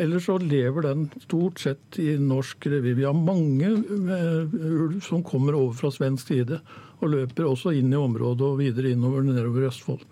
Ellers 0.00 0.24
så 0.26 0.38
lever 0.42 0.88
den 0.88 1.04
stort 1.22 1.60
sett 1.62 1.98
i 2.02 2.16
norsk 2.18 2.66
revir. 2.66 2.96
Vi 2.98 3.04
har 3.06 3.14
mange 3.14 3.68
eh, 3.68 4.56
ulv 4.56 4.98
som 5.06 5.22
kommer 5.22 5.54
over 5.54 5.76
fra 5.78 5.92
svensk 5.94 6.32
side, 6.32 6.58
og 6.98 7.12
løper 7.12 7.46
også 7.46 7.76
inn 7.76 7.92
i 7.92 8.00
området 8.00 8.46
og 8.48 8.58
videre 8.62 8.94
innover 8.94 9.22
nedover 9.26 9.68
Østfold. 9.68 10.02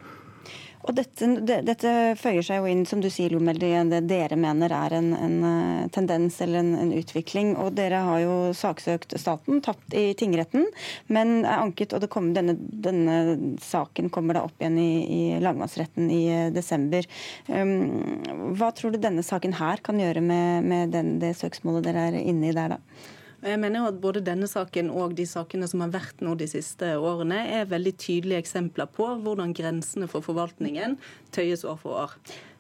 Og 0.83 0.97
dette, 0.99 1.29
dette, 1.47 1.91
føyer 2.19 2.43
seg 2.43 2.59
jo 2.59 2.71
inn, 2.71 2.83
som 2.89 3.03
du 3.03 3.07
sier, 3.13 3.31
Lomelde, 3.31 3.71
det 3.93 4.01
dere 4.11 4.39
mener 4.41 4.73
er 4.75 4.97
en, 4.97 5.13
en 5.15 5.37
eh, 5.47 5.85
tendens 5.95 6.41
eller 6.43 6.63
en, 6.63 6.73
en, 6.79 6.93
utvikling. 6.99 7.55
Og 7.63 7.77
dere 7.79 8.03
har 8.03 8.23
jo 8.25 8.35
saksøkt 8.57 9.15
staten, 9.21 9.63
tapt 9.63 9.95
i 9.95 10.11
tingretten, 10.19 10.67
men 11.13 11.45
er 11.45 11.63
anket. 11.63 11.95
Og 11.95 12.09
kom, 12.13 12.33
denne, 12.35 12.57
denne, 12.59 13.21
saken 13.63 14.11
kommer 14.13 14.39
da 14.39 14.45
opp 14.49 14.59
igjen 14.59 14.79
i, 14.83 14.91
i 15.07 15.23
lagmannsretten 15.43 16.11
i 16.11 16.23
eh, 16.35 16.51
desember. 16.55 17.07
Um, 17.47 18.53
hva 18.59 18.73
tror 18.75 18.93
du 18.93 19.01
denne 19.03 19.23
saken 19.27 19.55
her 19.61 19.83
kan 19.87 20.03
gjøre 20.03 20.23
med, 20.25 20.67
med 20.67 20.95
den, 20.97 21.17
det 21.23 21.37
søksmålet 21.39 21.87
dere 21.87 22.09
er 22.11 22.23
inne 22.23 22.51
i 22.51 22.57
der, 22.57 22.75
da? 22.75 23.19
Jeg 23.43 23.59
mener 23.59 23.83
jo 23.83 23.91
at 23.91 23.99
Både 24.03 24.23
denne 24.25 24.47
saken 24.51 24.91
og 24.95 25.17
de 25.19 25.27
sakene 25.29 25.67
som 25.71 25.83
har 25.85 25.93
vært 25.95 26.23
nå 26.23 26.35
de 26.39 26.49
siste 26.51 26.95
årene, 26.99 27.41
er 27.59 27.69
veldig 27.71 27.95
tydelige 27.99 28.43
eksempler 28.43 28.91
på 28.91 29.09
hvordan 29.25 29.55
grensene 29.57 30.09
for 30.11 30.25
forvaltningen 30.25 30.97
tøyes 31.35 31.67
år 31.67 31.79
for 31.83 31.99
år. 32.05 32.17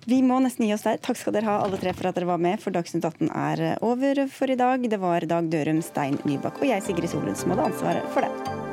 Vi 0.06 0.18
må 0.26 0.40
nesten 0.42 0.66
gi 0.66 0.74
oss 0.74 0.86
der. 0.86 0.98
Takk 1.02 1.20
skal 1.20 1.36
dere 1.36 1.50
ha 1.50 1.60
alle 1.62 1.78
tre 1.78 1.94
for 1.94 2.10
at 2.10 2.18
dere 2.18 2.30
var 2.32 2.42
med, 2.42 2.58
for 2.62 2.74
Dagsnytt 2.74 3.06
18 3.06 3.30
er 3.30 3.64
over 3.86 4.24
for 4.34 4.50
i 4.50 4.58
dag. 4.58 4.90
Det 4.90 4.98
var 5.02 5.28
Dag 5.30 5.50
Dørum, 5.52 5.82
Stein 5.86 6.18
Nybakk 6.26 6.62
og 6.62 6.70
jeg, 6.72 6.86
Sigrid 6.86 7.14
Solund, 7.14 7.38
som 7.38 7.54
hadde 7.54 7.70
ansvaret 7.70 8.14
for 8.14 8.26
det. 8.26 8.71